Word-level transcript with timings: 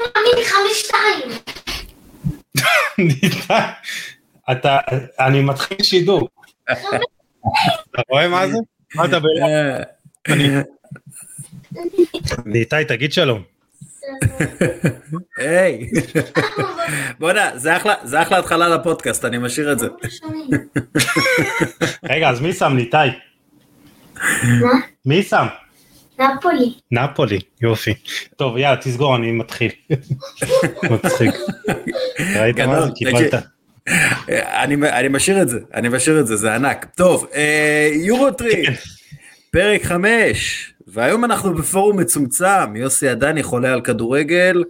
מאמין 0.00 0.44
חמש 0.44 0.82
שתיים. 0.82 1.40
ניתן, 2.98 3.68
אתה, 4.52 4.78
אני 5.20 5.42
מתחיל 5.42 5.82
שידור. 5.82 6.28
אתה 6.70 8.02
רואה 8.08 8.28
מה 8.28 8.48
זה? 8.48 8.58
מה 8.94 9.04
אתה 9.04 9.18
בלחץ? 9.20 9.88
ניתאי, 12.46 12.84
תגיד 12.84 13.12
שלום. 13.12 13.42
היי. 15.36 15.90
בוא'נה, 17.18 17.50
זה 17.54 17.76
אחלה, 17.76 18.38
התחלה 18.38 18.68
לפודקאסט, 18.68 19.24
אני 19.24 19.38
משאיר 19.38 19.72
את 19.72 19.78
זה. 19.78 19.86
רגע, 22.04 22.28
אז 22.30 22.40
מי 22.40 22.52
שם 22.52 22.72
ניתאי? 22.76 23.10
מה? 24.60 24.72
מי 25.06 25.22
שם? 25.22 25.46
נפולי. 26.20 26.74
נפולי, 26.90 27.38
יופי. 27.62 27.94
טוב, 28.36 28.56
יאללה, 28.56 28.76
תסגור, 28.76 29.16
אני 29.16 29.32
מתחיל. 29.32 29.70
מצחיק. 30.90 31.34
ראית 32.36 32.60
מה 32.60 32.86
זה? 32.86 32.92
קיבלת. 32.94 33.34
אני, 34.28 34.74
אני 34.90 35.08
משאיר 35.08 35.42
את 35.42 35.48
זה, 35.48 35.58
אני 35.74 35.88
משאיר 35.88 36.20
את 36.20 36.26
זה, 36.26 36.36
זה 36.36 36.54
ענק. 36.54 36.86
טוב, 36.96 37.26
אה, 37.34 37.90
יורוטריפ, 37.92 38.84
פרק 39.50 39.82
חמש, 39.82 40.72
והיום 40.86 41.24
אנחנו 41.24 41.54
בפורום 41.54 42.00
מצומצם, 42.00 42.76
יוסי 42.76 43.08
עדני 43.08 43.42
חולה 43.42 43.72
על 43.72 43.80
כדורגל, 43.80 44.64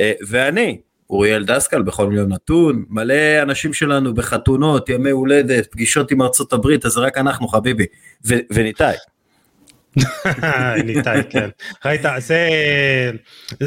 אה, 0.00 0.12
ואני, 0.28 0.78
אוריאל 1.10 1.44
דסקל 1.44 1.82
בכל 1.82 2.06
מיליון 2.06 2.32
נתון, 2.32 2.84
מלא 2.88 3.42
אנשים 3.42 3.72
שלנו 3.72 4.14
בחתונות, 4.14 4.88
ימי 4.88 5.10
הולדת, 5.10 5.66
פגישות 5.70 6.10
עם 6.10 6.22
ארצות 6.22 6.52
הברית, 6.52 6.86
אז 6.86 6.92
זה 6.92 7.00
רק 7.00 7.18
אנחנו 7.18 7.48
חביבי, 7.48 7.86
ו- 8.28 8.34
וניתאי. 8.52 8.94
ניתאי, 10.84 11.20
כן. 11.30 11.48
ראית, 11.84 12.00
זה, 12.18 12.48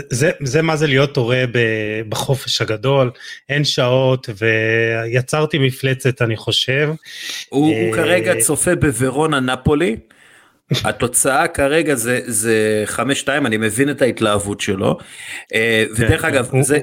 זה, 0.09 0.31
זה 0.44 0.62
מה 0.62 0.76
זה 0.76 0.88
להיות 0.88 1.18
הורה 1.18 1.44
בחופש 2.09 2.62
הגדול, 2.62 3.12
אין 3.49 3.63
שעות, 3.63 4.30
ויצרתי 4.38 5.57
מפלצת, 5.60 6.21
אני 6.21 6.38
חושב. 6.38 6.90
הוא, 7.49 7.74
אה, 7.74 7.85
הוא 7.85 7.96
כרגע 7.96 8.34
צופה 8.40 8.76
בוורונה 8.76 9.40
נפולי. 9.40 9.96
התוצאה 10.84 11.48
כרגע 11.48 11.96
זה 11.96 12.20
זה 12.26 12.84
5-2 12.88 13.27
אני 13.27 13.57
מבין 13.57 13.90
את 13.90 14.01
ההתלהבות 14.01 14.62
שלו 14.62 14.98
אה, 15.54 15.85
ודרך 15.98 16.21
כן, 16.21 16.27
אגב 16.27 16.49
זה 16.62 16.79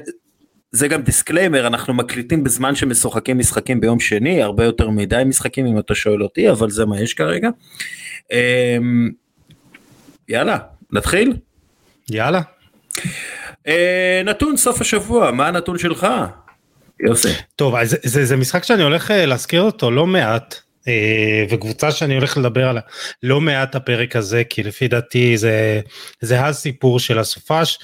זה 0.71 0.87
גם 0.87 1.01
disclaimer 1.01 1.67
אנחנו 1.67 1.93
מקליטים 1.93 2.43
בזמן 2.43 2.75
שמשוחקים 2.75 3.39
משחקים 3.39 3.79
ביום 3.79 3.99
שני 3.99 4.43
הרבה 4.43 4.63
יותר 4.63 4.89
מדי 4.89 5.23
משחקים 5.25 5.65
אם 5.65 5.79
אתה 5.79 5.95
שואל 5.95 6.23
אותי 6.23 6.49
אבל 6.49 6.69
זה 6.69 6.85
מה 6.85 7.01
יש 7.01 7.13
כרגע. 7.13 7.49
אה, 8.31 8.77
יאללה 10.29 10.57
נתחיל 10.91 11.33
יאללה. 12.11 12.41
אה, 13.67 14.21
נתון 14.25 14.57
סוף 14.57 14.81
השבוע 14.81 15.31
מה 15.31 15.47
הנתון 15.47 15.77
שלך 15.77 16.07
יוסי. 17.07 17.29
טוב, 17.55 17.75
אז 17.75 17.89
זה, 17.89 17.97
זה, 18.03 18.25
זה 18.25 18.37
משחק 18.37 18.63
שאני 18.63 18.83
הולך 18.83 19.11
אה, 19.11 19.25
להזכיר 19.25 19.61
אותו 19.61 19.91
לא 19.91 20.07
מעט, 20.07 20.55
אה, 20.87 20.93
וקבוצה 21.49 21.91
שאני 21.91 22.15
הולך 22.15 22.37
לדבר 22.37 22.67
עליה 22.69 22.81
לא 23.23 23.41
מעט 23.41 23.75
הפרק 23.75 24.15
הזה, 24.15 24.43
כי 24.49 24.63
לפי 24.63 24.87
דעתי 24.87 25.37
זה, 25.37 25.81
זה 26.21 26.45
הסיפור 26.45 26.99
של 26.99 27.19
הסופש. 27.19 27.79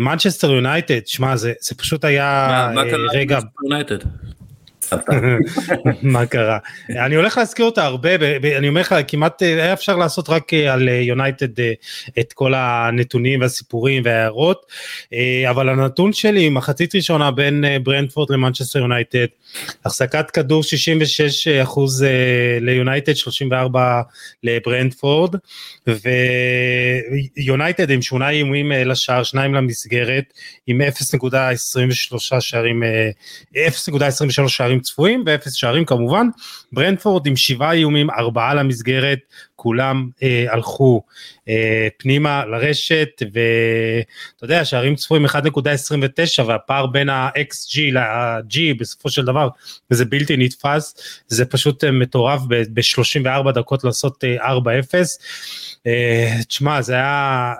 מנצ'סטר 0.00 0.50
יונייטד, 0.50 1.06
שמע, 1.06 1.36
זה, 1.36 1.52
זה 1.60 1.74
פשוט 1.74 2.04
היה 2.04 2.46
מה- 2.50 2.72
מה 2.74 2.82
אה, 2.82 2.90
קרה? 2.90 3.00
רגע, 3.12 3.38
יונייטד. 3.64 3.98
מה 6.02 6.26
קרה? 6.26 6.58
אני 6.90 7.14
הולך 7.14 7.38
להזכיר 7.38 7.66
אותה 7.66 7.84
הרבה, 7.84 8.14
אני 8.58 8.68
אומר 8.68 8.80
לך, 8.80 8.94
כמעט 9.08 9.42
אה, 9.42 9.62
היה 9.62 9.72
אפשר 9.72 9.96
לעשות 9.96 10.28
רק 10.28 10.54
אה, 10.54 10.72
על 10.72 10.88
יונייטד 10.88 11.60
את 12.18 12.32
כל 12.32 12.52
הנתונים 12.56 13.40
והסיפורים 13.40 14.02
וההערות, 14.04 14.66
אה, 15.12 15.50
אבל 15.50 15.68
הנתון 15.68 16.12
שלי, 16.12 16.48
מחצית 16.48 16.94
ראשונה 16.94 17.30
בין 17.30 17.64
אה, 17.64 17.78
ברנטפורד 17.78 18.30
למנצ'סטר 18.30 18.78
יונייטד, 18.78 19.26
החזקת 19.84 20.30
כדור 20.30 20.62
66 20.62 21.48
אחוז 21.48 22.02
אה, 22.02 22.58
ליונייטד, 22.60 23.14
34 23.14 24.02
לברנטפורד, 24.42 25.34
ויונייטד 27.36 27.90
עם 27.90 28.02
שמונה 28.02 28.30
איומים 28.30 28.72
אה, 28.72 28.84
לשער, 28.84 29.22
שניים 29.22 29.54
למסגרת, 29.54 30.24
עם 30.66 30.80
0.23 30.80 32.40
שערים, 32.40 32.82
אה, 32.82 33.10
0.23 33.66 34.48
שערים 34.48 34.80
צפויים 34.82 35.22
ואפס 35.26 35.52
שערים 35.52 35.84
כמובן, 35.84 36.28
ברנדפורד 36.72 37.26
עם 37.26 37.36
שבעה 37.36 37.72
איומים, 37.72 38.10
ארבעה 38.10 38.54
למסגרת, 38.54 39.18
כולם 39.56 40.08
אה, 40.22 40.46
הלכו 40.48 41.02
אה, 41.48 41.88
פנימה 41.98 42.44
לרשת, 42.44 43.22
ואתה 43.22 44.44
יודע, 44.44 44.64
שערים 44.64 44.94
צפויים 44.94 45.26
1.29 45.26 46.42
והפער 46.46 46.86
בין 46.86 47.08
ה-XG 47.08 47.80
ל-G 47.92 48.58
בסופו 48.78 49.10
של 49.10 49.24
דבר, 49.24 49.48
וזה 49.90 50.04
בלתי 50.04 50.36
נתפס, 50.36 50.94
זה 51.26 51.44
פשוט 51.44 51.84
אה, 51.84 51.90
מטורף 51.90 52.40
ב-34 52.48 53.52
דקות 53.52 53.84
לעשות 53.84 54.24
אה, 54.24 54.56
4-0. 54.56 54.58
אה, 55.86 56.36
תשמע, 56.48 56.82
זה 56.82 56.94
היה... 56.94 57.54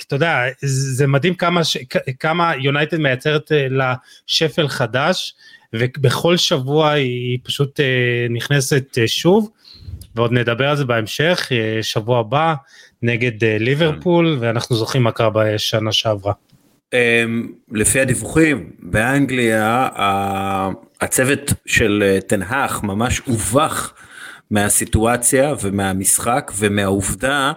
אתה 0.00 0.16
יודע, 0.16 0.38
זה 0.62 1.06
מדהים 1.06 1.34
כמה, 1.34 1.64
ש- 1.64 1.76
כ- 1.90 2.10
כמה 2.20 2.52
יונייטד 2.56 2.96
מייצרת 2.96 3.52
אה, 3.52 3.66
לה 3.70 3.94
שפל 4.26 4.68
חדש, 4.68 5.34
ובכל 5.72 6.36
שבוע 6.36 6.90
היא 6.90 7.38
פשוט 7.42 7.80
אה, 7.80 8.26
נכנסת 8.30 8.98
אה, 8.98 9.08
שוב, 9.08 9.50
ועוד 10.14 10.32
נדבר 10.32 10.68
על 10.68 10.76
זה 10.76 10.84
בהמשך, 10.84 11.48
שבוע 11.82 12.18
הבא 12.20 12.54
נגד 13.02 13.44
ליברפול, 13.44 14.36
ואנחנו 14.40 14.76
זוכרים 14.76 15.02
מה 15.02 15.12
קרה 15.12 15.30
בשנה 15.30 15.92
שעברה. 15.92 16.32
אמ, 16.92 17.52
לפי 17.70 18.00
הדיווחים 18.00 18.70
באנגליה 18.78 19.88
הצוות 21.00 21.52
של 21.66 22.18
תנהך 22.26 22.82
ממש 22.82 23.18
הובך 23.18 23.92
מהסיטואציה 24.50 25.54
ומהמשחק 25.62 26.52
ומהעובדה 26.58 27.52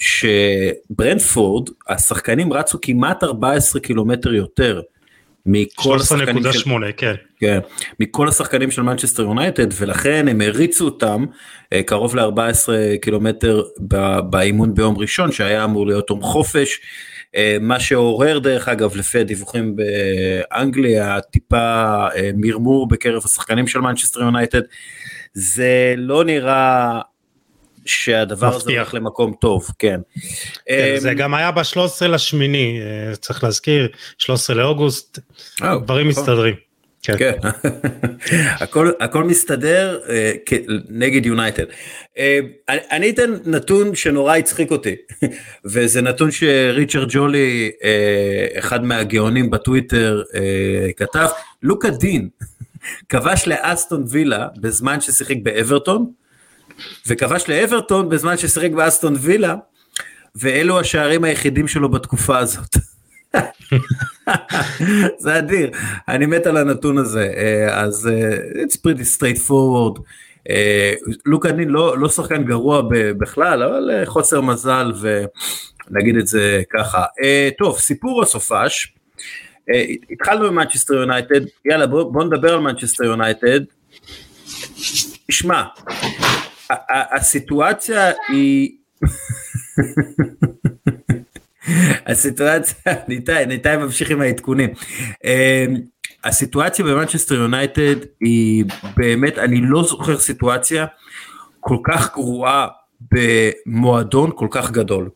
שברנטפורד 0.00 1.68
השחקנים 1.88 2.52
רצו 2.52 2.78
כמעט 2.82 3.24
14 3.24 3.80
קילומטר 3.80 4.34
יותר 4.34 4.80
מכל 5.46 5.96
השחקנים 6.00 6.52
של, 6.52 6.70
13.8, 6.70 6.92
כן. 6.96 7.14
כן, 7.40 7.58
מכל 8.00 8.28
השחקנים 8.28 8.70
של 8.70 8.82
מנצ'סטר 8.82 9.22
יונייטד 9.22 9.66
ולכן 9.76 10.28
הם 10.28 10.40
הריצו 10.40 10.84
אותם 10.84 11.24
אה, 11.72 11.82
קרוב 11.82 12.16
ל-14 12.16 12.68
קילומטר 13.00 13.62
ב- 13.88 14.20
באימון 14.30 14.74
ביום 14.74 14.98
ראשון 14.98 15.32
שהיה 15.32 15.64
אמור 15.64 15.86
להיות 15.86 16.10
יום 16.10 16.22
חופש. 16.22 16.80
אה, 17.36 17.56
מה 17.60 17.80
שעורר 17.80 18.38
דרך 18.38 18.68
אגב 18.68 18.96
לפי 18.96 19.18
הדיווחים 19.18 19.76
באנגליה 19.76 21.20
טיפה 21.20 22.06
אה, 22.16 22.30
מרמור 22.36 22.88
בקרב 22.88 23.22
השחקנים 23.24 23.66
של 23.66 23.80
מנצ'סטר 23.80 24.20
יונייטד. 24.20 24.62
זה 25.32 25.94
לא 25.96 26.24
נראה 26.24 27.00
שהדבר 27.86 28.54
הזה. 28.54 28.70
הולך 28.72 28.94
למקום 28.94 29.34
טוב, 29.40 29.68
כן. 29.78 30.00
כן, 30.66 30.74
אה, 30.74 30.94
זה 30.98 31.14
גם 31.14 31.34
היה 31.34 31.50
ב-13 31.50 32.06
לשמיני, 32.08 32.80
אה, 33.10 33.16
צריך 33.16 33.44
להזכיר, 33.44 33.88
13 34.18 34.56
לאוגוסט, 34.56 35.18
אה, 35.62 35.78
דברים 35.78 36.08
נכון. 36.08 36.22
מסתדרים. 36.22 36.54
כן. 37.02 37.18
כן, 37.18 37.34
הכל, 38.64 38.90
הכל 39.00 39.24
מסתדר 39.24 40.00
כ- 40.46 40.52
נגד 40.88 41.26
יונייטד. 41.26 41.64
אה, 42.18 42.38
אני, 42.68 42.78
אני 42.90 43.10
אתן 43.10 43.30
נתון 43.44 43.94
שנורא 43.94 44.36
הצחיק 44.36 44.70
אותי, 44.70 44.96
וזה 45.72 46.00
נתון 46.00 46.30
שריצ'רד 46.30 47.08
ג'ולי, 47.10 47.70
אה, 47.84 48.58
אחד 48.58 48.84
מהגאונים 48.84 49.50
בטוויטר, 49.50 50.22
אה, 50.34 50.40
כתב, 50.96 51.26
לוקה 51.62 51.90
דין 51.90 52.28
כבש 53.08 53.48
לאסטון 53.48 54.04
וילה 54.08 54.46
בזמן 54.60 55.00
ששיחק 55.00 55.36
באברטון, 55.42 56.10
וכבש 57.06 57.48
לאברטון 57.48 58.08
בזמן 58.08 58.36
ששיחק 58.36 58.70
באסטון 58.70 59.14
וילה, 59.20 59.54
ואלו 60.34 60.80
השערים 60.80 61.24
היחידים 61.24 61.68
שלו 61.68 61.88
בתקופה 61.88 62.38
הזאת. 62.38 62.76
זה 65.18 65.38
אדיר, 65.38 65.70
אני 66.08 66.26
מת 66.26 66.46
על 66.46 66.56
הנתון 66.56 66.98
הזה, 66.98 67.32
אה, 67.36 67.80
אז 67.80 68.08
אה, 68.12 68.36
it's 68.62 68.76
pretty 68.76 69.16
straight 69.16 69.48
forward. 69.48 70.00
אה, 70.50 70.94
לוקה 71.26 71.52
דין 71.52 71.68
לא, 71.68 71.98
לא 71.98 72.08
שחקן 72.08 72.44
גרוע 72.44 72.82
בכלל, 73.18 73.62
אבל 73.62 73.90
חוסר 74.04 74.40
מזל 74.40 74.92
ונגיד 75.00 76.16
את 76.16 76.26
זה 76.26 76.62
ככה. 76.70 77.04
טוב, 77.58 77.78
סיפור 77.78 78.22
הסופש, 78.22 78.94
התחלנו 80.10 80.46
עם 80.46 80.54
מנצ'סטר 80.54 80.94
יונייטד, 80.94 81.40
יאללה 81.64 81.86
בוא, 81.86 82.12
בוא 82.12 82.24
נדבר 82.24 82.54
על 82.54 82.60
מנצ'סטר 82.60 83.04
יונייטד. 83.04 83.60
שמע, 85.30 85.62
הסיטואציה 86.88 88.10
היא... 88.28 88.70
הסיטואציה, 92.06 92.92
ניתאי, 93.08 93.46
ניתאי 93.46 93.76
ממשיך 93.76 94.10
עם 94.10 94.20
העדכונים. 94.20 94.70
אמ, 95.24 95.74
הסיטואציה 96.24 96.84
במנצ'סטר 96.84 97.34
יונייטד 97.34 97.96
היא 98.20 98.64
באמת, 98.96 99.38
אני 99.38 99.60
לא 99.60 99.82
זוכר 99.82 100.18
סיטואציה 100.18 100.86
כל 101.60 101.76
כך 101.84 102.14
גרועה 102.14 102.68
במועדון 103.10 104.30
כל 104.34 104.48
כך 104.50 104.70
גדול. 104.70 105.08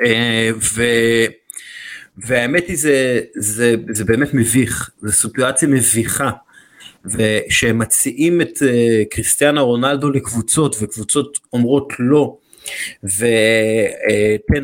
אה, 0.00 0.50
ו... 0.74 0.82
והאמת 2.16 2.68
היא 2.68 2.76
זה, 2.76 3.20
זה, 3.36 3.74
זה 3.90 4.04
באמת 4.04 4.34
מביך, 4.34 4.90
זו 5.02 5.12
סיטואציה 5.12 5.68
מביכה. 5.68 6.30
ושהם 7.06 7.78
מציעים 7.78 8.40
את 8.40 8.56
uh, 8.56 8.64
קריסטיאנו 9.10 9.66
רונלדו 9.66 10.10
לקבוצות 10.10 10.76
וקבוצות 10.80 11.38
אומרות 11.52 11.92
לא. 11.98 12.36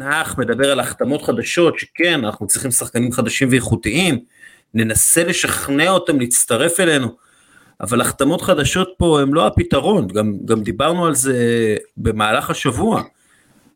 האח 0.02 0.38
מדבר 0.38 0.72
על 0.72 0.80
החתמות 0.80 1.22
חדשות 1.22 1.78
שכן 1.78 2.24
אנחנו 2.24 2.46
צריכים 2.46 2.70
שחקנים 2.70 3.12
חדשים 3.12 3.48
ואיכותיים 3.50 4.18
ננסה 4.74 5.24
לשכנע 5.24 5.90
אותם 5.90 6.20
להצטרף 6.20 6.80
אלינו 6.80 7.08
אבל 7.80 8.00
החתמות 8.00 8.40
חדשות 8.40 8.88
פה 8.98 9.20
הם 9.20 9.34
לא 9.34 9.46
הפתרון. 9.46 10.08
גם, 10.08 10.32
גם 10.44 10.62
דיברנו 10.62 11.06
על 11.06 11.14
זה 11.14 11.76
במהלך 11.96 12.50
השבוע. 12.50 13.02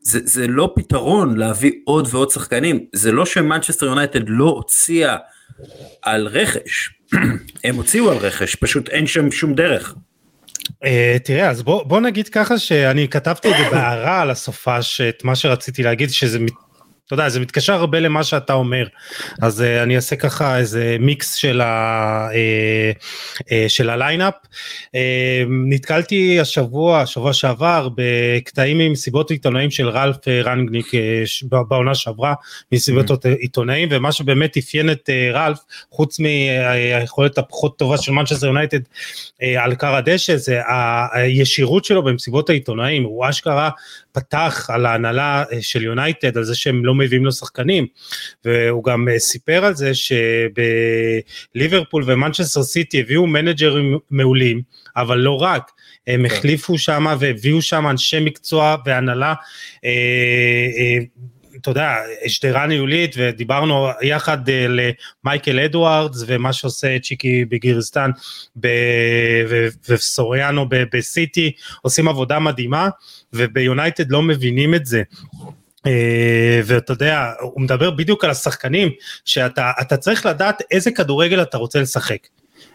זה, 0.01 0.21
זה 0.25 0.47
לא 0.47 0.73
פתרון 0.75 1.37
להביא 1.37 1.73
עוד 1.85 2.09
ועוד 2.11 2.31
שחקנים. 2.31 2.87
זה 2.93 3.13
לא 3.13 3.27
שמנצ'סטר 3.27 3.87
יונייטד 3.87 4.29
לא 4.29 4.45
הוציאה 4.45 5.17
על 6.03 6.27
רכש 6.27 6.91
הם 7.65 7.77
הוציאו 7.77 8.11
על 8.11 8.17
רכש 8.17 8.55
פשוט 8.55 8.89
אין 8.89 9.07
שם 9.07 9.31
שום 9.31 9.55
דרך. 9.55 9.95
Uh, 10.65 10.87
תראה 11.25 11.51
אז 11.51 11.63
בוא 11.63 11.85
בוא 11.85 12.01
נגיד 12.01 12.29
ככה 12.29 12.59
שאני 12.59 13.09
כתבתי 13.09 13.49
את 13.49 13.55
זה 13.59 13.71
בהערה 13.71 14.21
על 14.21 14.31
הסופש 14.31 15.01
את 15.01 15.25
מה 15.25 15.37
שרציתי 15.37 15.83
להגיד 15.83 16.11
שזה 16.11 16.39
אתה 17.15 17.23
יודע 17.23 17.29
זה 17.29 17.41
מתקשר 17.41 17.73
הרבה 17.73 18.01
למה 18.01 18.25
שאתה 18.25 18.53
אומר 18.53 18.87
אז 19.43 19.61
uh, 19.61 19.83
אני 19.83 19.97
אעשה 19.97 20.17
ככה 20.17 20.59
איזה 20.59 20.97
מיקס 21.01 21.35
של, 21.35 21.61
ה, 21.61 22.29
uh, 22.31 22.99
uh, 23.41 23.45
של 23.69 23.91
ה 23.91 23.96
line-up 23.96 24.35
uh, 24.35 24.97
נתקלתי 25.69 26.41
השבוע 26.41 27.01
השבוע 27.01 27.33
שעבר 27.33 27.89
בקטעים 27.95 28.79
ממסיבות 28.79 29.31
עיתונאים 29.31 29.71
של 29.71 29.89
רלף 29.89 30.17
רנגניק 30.29 30.87
uh, 30.87 31.57
בעונה 31.69 31.95
שעברה 31.95 32.35
מסיבות 32.73 33.11
mm-hmm. 33.11 33.29
עיתונאים 33.39 33.89
ומה 33.91 34.13
שבאמת 34.13 34.57
אפיין 34.57 34.91
את 34.91 35.09
uh, 35.09 35.37
רלף 35.37 35.59
חוץ 35.91 36.21
מהיכולת 36.21 37.39
הפחות 37.39 37.79
טובה 37.79 37.99
של 37.99 38.13
מנצ'סטר 38.13 38.47
יונייטד 38.47 38.81
uh, 38.81 39.45
על 39.59 39.75
כר 39.75 39.95
הדשא 39.95 40.37
זה 40.37 40.61
הישירות 41.13 41.85
שלו 41.85 42.03
במסיבות 42.03 42.51
העיתונאים 42.51 43.03
הוא 43.03 43.29
אשכרה 43.29 43.71
פתח 44.15 44.71
על 44.73 44.87
ההנהלה 44.87 45.45
אה, 45.53 45.63
של 45.63 45.83
יונייטד, 45.83 46.37
על 46.37 46.45
זה 46.45 46.55
שהם 46.55 46.85
לא 46.85 46.95
מביאים 46.95 47.25
לו 47.25 47.33
שחקנים, 47.33 47.87
והוא 48.45 48.85
גם 48.85 49.09
אה, 49.09 49.19
סיפר 49.19 49.65
על 49.65 49.75
זה 49.75 49.93
שבליברפול 51.55 52.05
ומנצ'סטר 52.07 52.63
סיטי 52.63 53.01
הביאו 53.01 53.27
מנג'רים 53.27 53.99
מעולים, 54.11 54.63
אבל 54.97 55.19
לא 55.19 55.43
רק, 55.43 55.71
הם 56.07 56.29
כן. 56.29 56.35
החליפו 56.35 56.79
שם 56.79 57.07
והביאו 57.19 57.63
שם 57.63 57.87
אנשי 57.87 58.21
מקצוע 58.21 58.77
והנהלה. 58.87 59.35
אה, 59.85 59.91
אה, 60.79 60.99
אתה 61.65 61.71
יודע, 61.71 61.97
שדרה 62.27 62.67
ניהולית 62.67 63.15
ודיברנו 63.19 63.89
יחד 64.03 64.39
על 64.69 64.95
מייקל 64.95 65.61
אדוארדס 65.61 66.25
ומה 66.27 66.53
שעושה 66.53 66.99
צ'יקי 66.99 67.45
בגיריסטיין 67.45 68.11
וסוריאנו 69.89 70.67
בסיטי 70.93 71.53
עושים 71.83 72.09
עבודה 72.09 72.39
מדהימה 72.39 72.89
וביונייטד 73.33 74.11
לא 74.11 74.23
מבינים 74.23 74.75
את 74.75 74.87
זה. 74.87 75.03
אה, 75.87 76.61
ואתה 76.65 76.93
יודע, 76.93 77.33
הוא 77.41 77.63
מדבר 77.63 77.91
בדיוק 77.91 78.25
על 78.25 78.31
השחקנים, 78.31 78.89
שאתה 79.25 79.97
צריך 80.01 80.27
לדעת 80.27 80.63
איזה 80.71 80.91
כדורגל 80.91 81.43
אתה 81.43 81.59
רוצה 81.59 81.81
לשחק. 81.81 82.27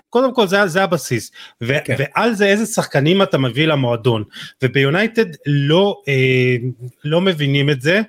קודם 0.10 0.34
כל 0.34 0.48
זה, 0.48 0.68
זה 0.68 0.84
הבסיס 0.84 1.32
ו, 1.64 1.74
כן. 1.86 1.96
ועל 1.98 2.34
זה 2.34 2.46
איזה 2.46 2.66
שחקנים 2.66 3.22
אתה 3.22 3.38
מביא 3.38 3.68
למועדון 3.68 4.24
וביונייטד 4.64 5.26
לא 5.46 6.02
אה, 6.08 6.56
לא 7.04 7.22
מבינים 7.22 7.70
את 7.70 7.82
זה 7.82 8.02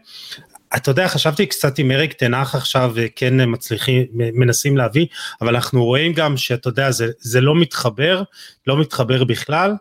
אתה 0.76 0.90
יודע 0.90 1.08
חשבתי 1.08 1.46
קצת 1.46 1.78
עם 1.78 1.90
אריק 1.90 2.12
תנח 2.12 2.54
עכשיו 2.54 2.94
כן 3.16 3.34
מצליחים 3.46 4.06
מנסים 4.12 4.76
להביא 4.76 5.06
אבל 5.40 5.54
אנחנו 5.54 5.84
רואים 5.84 6.12
גם 6.12 6.36
שאתה 6.36 6.68
יודע 6.68 6.90
זה, 6.90 7.06
זה 7.18 7.40
לא 7.40 7.54
מתחבר 7.54 8.22
לא 8.66 8.80
מתחבר 8.80 9.24
בכלל 9.24 9.72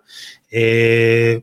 אה, 0.53 1.35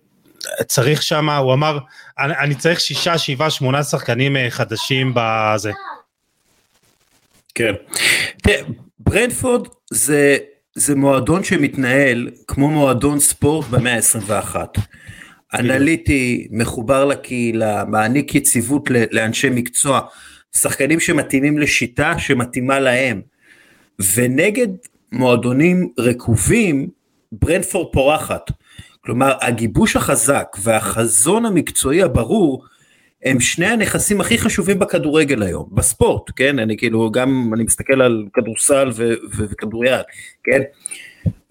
צריך 0.67 1.03
שם, 1.03 1.31
הוא 1.31 1.53
אמר, 1.53 1.79
אני, 2.19 2.35
אני 2.39 2.55
צריך 2.55 2.81
שישה, 2.81 3.19
שבעה, 3.19 3.51
שמונה 3.51 3.83
שחקנים 3.83 4.37
אה, 4.37 4.51
חדשים 4.51 5.13
בזה. 5.15 5.73
כן. 7.55 7.73
ברנפורד 8.99 9.69
זה, 9.91 10.39
זה 10.75 10.95
מועדון 10.95 11.45
שמתנהל 11.45 12.31
כמו 12.47 12.71
מועדון 12.71 13.21
ספורט 13.21 13.67
במאה 13.67 13.95
ה-21. 13.95 14.57
אנליטי, 15.59 16.49
מחובר 16.51 17.05
לקהילה, 17.05 17.85
מעניק 17.85 18.35
יציבות 18.35 18.91
לאנשי 19.11 19.49
מקצוע, 19.51 20.01
שחקנים 20.57 21.01
שמתאימים 21.01 21.59
לשיטה 21.59 22.19
שמתאימה 22.19 22.81
להם. 22.81 23.21
ונגד 24.15 24.69
מועדונים 25.13 25.89
רקובים, 25.99 26.89
ברנפורד 27.33 27.93
פורחת. 27.93 28.51
כלומר 29.01 29.35
הגיבוש 29.41 29.97
החזק 29.97 30.57
והחזון 30.63 31.47
המקצועי 31.47 32.03
הברור 32.03 32.65
הם 33.25 33.41
שני 33.41 33.67
הנכסים 33.67 34.21
הכי 34.21 34.39
חשובים 34.39 34.79
בכדורגל 34.79 35.43
היום, 35.43 35.69
בספורט, 35.73 36.31
כן? 36.37 36.59
אני 36.59 36.77
כאילו 36.77 37.11
גם, 37.11 37.51
אני 37.55 37.65
מסתכל 37.65 38.03
על 38.03 38.25
כדורסל 38.35 38.91
וכדוריד, 39.39 39.93
כן? 40.45 40.61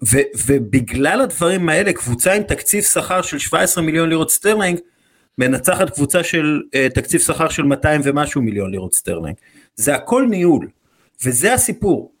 ו- 0.02 0.46
ובגלל 0.46 1.20
הדברים 1.20 1.68
האלה, 1.68 1.92
קבוצה 1.92 2.32
עם 2.32 2.42
תקציב 2.42 2.82
שכר 2.82 3.22
של 3.22 3.38
17 3.38 3.84
מיליון 3.84 4.08
לירות 4.08 4.30
סטרלינג, 4.30 4.78
מנצחת 5.38 5.90
קבוצה 5.90 6.24
של 6.24 6.60
uh, 6.66 6.94
תקציב 6.94 7.20
שכר 7.20 7.48
של 7.48 7.62
200 7.62 8.00
ומשהו 8.04 8.42
מיליון 8.42 8.70
לירות 8.70 8.94
סטרלינג. 8.94 9.36
זה 9.76 9.94
הכל 9.94 10.26
ניהול, 10.30 10.68
וזה 11.24 11.54
הסיפור. 11.54 12.12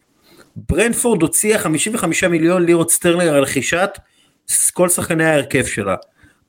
ברנפורד 0.56 1.22
הוציאה 1.22 1.58
55 1.58 2.24
מיליון 2.24 2.66
לירות 2.66 2.90
סטרלינג 2.90 3.28
על 3.28 3.42
רכישת 3.42 3.90
כל 4.72 4.88
שחקני 4.88 5.24
ההרכב 5.24 5.64
שלה. 5.64 5.94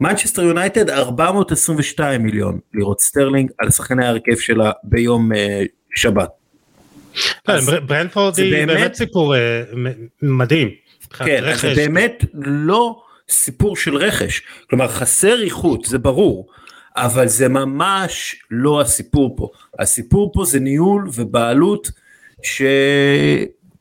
מנצ'סטר 0.02 0.42
יונייטד 0.42 0.90
422 0.90 2.24
מיליון 2.24 2.60
לירות 2.74 3.02
סטרלינג 3.02 3.52
על 3.58 3.72
שחקני 3.72 4.06
ההרכב 4.06 4.36
שלה 4.36 4.72
ביום 4.84 5.32
uh, 5.32 5.36
שבת. 5.96 6.30
כן, 7.48 7.54
ברנפורד 7.88 8.40
היא 8.40 8.68
באמת, 8.68 8.94
סיפור 8.94 9.36
uh, 9.36 9.38
מדהים. 10.22 10.87
כן, 11.10 11.40
רכש. 11.42 11.66
זה 11.66 11.76
באמת 11.76 12.26
לא 12.34 13.02
סיפור 13.30 13.78
של 13.78 13.96
רכש, 13.96 14.42
כלומר 14.70 14.88
חסר 14.88 15.44
איכות 15.44 15.86
זה 15.86 15.98
ברור, 15.98 16.48
אבל 16.96 17.28
זה 17.28 17.48
ממש 17.48 18.36
לא 18.52 18.82
הסיפור 18.82 19.36
פה, 19.38 19.50
הסיפור 19.80 20.32
פה 20.34 20.46
זה 20.46 20.60
ניהול 20.60 21.10
ובעלות 21.14 21.92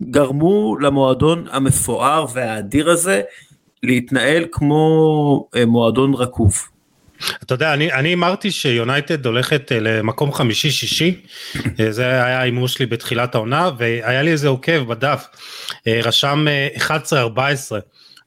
שגרמו 0.03 0.77
למועדון 0.81 1.47
המפואר 1.51 2.27
והאדיר 2.33 2.91
הזה 2.91 3.23
להתנהל 3.83 4.47
כמו 4.53 5.49
אה, 5.57 5.67
מועדון 5.67 6.15
רקוב. 6.15 6.69
אתה 7.43 7.55
יודע, 7.55 7.75
אני, 7.75 7.93
אני 7.93 8.15
אמרתי 8.15 8.51
שיונייטד 8.51 9.27
הולכת 9.27 9.73
אה, 9.73 9.81
למקום 9.81 10.33
חמישי 10.33 10.71
שישי, 10.71 11.21
אה, 11.81 11.93
זה 11.93 12.03
היה 12.05 12.39
ההימור 12.39 12.69
שלי 12.69 12.87
בתחילת 12.87 13.35
העונה, 13.35 13.71
והיה 13.79 14.23
לי 14.23 14.31
איזה 14.31 14.49
עוקב 14.49 14.79
בדף, 14.89 15.27
רשם 15.87 16.47
11-14. 16.79 16.83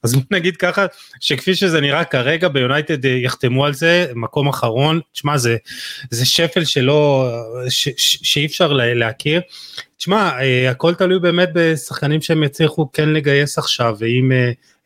אז 0.02 0.14
בוא 0.14 0.22
נגיד 0.30 0.56
ככה 0.56 0.86
שכפי 1.20 1.54
שזה 1.54 1.80
נראה 1.80 2.04
כרגע 2.04 2.48
ביונייטד 2.48 3.04
יחתמו 3.04 3.66
על 3.66 3.74
זה 3.74 4.06
מקום 4.14 4.48
אחרון. 4.48 5.00
תשמע 5.12 5.36
זה 5.36 5.56
זה 6.10 6.26
שפל 6.26 6.64
שלא 6.64 7.30
ש, 7.68 7.88
ש, 7.96 8.18
שאי 8.22 8.46
אפשר 8.46 8.72
להכיר 8.72 9.40
תשמע 10.00 10.30
הכל 10.70 10.94
תלוי 10.94 11.18
באמת 11.18 11.48
בשחקנים 11.54 12.22
שהם 12.22 12.42
יצליחו 12.42 12.92
כן 12.92 13.08
לגייס 13.08 13.58
עכשיו 13.58 13.96
ואם 13.98 14.32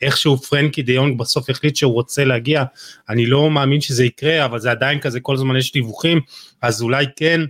איכשהו 0.03 0.37
פרנקי 0.37 0.83
דה 0.83 0.93
יונג 0.93 1.19
בסוף 1.19 1.51
החליט 1.51 1.77
שהוא 1.77 1.93
רוצה 1.93 2.25
להגיע, 2.25 2.65
אני 3.09 3.27
לא 3.27 3.51
מאמין 3.51 3.81
שזה 3.81 4.05
יקרה, 4.05 4.45
אבל 4.45 4.59
זה 4.59 4.71
עדיין 4.71 5.01
כזה, 5.01 5.21
כל 5.21 5.35
הזמן 5.35 5.57
יש 5.57 5.73
דיווחים, 5.73 6.21
אז 6.63 6.83
אולי 6.83 7.07
כן. 7.17 7.41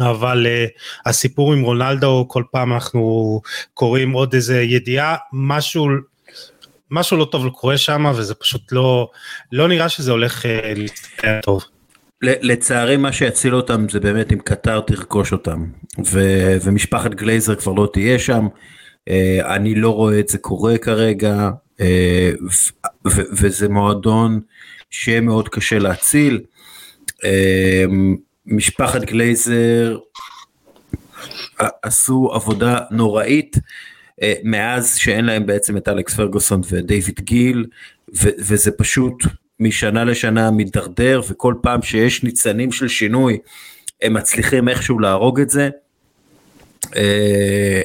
אבל 0.00 0.46
uh, 0.46 0.70
הסיפור 1.06 1.52
עם 1.52 1.62
רונלדו 1.62 2.24
כל 2.28 2.42
פעם 2.50 2.72
אנחנו 2.72 3.40
קוראים 3.74 4.12
עוד 4.12 4.34
איזה 4.34 4.62
ידיעה 4.62 5.16
משהו 5.32 5.88
משהו 6.90 7.16
לא 7.16 7.24
טוב 7.24 7.48
קורה 7.48 7.78
שם 7.78 8.12
וזה 8.16 8.34
פשוט 8.34 8.72
לא 8.72 9.10
לא 9.52 9.68
נראה 9.68 9.88
שזה 9.88 10.10
הולך 10.10 10.42
uh, 10.42 10.48
להסתכל 10.78 11.40
טוב. 11.42 11.64
לצערי 12.22 12.96
מה 12.96 13.12
שיציל 13.12 13.54
אותם 13.54 13.88
זה 13.88 14.00
באמת 14.00 14.32
אם 14.32 14.38
קטר 14.38 14.80
תרכוש 14.80 15.32
אותם 15.32 15.64
ו- 16.06 16.56
ומשפחת 16.64 17.14
גלייזר 17.14 17.54
כבר 17.54 17.72
לא 17.72 17.88
תהיה 17.92 18.18
שם. 18.18 18.46
Uh, 19.10 19.46
אני 19.46 19.74
לא 19.74 19.90
רואה 19.90 20.20
את 20.20 20.28
זה 20.28 20.38
קורה 20.38 20.78
כרגע 20.78 21.50
אה, 21.80 22.30
וזה 23.40 23.68
מועדון 23.68 24.40
שיהיה 24.90 25.20
מאוד 25.20 25.48
קשה 25.48 25.78
להציל. 25.78 26.40
אה, 27.24 27.84
משפחת 28.46 29.02
גלייזר 29.04 29.98
עשו 31.82 32.30
עבודה 32.32 32.78
נוראית 32.90 33.56
אה, 34.22 34.34
מאז 34.44 34.96
שאין 34.96 35.24
להם 35.24 35.46
בעצם 35.46 35.76
את 35.76 35.88
אלכס 35.88 36.14
פרגוסון 36.14 36.60
ודייוויד 36.70 37.20
גיל 37.20 37.66
וזה 38.18 38.70
פשוט 38.70 39.14
משנה 39.60 40.04
לשנה 40.04 40.50
מידרדר 40.50 41.20
וכל 41.28 41.54
פעם 41.62 41.82
שיש 41.82 42.22
ניצנים 42.22 42.72
של 42.72 42.88
שינוי 42.88 43.38
הם 44.02 44.14
מצליחים 44.14 44.68
איכשהו 44.68 44.98
להרוג 44.98 45.40
את 45.40 45.50
זה. 45.50 45.70
אה, 46.96 47.80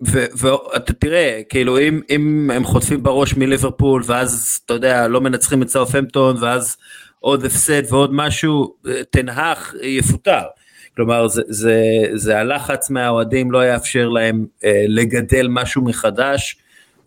ואתה 0.00 0.92
תראה, 0.92 1.40
כאילו 1.48 1.78
אם, 1.78 2.00
אם 2.10 2.50
הם 2.54 2.64
חוטפים 2.64 3.02
בראש 3.02 3.34
מליברפול 3.34 4.02
ואז 4.06 4.60
אתה 4.64 4.74
יודע 4.74 5.08
לא 5.08 5.20
מנצחים 5.20 5.62
את 5.62 5.68
סאופהמפטון 5.68 6.36
ואז 6.40 6.76
עוד 7.20 7.44
הפסד 7.44 7.82
ועוד 7.92 8.10
משהו, 8.14 8.74
תנהך 9.10 9.74
יפוטר. 9.82 10.42
כלומר 10.96 11.28
זה, 11.28 11.42
זה, 11.48 11.82
זה 12.14 12.38
הלחץ 12.38 12.90
מהאוהדים 12.90 13.50
לא 13.50 13.66
יאפשר 13.66 14.08
להם 14.08 14.46
אה, 14.64 14.84
לגדל 14.88 15.46
משהו 15.50 15.82
מחדש 15.82 16.56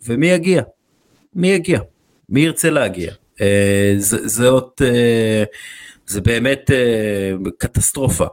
ומי 0.07 0.27
יגיע? 0.27 0.61
מי 1.35 1.47
יגיע? 1.47 1.79
מי 2.29 2.41
ירצה 2.41 2.69
להגיע? 2.69 3.11
אה, 3.41 3.93
זה, 3.97 4.27
זה 4.27 4.47
עוד, 4.47 4.69
אה, 4.81 5.43
זה 6.07 6.21
באמת 6.21 6.71
אה, 6.71 7.31
קטסטרופה. 7.57 8.25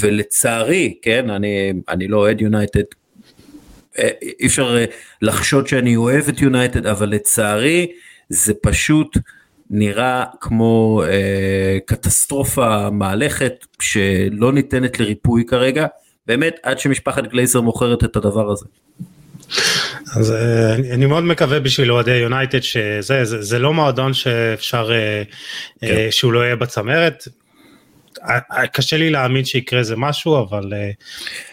ולצערי, 0.00 0.98
כן, 1.02 1.30
אני, 1.30 1.72
אני 1.88 2.08
לא 2.08 2.16
אוהד 2.16 2.40
יונייטד, 2.40 2.82
אי 3.98 4.46
אפשר 4.46 4.76
לחשוד 5.22 5.66
שאני 5.66 5.96
אוהב 5.96 6.28
את 6.28 6.40
יונייטד, 6.40 6.86
אבל 6.86 7.08
לצערי 7.08 7.92
זה 8.28 8.52
פשוט 8.62 9.18
נראה 9.70 10.24
כמו 10.40 11.02
קטסטרופה 11.86 12.90
מהלכת 12.90 13.54
שלא 13.80 14.52
ניתנת 14.52 15.00
לריפוי 15.00 15.44
כרגע, 15.44 15.86
באמת 16.26 16.56
עד 16.62 16.78
שמשפחת 16.78 17.24
גלייזר 17.26 17.60
מוכרת 17.60 18.04
את 18.04 18.16
הדבר 18.16 18.50
הזה. 18.50 18.66
אז 20.16 20.32
אני, 20.74 20.92
אני 20.92 21.06
מאוד 21.06 21.24
מקווה 21.24 21.60
בשביל 21.60 21.92
אוהדי 21.92 22.16
יונייטד 22.16 22.60
שזה 22.62 23.24
זה, 23.24 23.42
זה 23.42 23.58
לא 23.58 23.74
מועדון 23.74 24.14
שאפשר 24.14 24.90
כן. 25.80 26.08
שהוא 26.10 26.32
לא 26.32 26.40
יהיה 26.44 26.56
בצמרת 26.56 27.28
קשה 28.72 28.96
לי 28.96 29.10
להאמין 29.10 29.44
שיקרה 29.44 29.78
איזה 29.78 29.96
משהו 29.96 30.38
אבל 30.42 30.72
אה, 30.72 30.90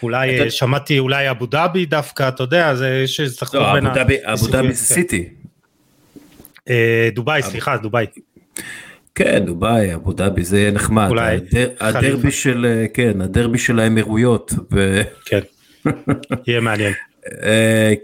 אולי 0.02 0.42
אתה... 0.42 0.50
שמעתי 0.50 0.98
אולי 0.98 1.30
אבו 1.30 1.46
דאבי 1.46 1.86
דווקא 1.86 2.28
אתה 2.28 2.42
יודע 2.42 2.74
זה 2.74 3.00
יש 3.04 3.20
איזה 3.20 3.34
סחרור 3.34 3.62
לא, 3.62 3.72
בין 3.72 3.86
אבו 4.24 4.46
דאבי 4.46 4.72
זה 4.72 4.94
סיטי. 4.94 5.28
אה, 6.70 7.08
דובאי 7.14 7.42
סליחה 7.42 7.76
דובאי. 7.76 8.06
כן 9.14 9.44
דובאי 9.46 9.94
אבו 9.94 10.12
דאבי 10.12 10.44
זה 10.44 10.70
נחמד 10.72 11.08
אולי 11.08 11.36
הדר, 11.36 11.68
הדרבי 11.80 12.30
של 12.30 12.66
אה, 12.66 12.86
כן 12.94 13.20
הדרבי 13.20 13.58
של 13.58 13.78
האמירויות. 13.80 14.52
ו... 14.72 15.02
כן. 15.24 15.40
יהיה 16.46 16.60
מעניין. 16.60 16.92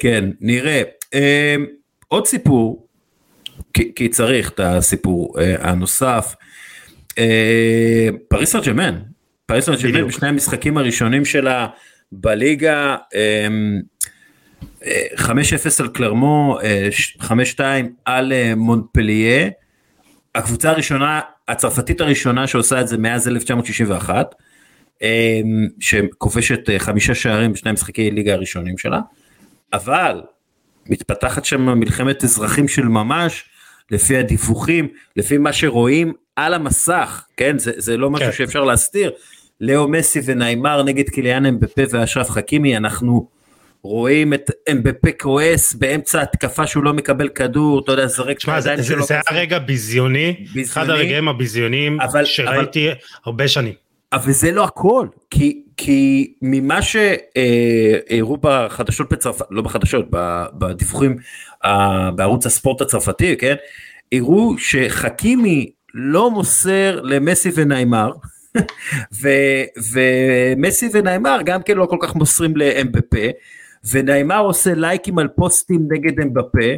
כן 0.00 0.25
נראה. 0.41 0.83
עוד 2.09 2.27
סיפור 2.27 2.87
כי 3.75 4.09
צריך 4.09 4.50
את 4.50 4.61
הסיפור 4.61 5.37
הנוסף. 5.61 6.35
אה, 7.19 8.09
פריס 8.29 8.53
סן 8.53 8.61
ג'מן, 8.61 8.99
פריס 9.47 9.65
סן 9.65 9.75
ג'מן 9.83 10.09
בשני 10.09 10.29
המשחקים 10.29 10.79
הראשונים 10.79 11.25
שלה 11.25 11.67
בליגה, 12.12 12.97
5-0 13.12 13.17
אה, 14.87 15.41
על 15.79 15.89
קלרמו, 15.89 16.59
5-2 17.21 17.27
אה, 17.61 17.81
על 18.05 18.33
מונפליה, 18.57 19.49
הקבוצה 20.35 20.71
הראשונה, 20.71 21.21
הצרפתית 21.49 22.00
הראשונה 22.00 22.47
שעושה 22.47 22.81
את 22.81 22.89
זה 22.89 22.99
מאז 22.99 23.29
1961, 23.29 24.35
שכובשת 25.80 26.61
חמישה 26.78 27.14
שערים 27.14 27.52
בשני 27.52 27.71
המשחקי 27.71 28.11
ליגה 28.11 28.33
הראשונים 28.33 28.78
שלה, 28.78 29.00
אבל 29.73 30.23
מתפתחת 30.87 31.45
שם 31.45 31.78
מלחמת 31.78 32.25
אזרחים 32.25 32.69
של 32.69 32.88
ממש, 32.88 33.45
לפי 33.90 34.16
הדיווחים, 34.16 34.88
לפי 35.16 35.38
מה 35.38 35.52
שרואים 35.52 36.12
על 36.37 36.54
המסך, 36.54 37.25
כן, 37.37 37.59
זה, 37.59 37.73
זה 37.76 37.97
לא 37.97 38.11
משהו 38.11 38.26
כן. 38.26 38.33
שאפשר 38.33 38.64
להסתיר. 38.64 39.11
לאו 39.61 39.88
מסי 39.88 40.21
וניימר 40.25 40.83
נגד 40.83 41.09
קיליאן 41.09 41.47
אמבפה 41.47 41.83
ואשרף 41.90 42.30
חכימי, 42.30 42.76
אנחנו 42.76 43.28
רואים 43.83 44.35
את 44.35 44.50
אמבפה 44.71 45.12
כועס 45.21 45.75
באמצע 45.75 46.23
התקפה 46.23 46.66
שהוא 46.66 46.85
לא 46.85 46.92
מקבל 46.92 47.28
כדור, 47.28 47.80
אתה 47.80 47.92
יודע, 47.92 48.07
זרק 48.07 48.38
את 48.38 48.49
הידיים 48.49 48.83
שלו. 48.83 49.04
זה 49.04 49.14
היה 49.14 49.40
רגע 49.40 49.59
ביזיוני, 49.59 50.33
ביזיוני, 50.38 50.64
אחד 50.64 50.90
הרגעים 50.90 51.28
הביזיוניים 51.28 52.00
אבל, 52.00 52.25
שראיתי 52.25 52.88
אבל, 52.88 52.97
הרבה 53.25 53.49
שנים. 53.49 53.75
אבל 54.12 54.33
זה 54.33 54.52
לא 54.52 54.64
הכל, 54.64 55.07
כי, 55.31 55.62
כי 55.76 56.33
ממה 56.43 56.79
שהראו 56.83 58.37
בחדשות 58.40 59.12
בצרפת, 59.12 59.47
לא 59.50 59.62
בחדשות, 59.62 60.07
בדיווחים 60.59 61.17
בערוץ 62.14 62.47
הספורט 62.47 62.81
הצרפתי, 62.81 63.37
כן, 63.37 63.55
הראו 64.12 64.59
שחכימי 64.59 65.71
לא 65.95 66.31
מוסר 66.31 67.00
למסי 67.02 67.50
וניימר, 67.55 68.12
ומסי 69.93 70.88
וניימר 70.93 71.38
גם 71.45 71.62
כן 71.62 71.76
לא 71.76 71.87
כל 71.87 71.99
כך 72.00 72.14
מוסרים 72.14 72.57
לאמבפה, 72.57 73.26
וניימר 73.85 74.39
עושה 74.39 74.75
לייקים 74.75 75.19
על 75.19 75.29
פוסטים 75.29 75.89
נגד 75.93 76.21
אמבפה, 76.21 76.69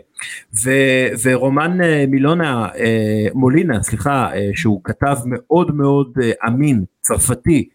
ו- 0.65 1.09
ורומן 1.23 1.83
אה, 1.83 2.05
מילונה, 2.09 2.69
אה, 2.79 3.27
מולינה, 3.35 3.83
סליחה, 3.83 4.35
אה, 4.35 4.51
שהוא 4.55 4.81
כתב 4.85 5.17
מאוד 5.27 5.77
מאוד 5.77 6.19
אמין, 6.47 6.85
צרפתי, 7.01 7.69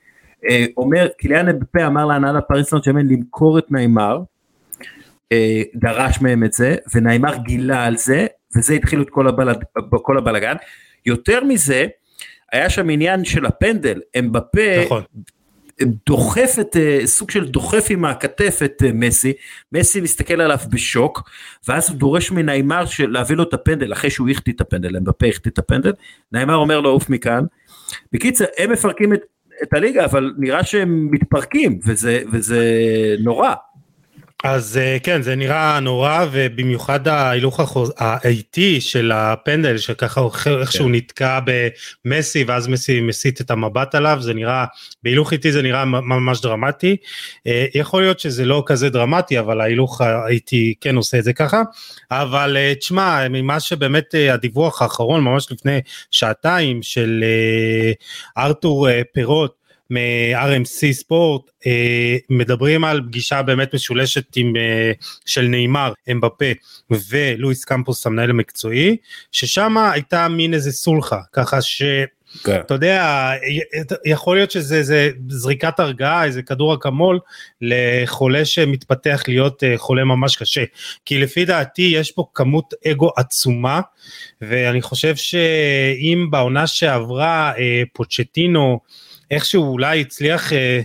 אומר, 0.78 1.08
קיליאן 1.18 1.50
אמבפה 1.50 1.86
אמר 1.88 2.06
להנהלה 2.06 2.42
פריס 2.42 2.70
סן 2.70 2.78
למכור 3.10 3.60
את 3.60 3.72
ניימר, 3.72 4.22
דרש 5.76 6.22
מהם 6.22 6.44
את 6.44 6.54
זה, 6.54 6.76
וניימר 6.94 7.38
גילה 7.38 7.86
על 7.86 7.98
זה, 7.98 8.28
וזה 8.58 8.74
התחיל 8.74 9.02
את 9.02 9.10
כל, 9.10 9.28
הבלגן, 9.28 9.56
כל 10.02 10.18
הבלגן. 10.18 10.56
יותר 11.06 11.44
מזה, 11.44 11.86
היה 12.52 12.70
שם 12.70 12.90
עניין 12.90 13.26
של 13.26 13.46
הפנדל, 13.46 14.02
אמבפה 14.20 14.86
נכון. 14.86 15.04
דוחף 16.06 16.56
את, 16.60 16.76
סוג 17.06 17.32
של 17.32 17.48
דוחף 17.48 17.88
עם 17.90 18.06
הכתף 18.06 18.60
את 18.66 18.84
מסי, 18.94 19.34
מסי 19.72 20.02
מסתכל 20.02 20.42
עליו 20.42 20.58
בשוק, 20.70 21.30
ואז 21.68 21.90
הוא 21.90 21.98
דורש 21.98 22.32
מניימר 22.32 22.84
להביא 23.08 23.36
לו 23.36 23.44
את 23.44 23.54
הפנדל, 23.54 23.94
אחרי 23.94 24.10
שהוא 24.10 24.30
החטיא 24.30 24.54
את 24.54 24.62
הפנדל, 24.62 24.98
אמבפה 24.98 25.28
החטיא 25.28 25.52
את 25.52 25.58
הפנדל, 25.58 25.94
ניימר 26.32 26.56
אומר 26.56 26.80
לו 26.80 26.90
עוף 26.90 27.10
מכאן. 27.10 27.44
בקיצר, 28.14 28.46
הם 28.58 28.72
מפרקים 28.72 29.14
את, 29.14 29.22
את 29.64 29.74
הליגה, 29.74 30.06
אבל 30.06 30.34
נראה 30.38 30.64
שהם 30.64 31.08
מתפרקים, 31.12 31.80
וזה, 31.86 32.22
וזה 32.32 32.66
נורא. 33.20 33.54
אז 34.44 34.78
אה, 34.78 34.98
כן 35.04 35.22
זה 35.22 35.36
נראה 35.36 35.80
נורא 35.80 36.26
ובמיוחד 36.32 37.08
ההילוך 37.08 37.60
האיטי 37.98 38.82
של 38.82 39.12
הפנדל 39.12 39.78
שככה 39.78 40.22
איכשהו 40.62 40.86
כן. 40.86 40.92
נתקע 40.92 41.40
במסי 42.06 42.44
ואז 42.44 42.68
מסי 42.68 43.02
מסיט 43.02 43.42
את 43.42 43.52
המבט 43.52 43.96
עליו 43.96 44.18
זה 44.22 44.34
נראה 44.34 44.66
בהילוך 45.04 45.34
איטי 45.34 45.52
זה 45.52 45.62
נראה 45.62 45.86
ממש 45.86 46.42
דרמטי 46.42 46.98
אה, 47.48 47.66
יכול 47.76 48.02
להיות 48.02 48.20
שזה 48.20 48.46
לא 48.46 48.64
כזה 48.66 48.90
דרמטי 48.90 49.40
אבל 49.40 49.62
ההילוך 49.62 50.02
האיטי 50.02 50.74
כן 50.82 50.96
עושה 50.96 51.20
את 51.20 51.24
זה 51.24 51.34
ככה 51.34 51.62
אבל 52.12 52.58
אה, 52.58 52.74
תשמע 52.76 53.28
ממה 53.30 53.60
שבאמת 53.60 54.16
הדיווח 54.32 54.82
האחרון 54.82 55.24
ממש 55.24 55.52
לפני 55.52 55.80
שעתיים 56.12 56.84
של 56.84 57.24
ארתור 58.38 58.88
פירוט 59.14 59.57
מ-RMC 59.90 60.92
ספורט 60.92 61.42
אה, 61.66 62.18
מדברים 62.30 62.84
על 62.84 63.02
פגישה 63.08 63.42
באמת 63.42 63.76
משולשת 63.76 64.36
עם 64.36 64.56
אה, 64.56 64.92
של 65.26 65.42
נאמר 65.42 65.94
אמבפה 66.12 66.46
ולואיס 67.10 67.66
קמפוס 67.66 68.08
המנהל 68.08 68.30
המקצועי 68.30 68.98
ששם 69.32 69.78
הייתה 69.78 70.28
מין 70.28 70.54
איזה 70.54 70.72
סולחה 70.72 71.20
ככה 71.34 71.62
ש... 71.62 71.82
כן. 72.44 72.60
אתה 72.60 72.74
יודע, 72.74 73.32
יכול 74.06 74.38
להיות 74.38 74.52
שזה 74.52 75.10
זריקת 75.30 75.80
הרגעה, 75.80 76.26
איזה 76.26 76.42
כדור 76.42 76.74
אקמול 76.74 77.20
לחולה 77.62 78.46
שמתפתח 78.46 79.24
להיות 79.28 79.64
אה, 79.64 79.74
חולה 79.78 80.04
ממש 80.04 80.36
קשה. 80.36 80.64
כי 81.06 81.18
לפי 81.20 81.46
דעתי 81.46 81.82
יש 81.82 82.12
פה 82.12 82.26
כמות 82.34 82.74
אגו 82.88 83.12
עצומה, 83.18 83.82
ואני 84.42 84.82
חושב 84.82 85.16
שאם 85.16 86.28
בעונה 86.30 86.68
שעברה 86.68 87.54
פוצ'טינו 87.94 88.80
איכשהו 89.32 89.72
אולי 89.72 90.02
הצליח 90.02 90.54
אה, 90.54 90.82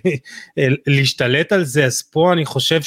אה, 0.58 0.68
להשתלט 0.86 1.52
על 1.52 1.64
זה, 1.64 1.84
אז 1.84 2.02
פה 2.02 2.32
אני 2.32 2.44
חושב 2.44 2.80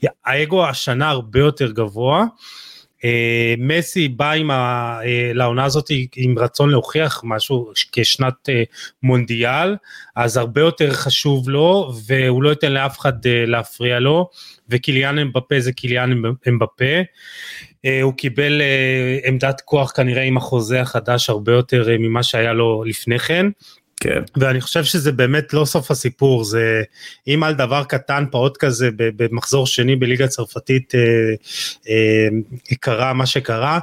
שהאגו 0.00 0.66
השנה 0.66 1.08
הרבה 1.08 1.40
יותר 1.40 1.72
גבוה. 1.72 2.24
אה, 3.04 3.54
מסי 3.58 4.08
בא 4.08 4.32
עם 4.32 4.50
ה, 4.50 4.98
לעונה 5.34 5.64
הזאת 5.64 5.90
עם 6.16 6.38
רצון 6.38 6.70
להוכיח 6.70 7.20
משהו 7.24 7.72
כשנת 7.92 8.48
מונדיאל, 9.02 9.76
אז 10.16 10.36
הרבה 10.36 10.60
יותר 10.60 10.92
חשוב 10.92 11.50
לו, 11.50 11.92
והוא 12.06 12.42
לא 12.42 12.50
ייתן 12.50 12.72
לאף 12.72 12.98
אחד 12.98 13.12
להפריע 13.26 13.98
לו, 13.98 14.28
וקיליאן 14.68 15.18
אמבפה 15.18 15.60
זה 15.60 15.72
קיליאן 15.72 16.22
אמבפה. 16.48 16.94
הוא 18.02 18.14
קיבל 18.16 18.62
עמדת 19.24 19.60
כוח 19.64 19.90
כנראה 19.90 20.22
עם 20.22 20.36
החוזה 20.36 20.80
החדש 20.80 21.30
הרבה 21.30 21.52
יותר 21.52 21.88
ממה 21.98 22.22
שהיה 22.22 22.52
לו 22.52 22.84
לפני 22.86 23.18
כן. 23.18 23.46
כן. 24.00 24.22
ואני 24.36 24.60
חושב 24.60 24.84
שזה 24.84 25.12
באמת 25.12 25.52
לא 25.52 25.64
סוף 25.64 25.90
הסיפור, 25.90 26.44
זה 26.44 26.82
אם 27.28 27.42
על 27.42 27.54
דבר 27.54 27.84
קטן 27.84 28.24
פעוט 28.30 28.56
כזה 28.56 28.88
במחזור 28.96 29.66
שני 29.66 29.96
בליגה 29.96 30.24
הצרפתית 30.24 30.94
אה, 30.94 31.00
אה, 31.88 32.28
קרה 32.80 33.12
מה 33.12 33.26
שקרה, 33.26 33.78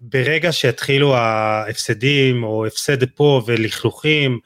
ברגע 0.00 0.52
שיתחילו 0.52 1.16
ההפסדים 1.16 2.44
או 2.44 2.66
הפסד 2.66 3.04
פה 3.04 3.42
ולכלוכים, 3.46 4.38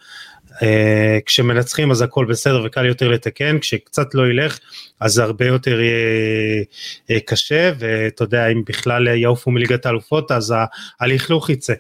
אה, 0.63 1.19
כשמנצחים 1.27 1.91
אז 1.91 2.03
הכל 2.03 2.25
בסדר 2.25 2.63
וקל 2.65 2.87
יותר 2.87 3.09
לתקן, 3.09 3.59
כשקצת 3.59 4.15
לא 4.15 4.29
ילך 4.31 4.59
אז 5.01 5.19
הרבה 5.19 5.47
יותר 5.47 5.81
יהיה 5.81 6.65
אה, 7.11 7.21
קשה, 7.21 7.73
ואתה 7.79 8.25
יודע 8.25 8.47
אם 8.47 8.63
בכלל 8.67 9.07
יעופו 9.07 9.51
מליגת 9.51 9.87
האלופות 9.87 10.31
אז 10.31 10.55
הלכלוך 11.01 11.51
יצא. 11.51 11.75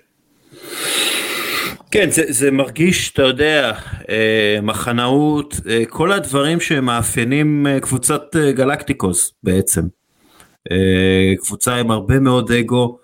כן, 1.94 2.10
זה, 2.10 2.22
זה 2.28 2.50
מרגיש, 2.50 3.12
אתה 3.12 3.22
יודע, 3.22 3.72
אה, 4.08 4.58
מחנאות, 4.62 5.54
אה, 5.68 5.82
כל 5.88 6.12
הדברים 6.12 6.60
שמאפיינים 6.60 7.66
אה, 7.66 7.80
קבוצת 7.80 8.36
גלקטיקוס 8.36 9.32
בעצם. 9.42 9.82
קבוצה 11.38 11.74
עם 11.74 11.90
הרבה 11.90 12.20
מאוד 12.20 12.52
אגו, 12.52 12.98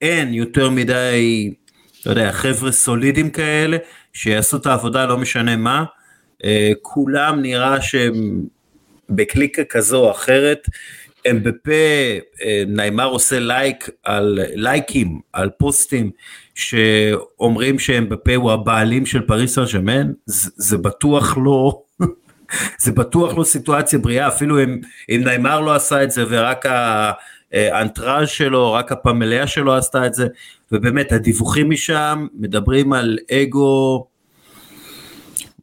אין 0.00 0.34
יותר 0.34 0.70
מדי, 0.70 1.54
אתה 2.00 2.10
יודע, 2.10 2.32
חבר'ה 2.32 2.72
סולידים 2.72 3.30
כאלה, 3.30 3.76
שיעשו 4.12 4.56
את 4.56 4.66
העבודה 4.66 5.06
לא 5.06 5.18
משנה 5.18 5.56
מה. 5.56 5.84
כולם 6.82 7.42
נראה 7.42 7.80
שהם 7.80 8.42
בקליקה 9.10 9.64
כזו 9.64 10.04
או 10.04 10.10
אחרת, 10.10 10.68
אמבפה, 11.24 11.72
ניימר 12.66 13.06
עושה 13.06 13.38
לייק 13.38 13.88
על 14.04 14.38
לייקים 14.54 15.20
על 15.32 15.50
פוסטים 15.58 16.10
שאומרים 16.54 17.78
שאמבפה 17.78 18.34
הוא 18.34 18.52
הבעלים 18.52 19.06
של 19.06 19.20
פריס 19.20 19.54
סן 19.54 19.64
ג'מאן, 19.74 20.12
זה, 20.26 20.50
זה 20.56 20.78
בטוח 20.78 21.36
לא, 21.44 21.82
זה 22.82 22.92
בטוח 22.92 23.38
לא 23.38 23.44
סיטואציה 23.44 23.98
בריאה, 23.98 24.28
אפילו 24.28 24.62
אם, 24.62 24.80
אם 25.10 25.20
ניימר 25.24 25.60
לא 25.60 25.74
עשה 25.74 26.02
את 26.02 26.10
זה 26.10 26.24
ורק 26.28 26.66
ה 27.52 27.60
entourage 27.60 28.28
שלו, 28.28 28.72
רק 28.72 28.92
הפמליה 28.92 29.46
שלו 29.46 29.74
עשתה 29.74 30.06
את 30.06 30.14
זה, 30.14 30.26
ובאמת 30.72 31.12
הדיווחים 31.12 31.70
משם 31.70 32.26
מדברים 32.34 32.92
על 32.92 33.18
אגו, 33.32 34.06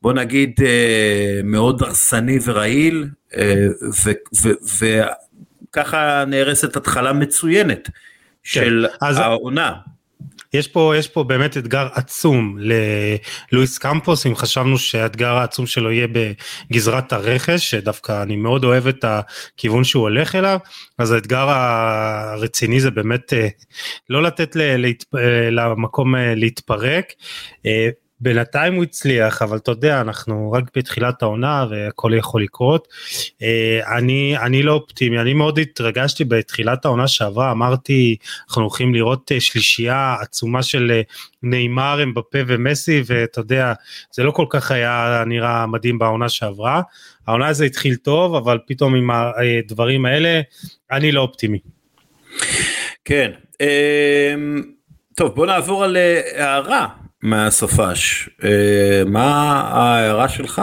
בוא 0.01 0.13
נגיד 0.13 0.53
אה, 0.65 1.41
מאוד 1.43 1.83
הרסני 1.83 2.39
ורעיל, 2.45 3.07
אה, 3.37 3.67
וככה 5.69 6.23
נהרסת 6.27 6.75
התחלה 6.75 7.13
מצוינת 7.13 7.85
כן. 7.85 7.91
של 8.43 8.85
אז... 9.01 9.17
העונה. 9.17 9.73
יש 10.53 10.67
פה, 10.67 10.93
יש 10.97 11.07
פה 11.07 11.23
באמת 11.23 11.57
אתגר 11.57 11.87
עצום 11.93 12.57
ללואיס 13.51 13.77
קמפוס, 13.77 14.25
אם 14.25 14.35
חשבנו 14.35 14.77
שהאתגר 14.77 15.33
העצום 15.35 15.67
שלו 15.67 15.91
יהיה 15.91 16.07
בגזרת 16.71 17.13
הרכש, 17.13 17.69
שדווקא 17.69 18.23
אני 18.23 18.35
מאוד 18.35 18.63
אוהב 18.63 18.87
את 18.87 19.05
הכיוון 19.07 19.83
שהוא 19.83 20.03
הולך 20.03 20.35
אליו, 20.35 20.59
אז 20.97 21.11
האתגר 21.11 21.49
הרציני 21.49 22.79
זה 22.79 22.91
באמת 22.91 23.33
אה, 23.33 23.47
לא 24.09 24.23
לתת 24.23 24.57
אה, 24.57 24.75
למקום 25.51 26.15
אה, 26.15 26.35
להתפרק. 26.35 27.13
בינתיים 28.21 28.73
הוא 28.73 28.83
הצליח 28.83 29.41
אבל 29.41 29.57
אתה 29.57 29.71
יודע 29.71 30.01
אנחנו 30.01 30.51
רק 30.51 30.63
בתחילת 30.75 31.23
העונה 31.23 31.65
והכל 31.69 32.11
יכול 32.17 32.43
לקרות. 32.43 32.87
אה, 33.41 33.97
אני 33.97 34.37
אני 34.37 34.63
לא 34.63 34.73
אופטימי 34.73 35.19
אני 35.19 35.33
מאוד 35.33 35.59
התרגשתי 35.59 36.23
בתחילת 36.23 36.85
העונה 36.85 37.07
שעברה 37.07 37.51
אמרתי 37.51 38.15
אנחנו 38.47 38.61
הולכים 38.61 38.95
לראות 38.95 39.31
אה, 39.31 39.41
שלישייה 39.41 40.15
עצומה 40.21 40.63
של 40.63 40.91
אה, 40.91 41.01
נאמר 41.43 42.03
אמבפה 42.03 42.39
ומסי 42.47 43.03
ואתה 43.05 43.39
יודע 43.39 43.73
זה 44.11 44.23
לא 44.23 44.31
כל 44.31 44.45
כך 44.49 44.71
היה 44.71 45.23
נראה 45.27 45.65
מדהים 45.65 45.99
בעונה 45.99 46.29
שעברה 46.29 46.81
העונה 47.27 47.47
הזו 47.47 47.63
התחיל 47.63 47.95
טוב 47.95 48.35
אבל 48.35 48.57
פתאום 48.67 48.95
עם 48.95 49.09
הדברים 49.11 50.05
האלה 50.05 50.41
אני 50.91 51.11
לא 51.11 51.21
אופטימי. 51.21 51.59
כן. 53.05 53.31
אמ, 53.61 54.63
טוב 55.15 55.35
בוא 55.35 55.45
נעבור 55.45 55.83
על 55.83 55.97
הערה 56.35 56.87
מהסופש. 57.23 58.29
אה, 58.43 59.03
מה 59.05 59.61
ההערה 59.61 60.29
שלך? 60.29 60.61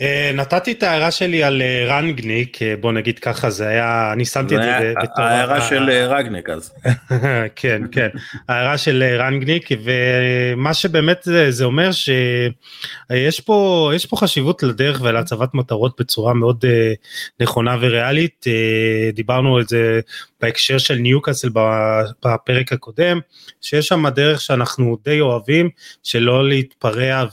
אה, 0.00 0.30
נתתי 0.34 0.72
את 0.72 0.82
ההערה 0.82 1.10
שלי 1.10 1.42
על 1.42 1.62
אה, 1.62 1.84
רנגניק, 1.88 2.58
בוא 2.80 2.92
נגיד 2.92 3.18
ככה, 3.18 3.50
זה 3.50 3.68
היה, 3.68 4.12
אני 4.12 4.24
שמתי 4.24 4.56
את 4.56 4.62
זה 4.62 4.92
בתור... 5.02 5.24
ההערה 5.24 5.60
של 5.60 5.90
רגניק 5.90 6.50
אז. 6.50 6.74
כן, 7.56 7.82
כן, 7.92 8.08
ההערה 8.48 8.78
של 8.78 9.16
רנגניק, 9.18 9.68
ומה 9.84 10.74
שבאמת 10.74 11.28
זה, 11.50 11.64
אומר 11.64 11.90
שיש 11.92 13.40
פה, 13.40 13.90
יש 13.94 14.06
פה 14.06 14.16
חשיבות 14.16 14.62
לדרך 14.62 15.00
ולהצבת 15.02 15.54
מטרות 15.54 16.00
בצורה 16.00 16.34
מאוד 16.34 16.64
נכונה 17.40 17.76
וריאלית, 17.80 18.44
דיברנו 19.12 19.56
על 19.56 19.64
זה 19.68 20.00
בהקשר 20.40 20.78
של 20.78 20.94
ניוקאסל 20.94 21.48
בפרק 22.24 22.72
הקודם, 22.72 23.20
שיש 23.60 23.86
שם 23.86 24.08
דרך 24.08 24.40
שאנחנו 24.40 24.96
די 25.04 25.20
אוהבים, 25.20 25.70
שלא 26.02 26.48
להתפרע 26.48 27.24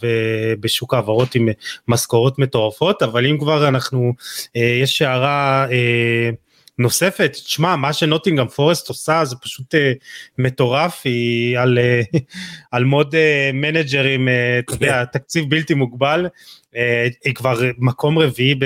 בשוק 0.59 0.93
העברות 0.93 1.35
עם 1.35 1.49
משכורות 1.87 2.39
מטורפות, 2.39 3.03
אבל 3.03 3.25
אם 3.27 3.37
כבר 3.37 3.67
אנחנו, 3.67 4.13
אה, 4.55 4.79
יש 4.81 5.01
הערה 5.01 5.65
אה, 5.71 6.29
נוספת, 6.77 7.31
תשמע, 7.31 7.75
מה 7.75 7.93
שנוטינגאם 7.93 8.47
פורסט 8.47 8.89
עושה 8.89 9.25
זה 9.25 9.35
פשוט 9.35 9.75
אה, 9.75 9.93
מטורף, 10.37 11.01
היא 11.03 11.59
על, 11.59 11.77
אה, 11.77 12.01
על 12.71 12.83
מוד 12.83 13.15
אה, 13.15 13.49
מנג'רים, 13.53 14.27
אה, 14.27 14.59
אתה 14.59 14.73
יודע, 14.73 15.05
כן. 15.05 15.19
תקציב 15.19 15.49
בלתי 15.49 15.73
מוגבל, 15.73 16.27
אה, 16.75 17.07
היא 17.23 17.35
כבר 17.35 17.59
מקום 17.77 18.19
רביעי, 18.19 18.55
ב, 18.55 18.63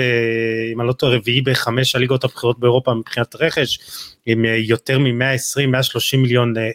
אם 0.72 0.80
אני 0.80 0.88
לא 0.88 0.92
טועה, 0.92 1.16
רביעי 1.16 1.40
בחמש 1.40 1.94
הליגות 1.94 2.24
הבכירות 2.24 2.60
באירופה 2.60 2.94
מבחינת 2.94 3.36
רכש, 3.36 3.78
עם 4.26 4.44
אה, 4.44 4.56
יותר 4.56 4.98
מ-120-130 4.98 6.16
מיליון 6.16 6.56
אה, 6.56 6.70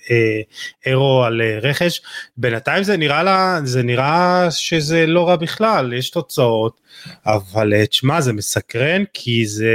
אירו 0.85 1.23
על 1.23 1.41
רכש. 1.61 2.01
בינתיים 2.37 2.83
זה 2.83 2.97
נראה, 2.97 3.23
לה, 3.23 3.59
זה 3.63 3.83
נראה 3.83 4.47
שזה 4.51 5.05
לא 5.05 5.27
רע 5.27 5.35
בכלל, 5.35 5.93
יש 5.93 6.09
תוצאות, 6.09 6.81
אבל 7.25 7.85
תשמע, 7.85 8.21
זה 8.21 8.33
מסקרן, 8.33 9.03
כי 9.13 9.45
זה... 9.45 9.71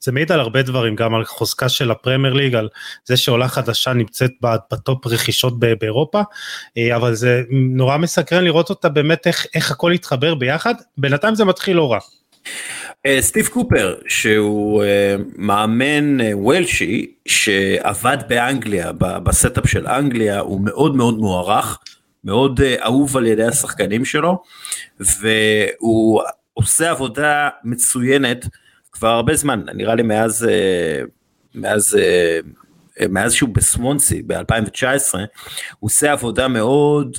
זה 0.00 0.12
מעיד 0.12 0.32
על 0.32 0.40
הרבה 0.40 0.62
דברים, 0.62 0.96
גם 0.96 1.14
על 1.14 1.24
חוזקה 1.24 1.68
של 1.68 1.90
הפרמייר 1.90 2.34
ליג, 2.34 2.54
על 2.54 2.68
זה 3.04 3.16
שעולה 3.16 3.48
חדשה 3.48 3.92
נמצאת 3.92 4.30
ב 4.72 4.80
top 4.80 5.06
רכישות 5.06 5.58
באירופה, 5.58 6.22
אה, 6.76 6.96
אבל 6.96 7.14
זה 7.14 7.42
נורא 7.50 7.96
מסקרן 7.96 8.44
לראות 8.44 8.70
אותה 8.70 8.88
באמת 8.88 9.26
איך, 9.26 9.46
איך 9.54 9.70
הכל 9.70 9.92
יתחבר 9.94 10.34
ביחד, 10.34 10.74
בינתיים 10.98 11.34
זה 11.34 11.44
מתחיל 11.44 11.76
לא 11.76 11.92
רע. 11.92 11.98
אה, 13.06 13.18
סטיב 13.20 13.46
קופר 13.46 13.94
שהוא 14.08 14.84
אה, 14.84 15.16
מאמן 15.36 16.18
וולשי 16.32 17.06
שעבד 17.28 18.18
באנגליה 18.28 18.92
ב 18.92 19.05
staff 19.05 19.68
של 19.68 19.86
אנגליה 19.86 20.40
הוא 20.40 20.60
מאוד 20.64 20.96
מאוד 20.96 21.18
מוערך 21.18 21.78
מאוד 22.24 22.60
אהוב 22.84 23.16
על 23.16 23.26
ידי 23.26 23.44
השחקנים 23.44 24.04
שלו 24.04 24.42
והוא 25.00 26.22
עושה 26.54 26.90
עבודה 26.90 27.48
מצוינת 27.64 28.46
כבר 28.98 29.08
הרבה 29.08 29.34
זמן, 29.34 29.62
נראה 29.74 29.94
לי 29.94 30.02
מאז, 30.02 30.48
אה, 30.50 31.02
מאז, 31.54 31.98
אה, 32.00 33.06
מאז 33.08 33.32
שהוא 33.32 33.50
בסוונסי 33.50 34.22
ב-2019, 34.26 35.14
הוא 35.14 35.88
עושה 35.88 36.12
עבודה 36.12 36.48
מאוד 36.48 37.18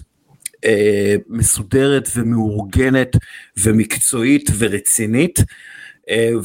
אה, 0.65 1.15
מסודרת 1.27 2.09
ומאורגנת 2.15 3.15
ומקצועית 3.63 4.49
ורצינית. 4.57 5.39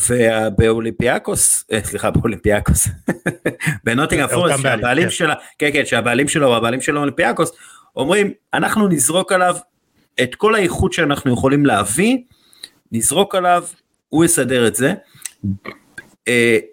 ובאולימפיאקוס, 0.08 1.64
סליחה 1.84 2.10
באולימפיאקוס, 2.10 2.88
בנוטינגהאם 3.84 4.28
פורסט, 4.28 4.62
שהבעלים 4.62 5.04
כן. 5.04 5.10
שלה, 5.10 5.34
כן 5.58 5.70
כן, 5.72 5.86
שהבעלים 5.86 6.28
שלו, 6.28 6.56
הבעלים 6.56 6.80
של 6.80 6.96
האולימפיאקוס, 6.96 7.52
אומרים 7.96 8.32
אנחנו 8.54 8.88
נזרוק 8.88 9.32
עליו 9.32 9.56
את 10.22 10.34
כל 10.34 10.54
האיכות 10.54 10.92
שאנחנו 10.92 11.32
יכולים 11.32 11.66
להביא, 11.66 12.18
נזרוק 12.92 13.34
עליו, 13.34 13.64
הוא 14.08 14.24
יסדר 14.24 14.66
את 14.66 14.74
זה, 14.74 14.88
אה, 14.88 14.94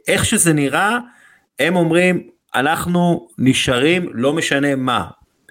איך 0.08 0.26
שזה 0.26 0.54
נראה, 0.54 0.98
הם 1.60 1.76
אומרים, 1.76 2.24
אנחנו 2.56 3.28
נשארים, 3.38 4.10
לא 4.14 4.34
משנה 4.34 4.76
מה. 4.76 5.06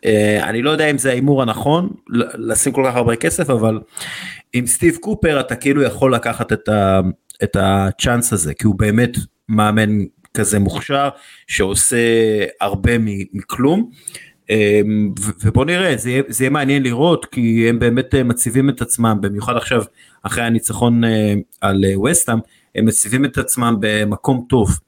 אה, 0.04 0.48
אני 0.48 0.62
לא 0.62 0.70
יודע 0.70 0.90
אם 0.90 0.98
זה 0.98 1.10
ההימור 1.10 1.42
הנכון, 1.42 1.90
לשים 2.34 2.72
כל 2.72 2.84
כך 2.86 2.96
הרבה 2.96 3.16
כסף, 3.16 3.50
אבל 3.50 3.80
עם 4.52 4.66
סטיב 4.66 4.96
קופר 4.96 5.40
אתה 5.40 5.56
כאילו 5.56 5.82
יכול 5.82 6.14
לקחת 6.14 6.52
את, 6.52 6.68
ה, 6.68 7.00
את 7.42 7.56
הצ'אנס 7.60 8.32
הזה, 8.32 8.54
כי 8.54 8.66
הוא 8.66 8.78
באמת 8.78 9.10
מאמן 9.48 9.98
כזה 10.34 10.58
מוכשר, 10.58 11.08
שעושה 11.46 11.96
הרבה 12.60 12.92
מכלום. 13.32 13.90
אה, 14.50 14.80
ובוא 15.44 15.64
נראה, 15.64 15.96
זה 15.96 16.10
יהיה, 16.10 16.22
זה 16.28 16.44
יהיה 16.44 16.50
מעניין 16.50 16.82
לראות, 16.82 17.26
כי 17.26 17.68
הם 17.68 17.78
באמת 17.78 18.14
מציבים 18.14 18.68
את 18.68 18.82
עצמם, 18.82 19.18
במיוחד 19.20 19.56
עכשיו, 19.56 19.82
אחרי 20.22 20.44
הניצחון 20.44 21.02
על 21.60 21.84
וסטאם, 22.10 22.38
הם 22.74 22.86
מציבים 22.86 23.24
את 23.24 23.38
עצמם 23.38 23.76
במקום 23.80 24.46
טוב. 24.48 24.78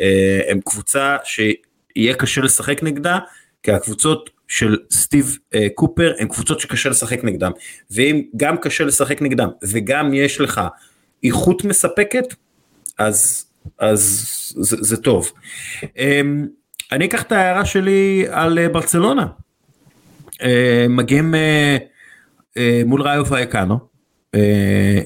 אה, 0.00 0.40
הם 0.48 0.60
קבוצה 0.60 1.16
שיהיה 1.24 2.14
קשה 2.14 2.40
לשחק 2.40 2.82
נגדה, 2.82 3.18
כי 3.62 3.72
הקבוצות 3.72 4.30
של 4.48 4.76
סטיב 4.92 5.38
אה, 5.54 5.66
קופר 5.74 6.12
הם 6.18 6.28
קבוצות 6.28 6.60
שקשה 6.60 6.88
לשחק 6.88 7.24
נגדם. 7.24 7.52
ואם 7.90 8.22
גם 8.36 8.56
קשה 8.56 8.84
לשחק 8.84 9.22
נגדם 9.22 9.48
וגם 9.62 10.14
יש 10.14 10.40
לך 10.40 10.60
איכות 11.24 11.64
מספקת, 11.64 12.34
אז, 12.98 13.46
אז 13.78 14.02
זה, 14.56 14.76
זה 14.80 14.96
טוב. 14.96 15.32
אמ, 15.96 16.46
אני 16.92 17.04
אקח 17.04 17.22
את 17.22 17.32
ההערה 17.32 17.64
שלי 17.64 18.24
על 18.30 18.58
אה, 18.58 18.68
ברצלונה. 18.68 19.26
מגיעים 20.88 21.34
אה, 21.34 22.82
מול 22.86 23.02
ראיו 23.02 23.26
ואייקנו, 23.26 23.74
אה, 23.74 23.78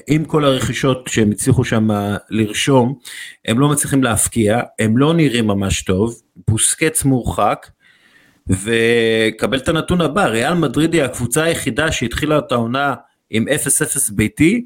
עם 0.07 0.25
כל 0.25 0.45
הרכישות 0.45 1.07
שהם 1.07 1.31
הצליחו 1.31 1.63
שם 1.63 1.87
לרשום, 2.29 2.99
הם 3.47 3.59
לא 3.59 3.69
מצליחים 3.69 4.03
להפקיע, 4.03 4.61
הם 4.79 4.97
לא 4.97 5.13
נראים 5.13 5.47
ממש 5.47 5.81
טוב, 5.81 6.21
בוסקץ 6.47 7.03
מורחק, 7.03 7.67
וקבל 8.47 9.57
את 9.57 9.69
הנתון 9.69 10.01
הבא, 10.01 10.25
ריאל 10.25 10.53
מדריד 10.53 10.93
היא 10.93 11.03
הקבוצה 11.03 11.43
היחידה 11.43 11.91
שהתחילה 11.91 12.37
את 12.37 12.51
העונה 12.51 12.93
עם 13.29 13.45
0-0 13.47 13.51
ביתי 14.15 14.65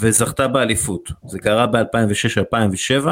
וזכתה 0.00 0.48
באליפות. 0.48 1.12
זה 1.26 1.38
קרה 1.38 1.66
ב-2006-2007. 1.66 3.08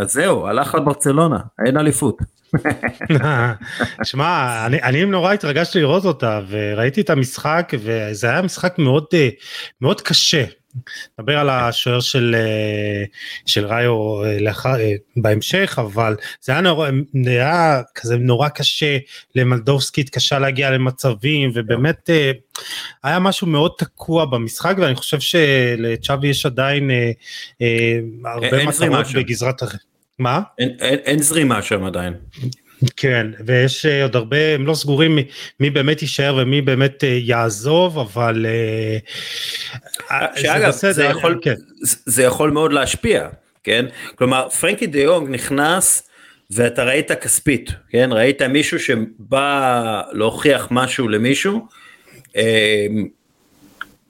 אז 0.00 0.12
זהו, 0.12 0.46
הלך 0.46 0.74
לברצלונה, 0.74 1.38
אין 1.66 1.76
אליפות. 1.76 2.18
שמע, 4.04 4.62
אני, 4.66 4.82
אני 4.82 5.04
נורא 5.04 5.32
התרגשתי 5.32 5.80
לראות 5.80 6.04
אותה 6.04 6.40
וראיתי 6.48 7.00
את 7.00 7.10
המשחק 7.10 7.72
וזה 7.78 8.30
היה 8.30 8.42
משחק 8.42 8.78
מאוד 8.78 9.06
מאוד 9.80 10.00
קשה. 10.00 10.44
נדבר 11.18 11.38
על 11.38 11.50
השוער 11.50 12.00
של 12.00 12.36
של 13.46 13.66
ראיו 13.66 14.22
לאחר 14.40 14.74
בהמשך 15.16 15.78
אבל 15.78 16.16
זה 16.40 16.52
היה 16.52 16.60
נורא, 16.60 16.90
היה 17.26 17.82
כזה 17.94 18.16
נורא 18.16 18.48
קשה 18.48 18.98
למלדובסקי 19.34 20.00
התקשה 20.00 20.38
להגיע 20.38 20.70
למצבים 20.70 21.50
ובאמת 21.54 22.10
היה 23.02 23.18
משהו 23.18 23.46
מאוד 23.46 23.72
תקוע 23.78 24.24
במשחק 24.24 24.74
ואני 24.78 24.94
חושב 24.94 25.20
שלצ'אבי 25.20 26.28
יש 26.28 26.46
עדיין 26.46 26.90
הרבה 28.24 28.66
מטרות 28.66 29.06
בגזרת 29.14 29.62
מה? 30.20 30.40
אין, 30.58 30.70
אין, 30.80 30.98
אין 31.04 31.18
זרימה 31.18 31.62
שם 31.62 31.84
עדיין. 31.84 32.14
כן 32.96 33.26
ויש 33.46 33.86
עוד 33.86 34.16
הרבה 34.16 34.54
הם 34.54 34.66
לא 34.66 34.74
סגורים 34.74 35.16
מי, 35.16 35.24
מי 35.60 35.70
באמת 35.70 36.02
יישאר 36.02 36.38
ומי 36.42 36.60
באמת 36.60 37.02
יעזוב 37.02 37.98
אבל 37.98 38.46
שאגב 40.36 40.70
זה, 40.70 40.92
זה 40.92 41.04
יכול 41.04 41.38
כן. 41.42 41.54
זה 41.82 42.22
יכול 42.22 42.50
מאוד 42.50 42.72
להשפיע 42.72 43.28
כן 43.64 43.86
כלומר 44.14 44.48
פרנקי 44.48 44.86
דה 44.86 44.98
יונג 44.98 45.28
נכנס 45.30 46.08
ואתה 46.50 46.84
ראית 46.84 47.12
כספית 47.12 47.70
כן 47.90 48.10
ראית 48.12 48.42
מישהו 48.42 48.78
שבא 48.78 50.02
להוכיח 50.12 50.68
משהו 50.70 51.08
למישהו 51.08 51.66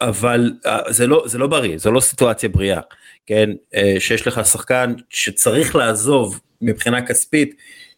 אבל 0.01 0.53
זה 0.89 1.07
לא 1.07 1.23
זה 1.27 1.39
לא 1.39 1.47
בריא 1.47 1.79
זה 1.79 1.91
לא 1.91 2.01
סיטואציה 2.01 2.49
בריאה 2.49 2.81
כן 3.31 3.51
שיש 3.99 4.27
לך 4.27 4.47
שחקן 4.47 4.95
שצריך 5.11 5.77
לעזוב 5.77 6.41
מבחינה 6.63 7.07
כספית 7.07 7.55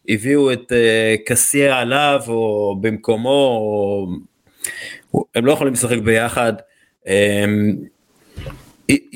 הביאו 0.09 0.53
את 0.53 0.71
uh, 0.71 1.25
קסיה 1.25 1.79
עליו 1.79 2.21
או 2.27 2.75
במקומו, 2.81 3.29
או... 3.29 4.07
הם 5.35 5.45
לא 5.45 5.51
יכולים 5.51 5.73
לשחק 5.73 5.97
ביחד. 5.97 6.53
Um, 7.03 7.09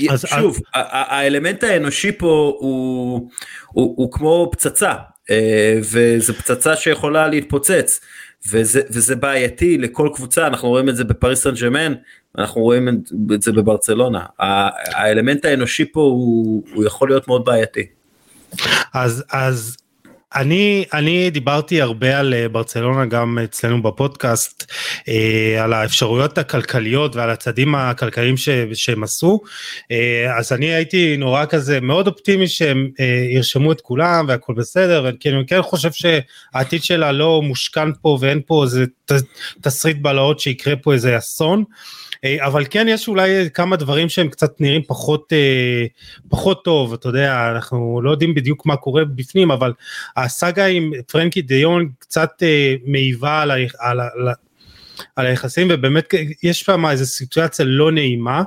אז 0.09 0.25
שוב, 0.25 0.57
אז... 0.73 0.85
האלמנט 0.91 1.63
האנושי 1.63 2.11
פה 2.11 2.55
הוא, 2.59 3.29
הוא, 3.67 3.93
הוא 3.97 4.11
כמו 4.11 4.49
פצצה, 4.51 4.93
uh, 4.93 5.33
וזו 5.81 6.33
פצצה 6.33 6.75
שיכולה 6.75 7.27
להתפוצץ, 7.27 7.99
וזה, 8.51 8.81
וזה 8.89 9.15
בעייתי 9.15 9.77
לכל 9.77 10.09
קבוצה, 10.15 10.47
אנחנו 10.47 10.69
רואים 10.69 10.89
את 10.89 10.95
זה 10.95 11.03
בפריס 11.03 11.43
סן 11.43 11.53
ג'מן, 11.61 11.93
אנחנו 12.37 12.61
רואים 12.61 13.03
את 13.33 13.41
זה 13.41 13.51
בברצלונה. 13.51 14.25
האלמנט 14.39 15.45
האנושי 15.45 15.91
פה 15.91 16.01
הוא, 16.01 16.63
הוא 16.73 16.85
יכול 16.85 17.09
להיות 17.09 17.27
מאוד 17.27 17.45
בעייתי. 17.45 17.85
אז, 18.93 19.23
אז 19.31 19.77
אני 20.35 20.85
אני 20.93 21.29
דיברתי 21.29 21.81
הרבה 21.81 22.19
על 22.19 22.33
אה, 22.33 22.49
ברצלונה 22.49 23.05
גם 23.05 23.39
אצלנו 23.43 23.83
בפודקאסט 23.83 24.71
אה, 25.07 25.63
על 25.63 25.73
האפשרויות 25.73 26.37
הכלכליות 26.37 27.15
ועל 27.15 27.29
הצעדים 27.29 27.75
הכלכליים 27.75 28.37
ש, 28.37 28.49
שהם 28.73 29.03
עשו 29.03 29.39
אה, 29.91 30.37
אז 30.37 30.53
אני 30.53 30.65
הייתי 30.65 31.17
נורא 31.17 31.45
כזה 31.45 31.81
מאוד 31.81 32.07
אופטימי 32.07 32.47
שהם 32.47 32.89
ירשמו 33.29 33.71
את 33.71 33.81
כולם 33.81 34.25
והכל 34.27 34.53
בסדר 34.53 35.11
כי 35.19 35.29
אני 35.29 35.45
כן 35.47 35.61
חושב 35.61 35.89
שהעתיד 35.91 36.83
שלה 36.83 37.11
לא 37.11 37.41
מושכן 37.41 37.89
פה 38.01 38.17
ואין 38.21 38.41
פה 38.45 38.63
איזה 38.63 38.85
תסריט 39.61 39.97
בלהות 39.97 40.39
שיקרה 40.39 40.75
פה 40.75 40.93
איזה 40.93 41.17
אסון. 41.17 41.63
אבל 42.25 42.65
כן 42.69 42.87
יש 42.89 43.07
אולי 43.07 43.49
כמה 43.53 43.75
דברים 43.75 44.09
שהם 44.09 44.29
קצת 44.29 44.61
נראים 44.61 44.81
פחות 44.87 45.33
אה, 45.33 45.85
פחות 46.29 46.63
טוב 46.63 46.93
אתה 46.93 47.09
יודע 47.09 47.51
אנחנו 47.55 48.01
לא 48.03 48.11
יודעים 48.11 48.33
בדיוק 48.33 48.65
מה 48.65 48.75
קורה 48.75 49.05
בפנים 49.05 49.51
אבל 49.51 49.73
הסאגה 50.17 50.65
עם 50.65 50.91
פרנקי 51.07 51.41
דיון 51.41 51.89
קצת 51.99 52.29
אה, 52.43 52.75
מעיבה 52.85 53.41
על, 53.41 53.51
על, 53.51 53.67
על, 53.79 54.33
על 55.15 55.25
היחסים 55.25 55.67
ובאמת 55.71 56.13
יש 56.43 56.59
שם 56.59 56.85
איזה 56.85 57.05
סיטואציה 57.05 57.65
לא 57.65 57.91
נעימה. 57.91 58.43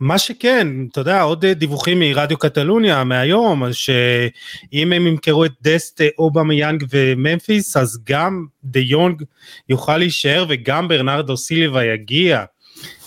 מה 0.00 0.18
שכן, 0.18 0.68
אתה 0.92 1.00
יודע, 1.00 1.22
עוד 1.22 1.46
דיווחים 1.46 2.00
מרדיו 2.00 2.38
קטלוניה 2.38 3.04
מהיום, 3.04 3.62
שאם 3.72 4.92
הם 4.92 5.06
ימכרו 5.06 5.44
את 5.44 5.52
דסט, 5.62 6.00
אובמיאנג 6.18 6.84
וממפיס, 6.90 7.76
אז 7.76 7.98
גם 8.08 8.44
דה 8.64 8.80
יונג 8.80 9.22
יוכל 9.68 9.96
להישאר 9.96 10.44
וגם 10.48 10.88
ברנרדו 10.88 11.36
סילבה 11.36 11.84
יגיע. 11.84 12.44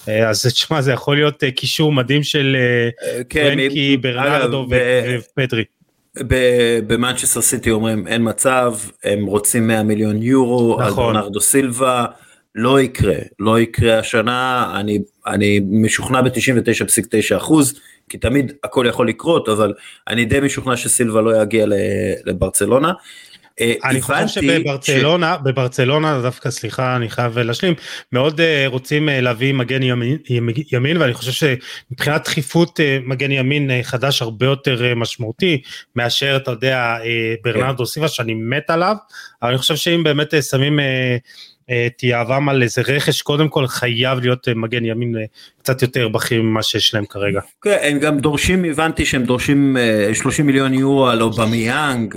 אז 0.08 0.46
תשמע, 0.46 0.82
זה 0.82 0.92
יכול 0.92 1.16
להיות 1.16 1.44
קישור 1.56 1.92
מדהים 1.92 2.24
של 2.24 2.58
כן, 3.30 3.56
פרנקי, 3.56 3.98
ברנרדו 3.98 4.68
ופדרי. 5.38 5.64
במנצ'סטר 6.88 7.42
סיטי 7.42 7.72
אומרים 7.72 8.08
אין 8.08 8.30
מצב, 8.30 8.74
הם 9.04 9.26
רוצים 9.26 9.68
100 9.68 9.84
מיליון 9.84 10.22
יורו 10.22 10.78
נכון. 10.82 10.86
על 10.86 10.94
ברנרדו 10.94 11.42
סילבה. 11.42 12.06
לא 12.56 12.82
יקרה, 12.82 13.16
לא 13.40 13.60
יקרה 13.60 14.00
השנה, 14.00 14.72
אני, 14.80 15.00
אני 15.28 15.60
משוכנע 15.70 16.22
ב-99.9 16.22 17.38
אחוז, 17.38 17.80
כי 18.10 18.18
תמיד 18.18 18.52
הכל 18.64 18.86
יכול 18.90 19.08
לקרות, 19.08 19.50
אבל 19.50 19.74
אני 20.08 20.26
די 20.26 20.40
משוכנע 20.40 20.78
שסילבה 20.78 21.22
לא 21.22 21.42
יגיע 21.42 21.66
לברצלונה. 22.26 22.92
אה, 23.62 23.74
אני 23.84 24.02
חושב 24.02 24.28
שבברצלונה, 24.28 25.36
ש... 25.40 25.44
בברצלונה 25.44 26.22
דווקא 26.22 26.50
סליחה 26.50 26.96
אני 26.96 27.10
חייב 27.10 27.40
להשלים, 27.40 27.74
מאוד 28.12 28.40
uh, 28.40 28.44
רוצים 28.68 29.10
uh, 29.10 29.12
להביא 29.12 29.54
מגן 29.54 29.84
ימין, 29.84 30.18
ימין 30.72 30.98
ואני 30.98 31.14
חושב 31.14 31.32
שמבחינת 31.32 32.24
דחיפות 32.24 32.80
uh, 32.80 33.08
מגן 33.08 33.32
ימין 33.32 33.70
uh, 33.70 33.74
חדש 33.84 34.22
הרבה 34.22 34.46
יותר 34.46 34.82
uh, 34.92 34.96
משמעותי 34.96 35.62
מאשר 35.96 36.36
אתה 36.36 36.52
יודע 36.52 36.98
אה, 37.00 37.06
ברנרדו 37.44 37.86
סילבה 37.86 38.08
שאני 38.08 38.34
מת 38.34 38.70
עליו, 38.70 38.96
אבל 39.42 39.50
אני 39.50 39.58
חושב 39.58 39.76
שאם 39.76 40.04
באמת 40.04 40.34
אה, 40.34 40.42
שמים 40.42 40.80
אה, 40.80 40.84
את 41.98 42.15
יהבם 42.15 42.50
על 42.50 42.64
איזה 42.64 42.82
רכש 42.88 43.22
קודם 43.22 43.50
כל 43.50 43.68
חייב 43.68 44.20
להיות 44.20 44.48
אה, 44.48 44.54
מגן 44.54 44.86
ימין 44.86 45.18
אה, 45.18 45.24
קצת 45.60 45.82
יותר 45.82 46.08
בכיר 46.08 46.42
ממה 46.42 46.64
שיש 46.64 46.94
להם 46.94 47.06
כרגע. 47.06 47.40
כן, 47.62 47.78
הם 47.82 48.00
גם 48.00 48.20
דורשים 48.20 48.66
הבנתי 48.66 49.06
שהם 49.06 49.24
דורשים 49.24 49.78
30 50.14 50.46
אה, 50.46 50.52
מיליון 50.52 50.74
יורו 50.74 51.08
על 51.08 51.22
אובמיאנג 51.22 52.16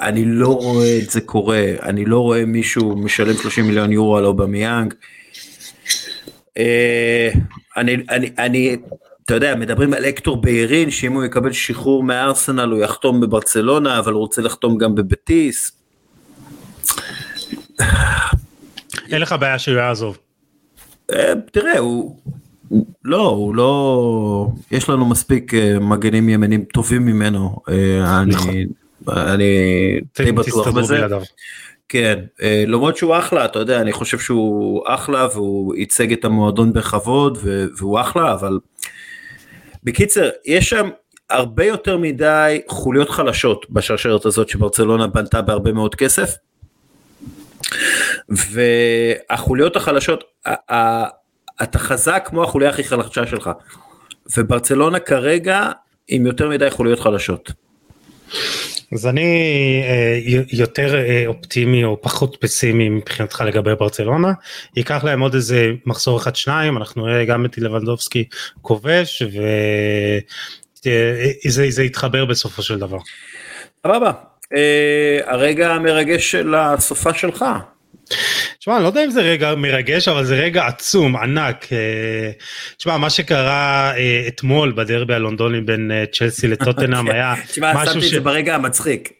אני 0.00 0.24
לא 0.24 0.48
רואה 0.48 0.98
את 0.98 1.10
זה 1.10 1.20
קורה 1.20 1.64
אני 1.82 2.04
לא 2.04 2.18
רואה 2.18 2.44
מישהו 2.44 2.96
משלם 2.96 3.34
30 3.36 3.66
מיליון 3.66 3.92
יורו 3.92 4.16
על 4.16 4.24
אובמיאנג. 4.24 4.94
אני 7.76 7.96
אני 8.10 8.30
אני 8.38 8.76
אתה 9.24 9.34
יודע 9.34 9.54
מדברים 9.54 9.94
על 9.94 10.04
אקטור 10.04 10.36
ביירין 10.36 10.90
שאם 10.90 11.12
הוא 11.12 11.24
יקבל 11.24 11.52
שחרור 11.52 12.02
מארסנל 12.02 12.70
הוא 12.70 12.78
יחתום 12.78 13.20
בברצלונה 13.20 13.98
אבל 13.98 14.12
הוא 14.12 14.20
רוצה 14.20 14.42
לחתום 14.42 14.78
גם 14.78 14.94
בבטיס. 14.94 15.72
אין 19.10 19.20
לך 19.22 19.34
בעיה 19.40 19.58
שהוא 19.58 19.76
יעזוב. 19.78 20.18
אה, 21.12 21.32
תראה 21.52 21.78
הוא 21.78 22.16
לא 23.04 23.28
הוא 23.28 23.54
לא 23.54 24.48
יש 24.70 24.88
לנו 24.88 25.04
מספיק 25.04 25.54
אה, 25.54 25.78
מגנים 25.80 26.28
ימנים 26.28 26.64
טובים 26.64 27.06
ממנו 27.06 27.56
אה, 27.68 28.20
אני 28.20 28.30
נכון. 28.32 28.54
אני 29.08 29.44
די 30.18 30.32
בטוח 30.32 30.68
בזה. 30.68 31.06
כן 31.88 32.18
למרות 32.66 32.96
שהוא 32.96 33.18
אחלה 33.18 33.44
אתה 33.44 33.58
יודע 33.58 33.80
אני 33.80 33.92
חושב 33.92 34.18
שהוא 34.18 34.82
אחלה 34.86 35.28
והוא 35.34 35.74
ייצג 35.74 36.12
את 36.12 36.24
המועדון 36.24 36.72
בכבוד 36.72 37.38
והוא 37.78 38.00
אחלה 38.00 38.32
אבל 38.32 38.58
בקיצר 39.84 40.28
יש 40.44 40.70
שם 40.70 40.88
הרבה 41.30 41.64
יותר 41.64 41.96
מדי 41.96 42.60
חוליות 42.68 43.10
חלשות 43.10 43.66
בשרשרת 43.70 44.26
הזאת 44.26 44.48
שברצלונה 44.48 45.06
בנתה 45.06 45.42
בהרבה 45.42 45.72
מאוד 45.72 45.94
כסף. 45.94 46.34
והחוליות 48.28 49.76
החלשות, 49.76 50.24
אתה 51.62 51.78
חזק 51.78 52.22
כמו 52.26 52.44
החוליה 52.44 52.70
הכי 52.70 52.84
חלשה 52.84 53.26
שלך. 53.26 53.50
וברצלונה 54.36 54.98
כרגע 54.98 55.70
עם 56.08 56.26
יותר 56.26 56.48
מדי 56.48 56.70
חוליות 56.70 57.00
חלשות. 57.00 57.52
אז 58.92 59.06
אני 59.06 59.22
אה, 59.84 60.18
יותר 60.52 60.94
אה, 60.94 61.24
אופטימי 61.26 61.84
או 61.84 62.02
פחות 62.02 62.36
פסימי 62.40 62.88
מבחינתך 62.88 63.42
לגבי 63.46 63.74
ברצלונה, 63.74 64.32
ייקח 64.76 65.04
להם 65.04 65.20
עוד 65.20 65.34
איזה 65.34 65.70
מחזור 65.86 66.18
אחד 66.18 66.36
שניים, 66.36 66.76
אנחנו 66.76 67.06
נראה 67.06 67.24
גם 67.24 67.44
את 67.44 67.58
לבנדובסקי 67.58 68.24
כובש 68.62 69.22
וזה 71.46 71.84
יתחבר 71.84 72.24
בסופו 72.24 72.62
של 72.62 72.78
דבר. 72.78 72.98
סבבה, 73.86 74.06
אה, 74.06 74.29
הרגע 75.26 75.70
המרגש 75.70 76.30
של 76.30 76.54
הסופה 76.54 77.14
שלך, 77.14 77.44
תשמע, 78.58 78.76
אני 78.76 78.82
לא 78.82 78.88
יודע 78.88 79.04
אם 79.04 79.10
זה 79.10 79.20
רגע 79.20 79.54
מרגש, 79.54 80.08
אבל 80.08 80.24
זה 80.24 80.34
רגע 80.34 80.66
עצום, 80.66 81.16
ענק. 81.16 81.72
אה, 81.72 82.30
תשמע, 82.76 82.96
מה 82.96 83.10
שקרה 83.10 83.92
אה, 83.96 84.24
אתמול 84.28 84.72
בדרבי 84.72 85.14
הלונדוני 85.14 85.60
בין 85.60 85.90
אה, 85.90 86.04
צ'לסי 86.12 86.48
לטוטנאם 86.48 87.06
כן. 87.06 87.14
היה 87.14 87.34
תשמע, 87.48 87.72
משהו 87.74 87.94
שמתי 87.94 88.06
את 88.06 88.10
ש... 88.10 88.14
זה 88.14 88.20
ברגע 88.20 88.54
המצחיק. 88.54 89.12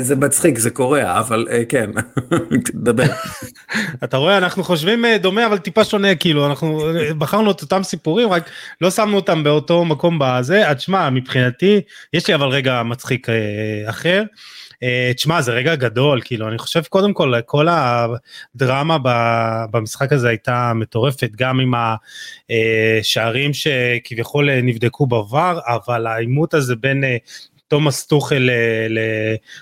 זה 0.00 0.16
מצחיק, 0.16 0.58
זה 0.58 0.70
קורה, 0.70 1.18
אבל 1.18 1.46
אה, 1.50 1.64
כן, 1.68 1.90
תדבר. 2.66 3.04
אתה 4.04 4.16
רואה, 4.16 4.38
אנחנו 4.38 4.64
חושבים 4.64 5.04
אה, 5.04 5.18
דומה, 5.18 5.46
אבל 5.46 5.58
טיפה 5.58 5.84
שונה, 5.84 6.14
כאילו, 6.14 6.46
אנחנו 6.46 6.96
אה, 6.96 7.14
בחרנו 7.14 7.50
את 7.50 7.62
אותם 7.62 7.82
סיפורים, 7.82 8.28
רק 8.28 8.50
לא 8.80 8.90
שמנו 8.90 9.16
אותם 9.16 9.44
באותו 9.44 9.84
מקום 9.84 10.18
בזה. 10.20 10.68
אז 10.68 10.76
תשמע, 10.76 11.10
מבחינתי, 11.10 11.80
יש 12.12 12.28
לי 12.28 12.34
אבל 12.34 12.46
רגע 12.48 12.82
מצחיק 12.82 13.28
אה, 13.28 13.34
אחר. 13.90 14.22
אה, 14.82 15.12
תשמע, 15.14 15.42
זה 15.42 15.52
רגע 15.52 15.74
גדול, 15.74 16.20
כאילו, 16.24 16.48
אני 16.48 16.58
חושב 16.58 16.82
קודם 16.82 17.12
כל, 17.12 17.34
כל 17.46 17.66
הדרמה 17.70 18.96
במשחק 19.70 20.12
הזה 20.12 20.28
הייתה 20.28 20.72
מטורפת, 20.74 21.30
גם 21.36 21.60
עם 21.60 21.72
השערים 22.50 23.50
שכביכול 23.54 24.50
אה, 24.50 24.60
נבדקו 24.62 25.06
בVAR, 25.10 25.74
אבל 25.74 26.06
העימות 26.06 26.54
הזה 26.54 26.76
בין 26.76 27.04
אה, 27.04 27.16
תומאס 27.68 28.06
טוחל 28.06 28.38
ל- 28.38 28.98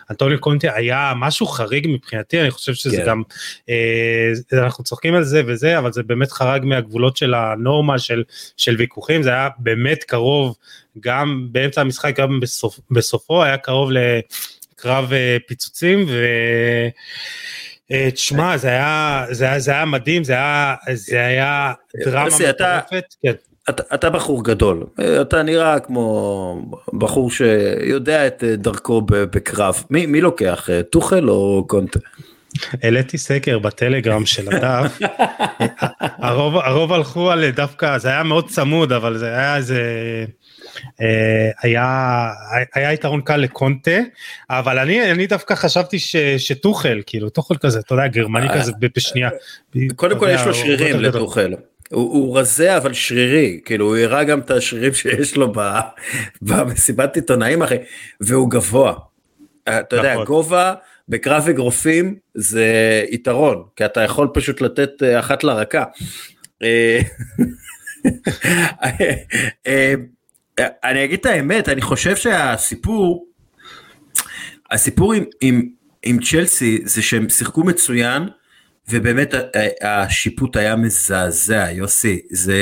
לאנטוניו 0.09 0.41
קונטי 0.41 0.69
היה 0.71 1.13
משהו 1.17 1.47
חריג 1.47 1.87
מבחינתי, 1.89 2.41
אני 2.41 2.51
חושב 2.51 2.75
שזה 2.75 2.97
כן. 2.97 3.07
גם, 3.07 3.23
אה, 3.69 4.33
אנחנו 4.53 4.85
צוחקים 4.85 5.15
על 5.15 5.25
זה 5.25 5.43
וזה, 5.47 5.79
אבל 5.79 5.93
זה 5.93 6.03
באמת 6.03 6.33
חרג 6.33 6.65
מהגבולות 6.65 7.17
של 7.17 7.35
הנורמה 7.35 7.99
של, 7.99 8.25
של 8.57 8.77
ויכוחים, 8.79 9.23
זה 9.23 9.31
היה 9.31 9.49
באמת 9.59 10.05
קרוב, 10.05 10.57
גם 11.01 11.49
באמצע 11.53 11.81
המשחק, 11.81 12.19
גם 12.19 12.41
בסוף, 12.41 12.81
בסופו, 12.91 13.43
היה 13.43 13.57
קרוב 13.57 13.91
לקרב 13.91 14.21
אה, 15.13 15.37
פיצוצים, 15.47 16.05
ו... 16.09 16.25
אה, 17.93 18.11
תשמע, 18.11 18.57
זה 18.57 18.69
היה, 18.69 19.25
זה, 19.31 19.45
היה, 19.45 19.59
זה 19.59 19.71
היה 19.71 19.85
מדהים, 19.85 20.25
זה 20.25 20.33
היה, 20.33 20.75
זה 20.93 21.27
היה 21.27 21.73
דרמה 22.05 22.27
מטורפת. 22.27 23.05
כן. 23.23 23.33
אתה, 23.71 23.83
אתה 23.95 24.11
בחור 24.11 24.45
גדול, 24.45 24.85
אתה 25.21 25.43
נראה 25.43 25.81
כמו 25.81 26.73
בחור 26.93 27.31
שיודע 27.31 28.27
את 28.27 28.45
אה, 28.45 28.57
דרכו 28.57 29.03
בקרב. 29.07 29.85
מי, 29.91 30.07
מי 30.07 30.21
לוקח, 30.21 30.71
אה, 30.71 30.83
טוחל 30.83 31.31
או 31.31 31.65
קונטה? 31.69 31.99
העליתי 32.83 33.19
סקר 33.19 33.59
בטלגרם 33.59 34.27
של 34.27 34.55
הדף, 34.55 34.99
הרוב, 36.27 36.57
הרוב 36.57 36.93
הלכו 36.93 37.31
על 37.31 37.51
דווקא, 37.51 37.99
זה 37.99 38.09
היה 38.09 38.23
מאוד 38.23 38.49
צמוד, 38.49 38.93
אבל 38.93 39.19
זה 39.19 39.27
היה 39.29 39.57
איזה, 39.57 39.81
אה, 39.81 40.25
היה, 41.63 42.31
היה 42.75 42.93
יתרון 42.93 43.21
קל 43.21 43.37
לקונטה, 43.37 44.01
אבל 44.51 44.79
אני, 44.79 45.11
אני 45.11 45.27
דווקא 45.27 45.55
חשבתי 45.55 45.99
ש, 45.99 46.17
שטוחל, 46.17 47.03
כאילו 47.07 47.29
טוחל 47.29 47.57
כזה, 47.57 47.79
אתה 47.79 47.95
יודע, 47.95 48.07
גרמני 48.07 48.49
כזה 48.55 48.73
ב- 48.81 48.87
בשנייה. 48.97 49.31
קודם 49.97 50.19
כל 50.19 50.29
יש 50.31 50.41
לו 50.47 50.55
שרירים. 50.55 51.01
לטוחל. 51.01 51.55
הוא, 51.91 52.13
הוא 52.13 52.39
רזה 52.39 52.77
אבל 52.77 52.93
שרירי, 52.93 53.61
כאילו 53.65 53.87
הוא 53.87 53.97
הראה 53.97 54.25
גם 54.25 54.41
את 54.41 54.51
השרירים 54.51 54.95
שיש 54.95 55.37
לו 55.37 55.53
ב- 55.57 55.81
במסיבת 56.43 57.17
עיתונאים 57.17 57.63
אחי, 57.63 57.77
והוא 58.21 58.51
גבוה. 58.51 58.95
אתה 59.69 59.97
יודע, 59.97 60.13
נכון. 60.13 60.25
גובה 60.25 60.75
בקרב 61.09 61.49
אגרופים 61.49 62.17
זה 62.35 62.65
יתרון, 63.11 63.63
כי 63.77 63.85
אתה 63.85 64.01
יכול 64.03 64.29
פשוט 64.35 64.61
לתת 64.61 65.03
אה, 65.03 65.21
אחת 65.21 65.45
לרקה. 65.45 65.85
אני 70.61 71.05
אגיד 71.05 71.19
את 71.19 71.27
האמת, 71.27 71.69
אני 71.69 71.83
חושב 71.83 72.17
שהסיפור, 72.17 73.27
הסיפור 74.71 75.13
עם, 75.13 75.25
עם, 75.41 75.69
עם 76.03 76.19
צ'לסי 76.23 76.79
זה 76.85 77.03
שהם 77.03 77.29
שיחקו 77.29 77.65
מצוין, 77.65 78.29
ובאמת 78.89 79.35
השיפוט 79.83 80.57
היה 80.57 80.77
מזעזע, 80.77 81.71
יוסי, 81.71 82.21
זה, 82.31 82.57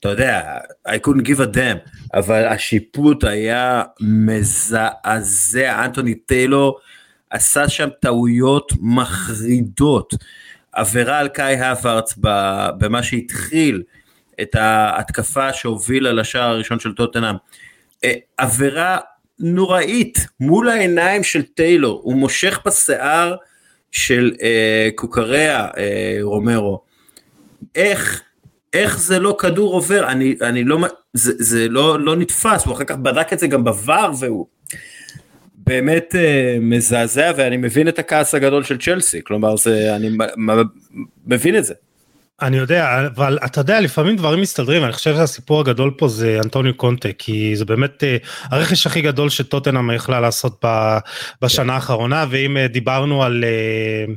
אתה 0.00 0.08
יודע, 0.08 0.58
I 0.88 0.90
couldn't 0.90 1.26
give 1.26 1.40
a 1.40 1.56
damn, 1.56 1.90
אבל 2.14 2.44
השיפוט 2.44 3.24
היה 3.24 3.82
מזעזע, 4.00 5.84
אנטוני 5.84 6.14
טיילור 6.14 6.78
עשה 7.30 7.68
שם 7.68 7.88
טעויות 8.00 8.72
מחרידות, 8.80 10.14
עבירה 10.72 11.18
על 11.18 11.28
קאי 11.28 11.60
הווארץ 11.60 12.14
במה 12.78 13.02
שהתחיל 13.02 13.82
את 14.42 14.54
ההתקפה 14.54 15.52
שהובילה 15.52 16.12
לשער 16.12 16.48
הראשון 16.48 16.80
של 16.80 16.92
טוטנאם, 16.92 17.34
אה, 18.04 18.14
עבירה 18.38 18.98
נוראית 19.38 20.26
מול 20.40 20.68
העיניים 20.68 21.22
של 21.24 21.42
טיילור, 21.42 22.00
הוא 22.04 22.14
מושך 22.14 22.60
בשיער 22.66 23.36
של 23.92 24.32
אה, 24.42 24.88
קוקריה 24.94 25.68
אה, 25.76 26.18
רומרו. 26.22 26.80
איך, 27.74 28.22
איך 28.72 28.98
זה 28.98 29.18
לא 29.18 29.36
כדור 29.38 29.74
עובר? 29.74 30.08
אני, 30.08 30.36
אני 30.42 30.64
לא, 30.64 30.78
זה, 31.12 31.32
זה 31.38 31.68
לא, 31.68 32.00
לא 32.00 32.16
נתפס, 32.16 32.64
הוא 32.64 32.74
אחר 32.74 32.84
כך 32.84 32.96
בדק 32.96 33.32
את 33.32 33.38
זה 33.38 33.46
גם 33.46 33.64
בVAR 33.68 34.10
והוא 34.18 34.46
באמת 35.66 36.14
אה, 36.14 36.56
מזעזע 36.60 37.32
ואני 37.36 37.56
מבין 37.56 37.88
את 37.88 37.98
הכעס 37.98 38.34
הגדול 38.34 38.64
של 38.64 38.78
צ'לסי, 38.78 39.20
כלומר 39.24 39.56
זה, 39.56 39.96
אני 39.96 40.16
מבין 41.26 41.56
את 41.56 41.64
זה. 41.64 41.74
אני 42.44 42.56
יודע, 42.56 43.06
אבל 43.06 43.38
אתה 43.44 43.60
יודע, 43.60 43.80
לפעמים 43.80 44.16
דברים 44.16 44.40
מסתדרים, 44.40 44.84
אני 44.84 44.92
חושב 44.92 45.14
שהסיפור 45.14 45.60
הגדול 45.60 45.94
פה 45.98 46.08
זה 46.08 46.40
אנטוניו 46.44 46.74
קונטה, 46.74 47.08
כי 47.18 47.56
זה 47.56 47.64
באמת 47.64 48.04
אה, 48.04 48.16
הרכש 48.42 48.86
הכי 48.86 49.00
גדול 49.00 49.30
שטוטנאם 49.30 49.90
יכלה 49.90 50.20
לעשות 50.20 50.64
בשנה 51.42 51.74
האחרונה, 51.74 52.26
ואם 52.30 52.56
אה, 52.56 52.68
דיברנו 52.68 53.22
על, 53.22 53.44
אה, 53.44 54.14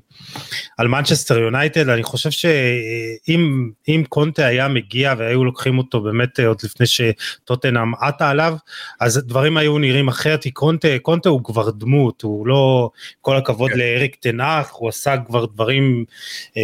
על 0.77 0.87
מנצ'סטר 0.87 1.39
יונייטד, 1.39 1.89
אני 1.89 2.03
חושב 2.03 2.29
שאם 2.31 3.69
אם 3.87 4.03
קונטה 4.09 4.45
היה 4.45 4.67
מגיע 4.67 5.13
והיו 5.17 5.43
לוקחים 5.43 5.77
אותו 5.77 6.01
באמת 6.01 6.39
עוד 6.39 6.57
לפני 6.63 6.85
שטוטנאם 6.85 7.95
עטה 7.95 8.29
עליו, 8.29 8.55
אז 8.99 9.17
דברים 9.25 9.57
היו 9.57 9.77
נראים 9.77 10.07
אחרת, 10.07 10.43
כי 10.43 10.51
קונטה, 10.51 10.87
קונטה 11.01 11.29
הוא 11.29 11.43
כבר 11.43 11.69
דמות, 11.69 12.21
הוא 12.21 12.47
לא, 12.47 12.89
כל 13.21 13.37
הכבוד 13.37 13.71
כן. 13.71 13.77
לאריק 13.77 14.15
תנח, 14.19 14.71
הוא 14.73 14.89
עשה 14.89 15.15
כבר 15.27 15.45
דברים 15.45 16.05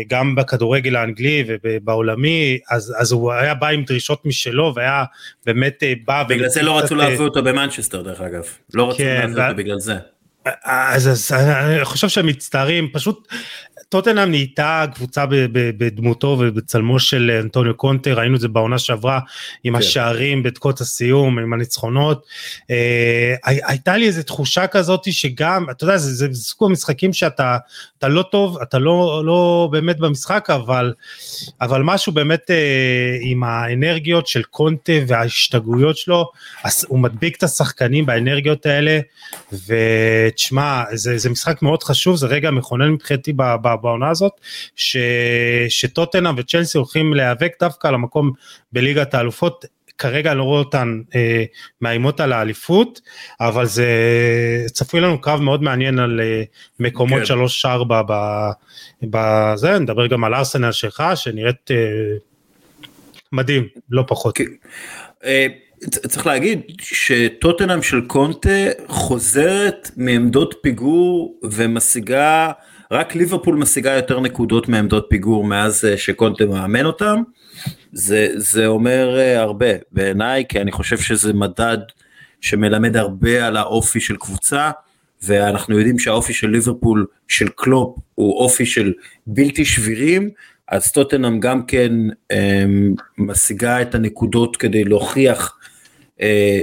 גם 0.08 0.36
בכדורגל 0.36 0.96
האנגלי 0.96 1.44
ובעולמי, 1.64 2.60
אז, 2.70 2.94
אז 2.98 3.12
הוא 3.12 3.32
היה 3.32 3.54
בא 3.54 3.68
עם 3.68 3.84
דרישות 3.84 4.26
משלו 4.26 4.74
והיה 4.76 5.04
באמת 5.46 5.84
אה, 5.84 5.94
בא. 6.06 6.24
בגלל 6.24 6.50
זה 6.50 6.62
לא 6.62 6.80
רצו 6.80 6.96
אה, 6.96 7.00
להביא 7.00 7.20
אותו 7.20 7.44
במנצ'סטר 7.44 8.02
דרך 8.02 8.22
אגב, 8.22 8.44
לא 8.74 8.90
רצו 8.90 8.98
כן, 8.98 9.22
להביא 9.28 9.44
אותו 9.44 9.58
בגלל 9.58 9.80
זה. 9.80 9.96
אז, 10.64 11.08
אז 11.08 11.32
אני 11.32 11.86
חושב 11.86 12.10
שהם 12.10 12.28
מצטערים, 12.28 12.90
פשוט 12.94 13.28
טוטנאם 13.90 14.30
נהייתה 14.30 14.86
קבוצה 14.96 15.26
בדמותו 15.54 16.28
ובצלמו 16.40 17.00
של 17.00 17.40
אנטוניו 17.44 17.74
קונטה, 17.74 18.14
ראינו 18.14 18.36
את 18.36 18.40
זה 18.42 18.48
בעונה 18.48 18.80
שעברה 18.80 19.20
עם 19.64 19.74
כן. 19.74 19.80
השערים 19.80 20.44
בדקות 20.44 20.82
הסיום, 20.82 21.40
עם 21.40 21.54
הניצחונות. 21.54 22.26
אה, 22.72 23.36
הי- 23.44 23.60
הייתה 23.68 23.98
לי 23.98 24.08
איזו 24.08 24.24
תחושה 24.24 24.68
כזאת 24.68 25.14
שגם, 25.14 25.66
אתה 25.72 25.84
יודע, 25.84 25.98
זה, 25.98 26.14
זה, 26.14 26.28
זה 26.32 26.42
סוג 26.44 26.70
המשחקים 26.70 27.14
שאתה 27.14 27.58
אתה 27.98 28.08
לא 28.08 28.22
טוב, 28.32 28.58
אתה 28.62 28.80
לא, 28.80 29.22
לא 29.26 29.70
באמת 29.72 30.00
במשחק, 30.00 30.50
אבל, 30.50 30.94
אבל 31.62 31.82
משהו 31.84 32.12
באמת 32.12 32.52
אה, 32.52 33.18
עם 33.22 33.44
האנרגיות 33.44 34.28
של 34.28 34.44
קונטה 34.44 34.94
וההשתגעויות 35.08 35.98
שלו, 35.98 36.32
הוא 36.88 37.00
מדביק 37.00 37.38
את 37.38 37.44
השחקנים 37.44 38.06
באנרגיות 38.06 38.66
האלה, 38.66 39.00
ותשמע, 40.34 40.84
זה, 40.94 41.18
זה 41.18 41.30
משחק 41.30 41.62
מאוד 41.62 41.84
חשוב, 41.84 42.16
זה 42.16 42.28
רגע 42.28 42.52
מכונן 42.52 42.90
מבחינתי 42.90 43.34
בעונה 43.82 44.10
הזאת, 44.10 44.32
ש, 44.76 44.98
שטוטנאם 45.70 46.36
וצ'לסי 46.38 46.78
הולכים 46.78 47.14
להיאבק 47.14 47.54
דווקא 47.60 47.88
על 47.88 47.94
המקום 47.94 48.32
בליגת 48.72 49.14
האלופות. 49.14 49.66
כרגע 49.98 50.32
אני 50.32 50.38
לא 50.38 50.44
רואה 50.44 50.60
אותן 50.60 51.02
אה, 51.16 51.44
מאיימות 51.82 52.20
על 52.20 52.34
האליפות, 52.34 53.02
אבל 53.40 53.66
זה 53.66 53.88
צפוי 54.72 55.02
לנו 55.02 55.22
קרב 55.22 55.42
מאוד 55.42 55.64
מעניין 55.64 56.00
על 56.00 56.22
אה, 56.24 56.44
מקומות 56.80 57.22
כן. 57.28 57.34
3-4 57.66 57.68
בזה, 59.04 59.80
נדבר 59.80 60.08
גם 60.08 60.24
על 60.24 60.34
ארסנל 60.34 60.72
שלך, 60.72 61.04
שנראית 61.16 61.72
אה, 61.72 61.78
מדהים, 63.32 63.68
לא 63.90 64.04
פחות. 64.08 64.38
כן. 64.38 64.44
צריך 65.90 66.28
להגיד 66.28 66.62
שטוטנאם 66.80 67.82
של 67.82 68.02
קונטה 68.02 68.50
חוזרת 68.88 69.92
מעמדות 69.98 70.56
פיגור 70.62 71.40
ומשיגה, 71.44 72.52
רק 72.92 73.16
ליברפול 73.16 73.56
משיגה 73.56 73.92
יותר 73.92 74.20
נקודות 74.20 74.70
מעמדות 74.70 75.06
פיגור 75.10 75.44
מאז 75.44 75.86
אה, 75.86 75.98
שקונטה 75.98 76.46
מאמן 76.46 76.86
אותם. 76.86 77.22
זה, 77.92 78.28
זה 78.36 78.68
אומר 78.68 79.18
אה, 79.20 79.42
הרבה 79.42 79.68
בעיניי, 79.92 80.46
כי 80.50 80.62
אני 80.62 80.72
חושב 80.72 80.98
שזה 80.98 81.34
מדד 81.34 81.78
שמלמד 82.42 82.98
הרבה 82.98 83.48
על 83.48 83.58
האופי 83.58 84.00
של 84.00 84.16
קבוצה, 84.16 84.72
ואנחנו 85.24 85.78
יודעים 85.78 86.00
שהאופי 86.00 86.34
של 86.34 86.50
ליברפול, 86.50 87.06
של 87.28 87.48
קלופ, 87.56 87.98
הוא 88.16 88.38
אופי 88.40 88.66
של 88.66 88.94
בלתי 89.28 89.66
שבירים, 89.66 90.30
אז 90.68 90.92
טוטנאם 90.92 91.40
גם 91.40 91.66
כן 91.66 91.92
אה, 92.32 92.66
משיגה 93.18 93.82
את 93.82 93.96
הנקודות 93.96 94.58
כדי 94.58 94.84
להוכיח 94.84 95.58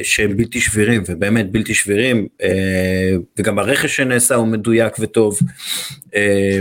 שהם 0.02 0.36
בלתי 0.36 0.60
שבירים, 0.60 1.02
ובאמת 1.06 1.52
בלתי 1.52 1.74
שבירים, 1.74 2.26
אה, 2.42 3.12
וגם 3.38 3.58
הרכש 3.58 3.96
שנעשה 3.96 4.34
הוא 4.34 4.46
מדויק 4.46 4.98
וטוב. 4.98 5.38
אה, 6.14 6.60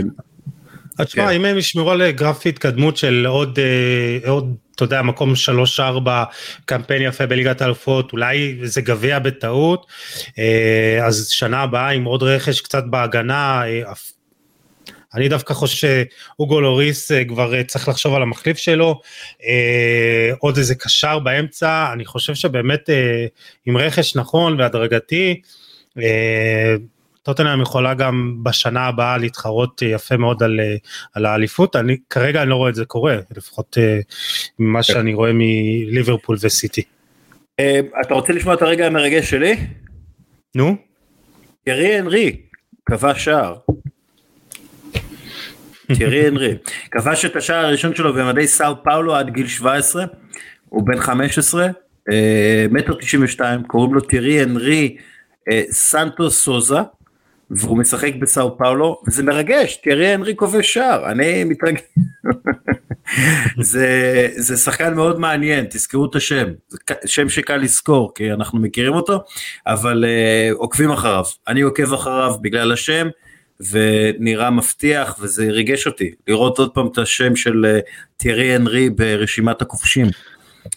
אז 0.98 1.06
תשמע, 1.06 1.26
כן. 1.26 1.32
אם 1.32 1.44
הם 1.44 1.58
ישמרו 1.58 1.90
על 1.90 2.10
גרף 2.10 2.46
התקדמות 2.46 2.96
של 2.96 3.26
עוד, 3.28 3.58
אה, 3.58 4.30
עוד, 4.30 4.54
אתה 4.74 4.84
יודע, 4.84 5.02
מקום 5.02 5.32
3-4, 5.34 6.24
קמפיין 6.64 7.02
יפה 7.02 7.26
בליגת 7.26 7.62
האלופות, 7.62 8.12
אולי 8.12 8.58
זה 8.62 8.80
גביע 8.80 9.18
בטעות, 9.18 9.86
אה, 10.38 11.06
אז 11.06 11.28
שנה 11.28 11.62
הבאה 11.62 11.88
עם 11.88 12.04
עוד 12.04 12.22
רכש 12.22 12.60
קצת 12.60 12.84
בהגנה, 12.90 13.62
אה, 13.66 13.92
אני 15.14 15.28
דווקא 15.28 15.54
חושב 15.54 15.88
שאוגו 16.36 16.60
לוריס 16.60 17.12
אה, 17.12 17.24
כבר 17.24 17.54
אה, 17.54 17.64
צריך 17.64 17.88
לחשוב 17.88 18.14
על 18.14 18.22
המחליף 18.22 18.58
שלו, 18.58 19.00
אה, 19.44 20.30
עוד 20.38 20.56
איזה 20.56 20.74
קשר 20.74 21.18
באמצע, 21.18 21.92
אני 21.92 22.04
חושב 22.04 22.34
שבאמת 22.34 22.90
אה, 22.90 23.26
עם 23.66 23.76
רכש 23.76 24.16
נכון 24.16 24.60
והדרגתי, 24.60 25.40
אה, 25.98 26.74
טוטנאם 27.22 27.62
יכולה 27.62 27.94
גם 27.94 28.36
בשנה 28.42 28.86
הבאה 28.86 29.18
להתחרות 29.18 29.82
יפה 29.82 30.16
מאוד 30.16 30.42
על, 30.42 30.60
על 31.14 31.26
האליפות, 31.26 31.76
אני 31.76 31.96
כרגע 32.10 32.42
אני 32.42 32.50
לא 32.50 32.54
רואה 32.54 32.70
את 32.70 32.74
זה 32.74 32.84
קורה, 32.84 33.16
לפחות 33.36 33.78
ממה 34.58 34.82
שאני 34.82 35.14
רואה 35.14 35.30
מליברפול 35.34 36.36
וסיטי. 36.40 36.82
אתה 38.00 38.14
רוצה 38.14 38.32
לשמוע 38.32 38.54
את 38.54 38.62
הרגע 38.62 38.86
המרגש 38.86 39.30
שלי? 39.30 39.56
נו? 40.54 40.76
תיארי 41.64 41.94
הנרי 41.94 42.36
כבש 42.86 43.24
שער. 43.24 43.56
תיארי 45.96 46.26
הנרי 46.26 46.56
כבש 46.90 47.24
את 47.24 47.36
השער 47.36 47.64
הראשון 47.64 47.94
שלו 47.94 48.14
במדי 48.14 48.46
סאו 48.46 48.82
פאולו 48.84 49.14
עד 49.14 49.30
גיל 49.30 49.46
17 49.46 50.04
הוא 50.68 50.86
בן 50.86 51.00
15 51.00 51.68
אה, 52.12 52.66
מטר 52.70 52.94
92 52.94 53.62
קוראים 53.62 53.94
לו 53.94 54.00
תיארי 54.00 54.40
הנרי 54.40 54.96
אה, 55.50 55.62
סנטו 55.70 56.30
סוזה 56.30 56.78
והוא 57.50 57.78
משחק 57.78 58.12
בסאו 58.20 58.58
פאולו 58.58 59.02
וזה 59.08 59.22
מרגש 59.22 59.76
תיארי 59.76 60.06
הנרי 60.06 60.36
כובש 60.36 60.74
שער 60.74 61.10
אני 61.10 61.44
מתרגש. 61.44 61.80
זה 64.36 64.56
שחקן 64.56 64.94
מאוד 64.94 65.20
מעניין 65.20 65.66
תזכרו 65.70 66.06
את 66.06 66.16
השם 66.16 66.46
זה 66.68 66.78
שם 67.06 67.28
שקל 67.28 67.56
לזכור 67.56 68.12
כי 68.14 68.32
אנחנו 68.32 68.58
מכירים 68.58 68.94
אותו 68.94 69.20
אבל 69.66 70.04
uh, 70.04 70.54
עוקבים 70.56 70.90
אחריו 70.90 71.24
אני 71.48 71.60
עוקב 71.60 71.92
אחריו 71.92 72.34
בגלל 72.40 72.72
השם 72.72 73.08
ונראה 73.70 74.50
מבטיח 74.50 75.16
וזה 75.20 75.46
ריגש 75.50 75.86
אותי 75.86 76.10
לראות 76.28 76.58
עוד 76.58 76.70
פעם 76.74 76.86
את 76.92 76.98
השם 76.98 77.36
של 77.36 77.64
uh, 77.78 77.90
תיארי 78.16 78.54
הנרי 78.54 78.90
ברשימת 78.90 79.62
הכובשים. 79.62 80.06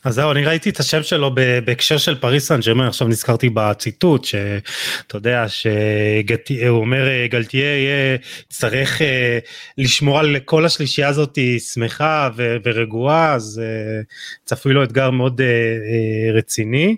אז 0.03 0.13
זהו, 0.15 0.31
אני 0.31 0.45
ראיתי 0.45 0.69
את 0.69 0.79
השם 0.79 1.03
שלו 1.03 1.35
בהקשר 1.65 1.97
של 1.97 2.15
פריס 2.15 2.47
סן 2.47 2.59
ג'רמן, 2.59 2.87
עכשיו 2.87 3.07
נזכרתי 3.07 3.49
בציטוט, 3.49 4.25
שאתה 4.25 5.17
יודע, 5.17 5.45
שהוא 5.47 6.69
אומר, 6.69 7.07
אה, 7.07 8.15
צריך 8.49 9.01
אה, 9.01 9.39
לשמור 9.77 10.19
על 10.19 10.35
כל 10.45 10.65
השלישייה 10.65 11.07
הזאת 11.07 11.37
שמחה 11.73 12.29
ו- 12.35 12.55
ורגועה, 12.63 13.33
אז 13.33 13.61
אה, 13.63 14.01
צפוי 14.45 14.73
לו 14.73 14.83
אתגר 14.83 15.09
מאוד 15.09 15.41
אה, 15.41 15.45
אה, 15.47 16.37
רציני. 16.37 16.95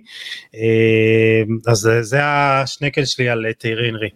אה, 0.56 0.62
אז 1.72 1.90
זה- 2.02 2.20
השנקל 2.24 3.06
שלי 3.06 3.30
על 3.30 3.46
אה, 3.46 3.54
תיירי 3.54 3.88
הנרי. 3.88 4.10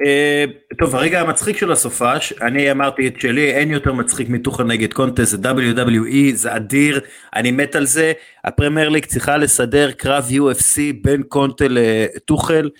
Uh, 0.00 0.74
טוב 0.78 0.96
הרגע 0.96 1.20
המצחיק 1.20 1.56
של 1.56 1.72
הסופש 1.72 2.32
אני 2.42 2.70
אמרתי 2.70 3.06
את 3.08 3.20
שלי 3.20 3.50
אין 3.52 3.70
יותר 3.70 3.92
מצחיק 3.92 4.28
מטוחל 4.28 4.64
נגד 4.64 4.92
קונטה 4.92 5.24
זה 5.24 5.36
WWE 5.36 6.34
זה 6.34 6.56
אדיר 6.56 7.00
אני 7.36 7.50
מת 7.50 7.74
על 7.74 7.86
זה 7.86 8.12
הפרמייר 8.44 8.88
ליג 8.88 9.04
צריכה 9.04 9.36
לסדר 9.36 9.90
קרב 9.90 10.24
UFC 10.30 10.78
בין 11.02 11.22
קונטה 11.22 11.64
לטוחל 11.68 12.70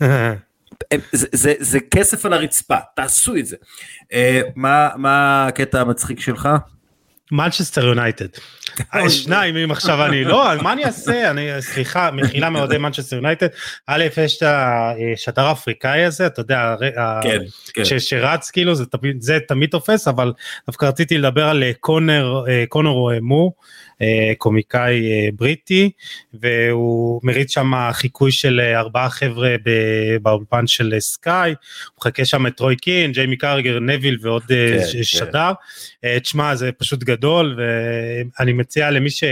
הם- 0.00 1.00
זה, 1.12 1.26
זה, 1.32 1.54
זה 1.58 1.78
כסף 1.80 2.26
על 2.26 2.32
הרצפה, 2.32 2.76
תעשו 2.96 3.36
את 3.36 3.46
זה. 3.46 3.56
אה, 4.02 4.14
מה, 4.56 4.88
מה 4.96 5.46
הקטע 5.46 5.80
המצחיק 5.80 6.20
שלך? 6.20 6.48
מנצ'סטר 7.32 7.86
יונייטד. 7.90 8.26
שניים 9.08 9.56
אם 9.56 9.70
עכשיו 9.70 10.06
אני 10.06 10.24
לא 10.24 10.62
מה 10.62 10.72
אני 10.72 10.84
אעשה 10.84 11.30
אני 11.30 11.48
סליחה 11.60 12.10
מחילה 12.10 12.50
מאוהדי 12.50 12.78
מנצ'סטר 12.78 13.16
יונייטד 13.16 13.46
א' 13.86 14.04
יש 14.24 14.42
את 14.42 14.42
השדר 14.46 15.46
האפריקאי 15.46 16.04
הזה 16.04 16.26
אתה 16.26 16.40
יודע 16.40 16.74
כן, 17.22 17.38
כן. 17.74 17.98
שרץ 17.98 18.50
כאילו 18.50 18.74
זה 19.18 19.38
תמיד 19.48 19.70
תופס 19.70 20.08
אבל 20.08 20.32
דווקא 20.66 20.86
רציתי 20.86 21.18
לדבר 21.18 21.48
על 21.48 21.62
אה, 21.62 21.70
קונר 21.80 22.44
אה, 22.48 22.64
קונר 22.68 22.92
מו 23.20 23.52
אה, 23.52 23.52
קומיקאי 24.38 25.10
אה, 25.12 25.28
בריטי 25.34 25.90
והוא 26.34 27.20
מריץ 27.24 27.54
שם 27.54 27.72
חיקוי 27.92 28.32
של 28.32 28.60
אה, 28.60 28.78
ארבעה 28.78 29.10
חבר'ה 29.10 29.54
באולפן 30.22 30.66
של 30.66 30.94
אה, 30.94 31.00
סקאי 31.00 31.50
הוא 31.50 31.56
מחכה 31.98 32.24
שם 32.24 32.46
את 32.46 32.60
רוי 32.60 32.76
קין 32.76 33.12
ג'יימי 33.12 33.36
קרגר 33.36 33.78
נביל 33.80 34.18
ועוד 34.22 34.42
אה, 34.50 34.78
כן, 34.78 34.86
ש- 34.86 34.96
כן. 34.96 35.02
שדר 35.02 35.52
אה, 36.04 36.20
תשמע 36.20 36.54
זה 36.54 36.72
פשוט 36.72 37.02
גדול 37.04 37.58
ואני 38.38 38.52
מציע 38.52 38.90
למי 38.90 39.10
ש... 39.10 39.24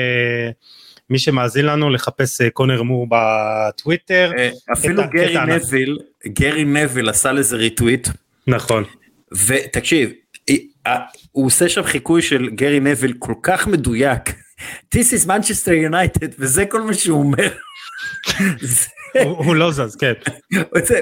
מי 1.11 1.19
שמאזין 1.19 1.67
לנו 1.67 1.91
לחפש 1.91 2.41
אה, 2.41 2.51
קונר 2.51 2.83
מו 2.83 3.07
בטוויטר 3.11 4.31
אה, 4.39 4.51
אפילו 4.73 5.03
קטע- 5.03 5.11
גרי 5.13 5.31
קטע. 5.35 5.45
נביל, 5.45 5.99
גרי 6.27 6.65
נביל 6.65 7.09
עשה 7.09 7.33
לזה 7.33 7.57
ריטוויט, 7.57 8.09
נכון 8.47 8.85
ותקשיב, 9.47 10.11
אה, 10.87 10.97
הוא 11.33 11.47
עושה 11.47 11.69
שם 11.69 11.83
חיקוי 11.83 12.23
של 12.23 12.49
גרי 12.51 12.81
נביל 12.81 13.15
כל 13.19 13.35
כך 13.43 13.67
מדויק. 13.67 14.21
This 14.95 15.13
is 15.13 15.27
Manchester 15.27 15.91
United 15.93 16.35
וזה 16.39 16.65
כל 16.67 16.83
מה 16.83 16.95
שהוא 16.95 17.19
אומר. 17.19 17.49
הוא 19.21 19.55
לא 19.57 19.71
זז 19.73 19.97
כן 19.97 20.13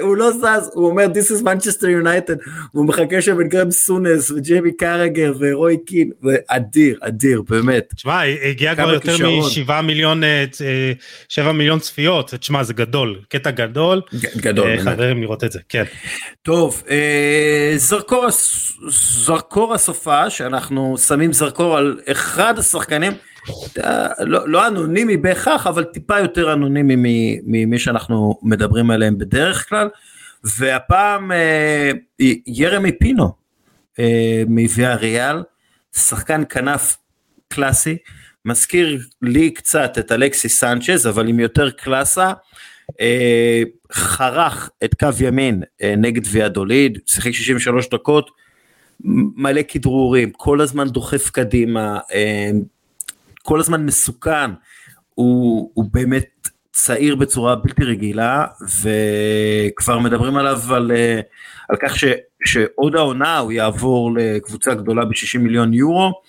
הוא 0.01 0.17
לא 0.17 0.31
זז, 0.31 0.69
הוא 0.73 0.87
אומר 0.89 1.05
This 1.05 1.31
is 1.31 1.43
Manchester 1.43 1.85
United, 2.03 2.49
הוא 2.71 2.85
מחכה 2.85 3.21
שם 3.21 3.41
את 3.41 3.45
גרם 3.47 3.71
סונס 3.71 4.31
וג'יימי 4.31 4.77
קרגר 4.77 5.33
ורוי 5.39 5.77
קין, 5.85 6.11
ואדיר, 6.23 6.97
אדיר, 7.01 7.41
באמת. 7.49 7.93
תשמע 7.95 8.21
הגיע 8.49 8.75
כבר 8.75 8.93
יותר 8.93 9.11
כישרון. 9.11 9.39
משבעה 9.45 9.81
מיליון 9.81 10.23
אה, 10.23 10.45
אה, 10.61 10.91
שבע 11.29 11.51
מיליון 11.51 11.79
צפיות 11.79 12.33
תשמע 12.33 12.63
זה 12.63 12.73
גדול 12.73 13.19
קטע 13.29 13.51
גדול 13.51 14.01
גדול, 14.37 14.67
אה, 14.67 14.75
באמת. 14.77 14.87
חברים 14.93 15.21
לראות 15.21 15.43
את 15.43 15.51
זה 15.51 15.59
כן 15.69 15.83
טוב, 16.43 16.83
זרקור, 17.75 18.25
הס- 18.25 18.71
זרקור 19.25 19.73
הסופה, 19.73 20.29
שאנחנו 20.29 20.97
שמים 20.97 21.33
זרקור 21.33 21.77
על 21.77 21.99
אחד 22.11 22.59
השחקנים, 22.59 23.11
לא, 24.19 24.49
לא 24.49 24.67
אנונימי 24.67 25.17
בהכרח, 25.17 25.67
אבל 25.67 25.83
טיפה 25.83 26.19
יותר 26.19 26.53
אנונימי 26.53 26.95
ממי 27.43 27.79
שאנחנו 27.79 28.39
מדברים 28.43 28.91
עליהם 28.91 29.17
בדרך 29.17 29.69
כלל, 29.69 29.89
והפעם 30.43 31.31
אה, 31.31 31.91
ירמי 32.47 32.91
פינו 32.91 33.31
אה, 33.99 34.43
מוויה 34.47 34.95
ריאל, 34.95 35.43
שחקן 35.95 36.43
כנף 36.49 36.97
קלאסי, 37.47 37.97
מזכיר 38.45 38.99
לי 39.21 39.51
קצת 39.51 39.97
את 39.99 40.11
אלכסי 40.11 40.49
סנצ'ז, 40.49 41.07
אבל 41.07 41.27
עם 41.27 41.39
יותר 41.39 41.69
קלאסה. 41.69 42.31
אה, 43.01 43.61
חרך 43.91 44.69
את 44.83 44.93
קו 44.93 45.07
ימין 45.21 45.63
אה, 45.81 45.93
נגד 45.97 46.21
ויאדוליד, 46.31 46.99
שיחק 47.05 47.31
63 47.31 47.89
דקות, 47.89 48.31
מלא 49.35 49.61
כדרורים, 49.67 50.31
כל 50.31 50.61
הזמן 50.61 50.87
דוחף 50.87 51.29
קדימה, 51.29 51.99
אה, 52.13 52.51
כל 53.43 53.59
הזמן 53.59 53.85
מסוכן, 53.85 54.51
הוא, 55.15 55.71
הוא 55.73 55.85
באמת 55.91 56.49
צעיר 56.71 57.15
בצורה 57.15 57.55
בלתי 57.55 57.83
רגילה, 57.83 58.45
וכבר 58.81 59.99
מדברים 59.99 60.37
עליו 60.37 60.59
על, 60.69 60.91
אה, 60.95 61.19
על 61.69 61.75
כך 61.81 61.99
ש, 61.99 62.03
שעוד 62.45 62.95
העונה 62.95 63.37
הוא 63.37 63.51
יעבור 63.51 64.11
לקבוצה 64.15 64.73
גדולה 64.73 65.05
ב-60 65.05 65.39
מיליון 65.39 65.73
יורו, 65.73 66.21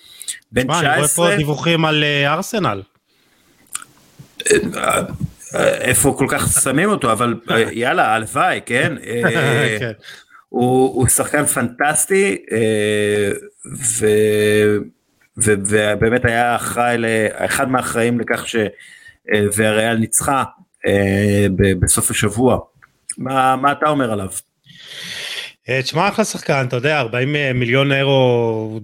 בן 0.51 0.61
תשמע, 0.61 0.79
אני 0.79 0.87
רואה 0.87 1.07
19, 1.07 1.29
פה 1.29 1.35
דיווחים 1.35 1.85
על 1.85 2.03
אה, 2.03 2.33
ארסנל 2.33 2.81
אה, 4.75 5.01
איפה 5.77 6.15
כל 6.17 6.25
כך 6.29 6.61
שמים 6.63 6.89
אותו, 6.89 7.11
אבל 7.11 7.33
יאללה, 7.71 8.15
הלוואי, 8.15 8.59
כן? 8.65 8.95
כן. 9.79 9.91
הוא, 10.49 10.95
הוא 10.95 11.07
שחקן 11.07 11.45
פנטסטי, 11.45 12.37
ו, 13.97 14.05
ובאמת 15.37 16.25
היה 16.25 16.55
אחראי, 16.55 16.97
אחד 17.33 17.69
מהאחראים 17.69 18.19
לכך 18.19 18.45
שויאריאל 18.47 19.97
ניצחה 19.97 20.43
אה, 20.87 21.47
בסוף 21.79 22.11
השבוע. 22.11 22.59
מה, 23.17 23.55
מה 23.55 23.71
אתה 23.71 23.89
אומר 23.89 24.11
עליו? 24.11 24.29
אה, 25.69 25.81
תשמע 25.81 26.07
אחלה 26.09 26.25
שחקן 26.25 26.65
אתה 26.67 26.75
יודע 26.75 26.99
40 26.99 27.35
מיליון 27.53 27.91
אירו 27.91 28.79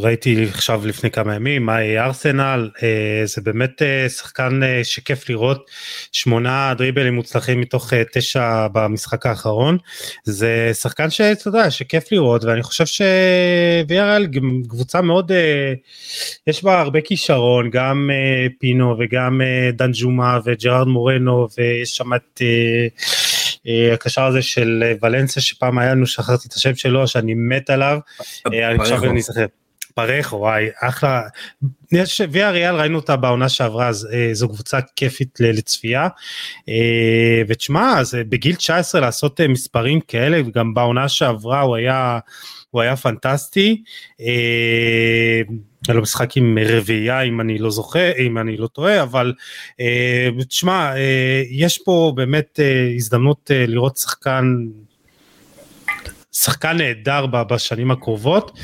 ראיתי 0.00 0.44
עכשיו 0.48 0.86
לפני 0.86 1.10
כמה 1.10 1.34
ימים 1.34 1.66
מה 1.66 1.82
יהיה 1.82 2.04
ארסנל 2.04 2.70
אה, 2.82 3.22
זה 3.24 3.40
באמת 3.40 3.82
אה, 3.82 4.08
שחקן 4.08 4.62
אה, 4.62 4.80
שכיף 4.84 5.28
לראות 5.30 5.70
שמונה 6.12 6.74
דריבלים 6.78 7.14
מוצלחים 7.14 7.60
מתוך 7.60 7.92
אה, 7.92 8.02
תשע 8.12 8.66
במשחק 8.72 9.26
האחרון 9.26 9.78
זה 10.24 10.70
שחקן 10.74 11.10
שאתה 11.10 11.48
יודע 11.48 11.70
שכיף 11.70 12.12
לראות 12.12 12.44
ואני 12.44 12.62
חושב 12.62 12.84
שוויארל 12.86 14.26
קבוצה 14.68 15.00
מאוד 15.00 15.32
אה, 15.32 15.72
יש 16.46 16.64
בה 16.64 16.80
הרבה 16.80 17.00
כישרון 17.00 17.70
גם 17.70 18.10
אה, 18.12 18.46
פינו 18.58 18.96
וגם 18.98 19.40
אה, 19.40 19.70
דן 19.72 19.90
ג'ומה 19.94 20.38
וג'רארד 20.44 20.86
מורנו 20.86 21.48
ויש 21.58 21.96
שם 21.96 22.14
את. 22.14 22.42
אה, 23.68 23.94
הקשר 23.94 24.24
הזה 24.24 24.42
של 24.42 24.82
אה, 24.86 24.92
ולנסיה 25.02 25.42
שפעם 25.42 25.78
היה 25.78 25.94
לנו, 25.94 26.06
שכחתי 26.06 26.48
את 26.48 26.52
השם 26.52 26.74
שלו, 26.74 27.08
שאני 27.08 27.34
מת 27.34 27.70
עליו, 27.70 27.98
אה, 28.52 28.70
אני 28.70 28.78
עכשיו. 28.78 29.04
אני 29.04 29.22
זוכר. 29.22 29.46
פרחו, 29.94 30.36
וואי, 30.36 30.68
אחלה. 30.80 31.22
יש, 31.92 32.20
ויה 32.30 32.50
ריאל 32.50 32.74
ראינו 32.74 32.98
אותה 32.98 33.16
בעונה 33.16 33.48
שעברה, 33.48 33.88
אז 33.88 34.08
אה, 34.12 34.30
זו 34.32 34.48
קבוצה 34.48 34.78
כיפית 34.96 35.38
לצפייה. 35.40 36.08
אה, 36.68 37.42
ותשמע, 37.48 38.04
זה 38.04 38.24
בגיל 38.24 38.54
19 38.54 39.00
לעשות 39.00 39.40
אה, 39.40 39.48
מספרים 39.48 40.00
כאלה, 40.00 40.40
וגם 40.46 40.74
בעונה 40.74 41.08
שעברה 41.08 41.60
הוא 41.60 41.76
היה, 41.76 42.18
הוא 42.70 42.82
היה 42.82 42.96
פנטסטי. 42.96 43.82
אה, 44.20 45.42
היה 45.88 45.94
לו 45.94 46.02
משחק 46.02 46.36
עם 46.36 46.58
רביעייה 46.66 47.20
אם 47.20 47.40
אני 47.40 47.58
לא 47.58 47.70
זוכר, 47.70 48.12
אם 48.18 48.38
אני 48.38 48.56
לא 48.56 48.66
טועה, 48.66 49.02
אבל 49.02 49.32
אה, 49.80 50.28
תשמע, 50.48 50.96
אה, 50.96 51.42
יש 51.50 51.78
פה 51.84 52.12
באמת 52.16 52.60
אה, 52.62 52.92
הזדמנות 52.96 53.50
אה, 53.50 53.66
לראות 53.66 53.96
שחקן 53.96 54.44
שחקן 56.34 56.76
נהדר 56.76 57.26
בשנים 57.26 57.90
הקרובות, 57.90 58.58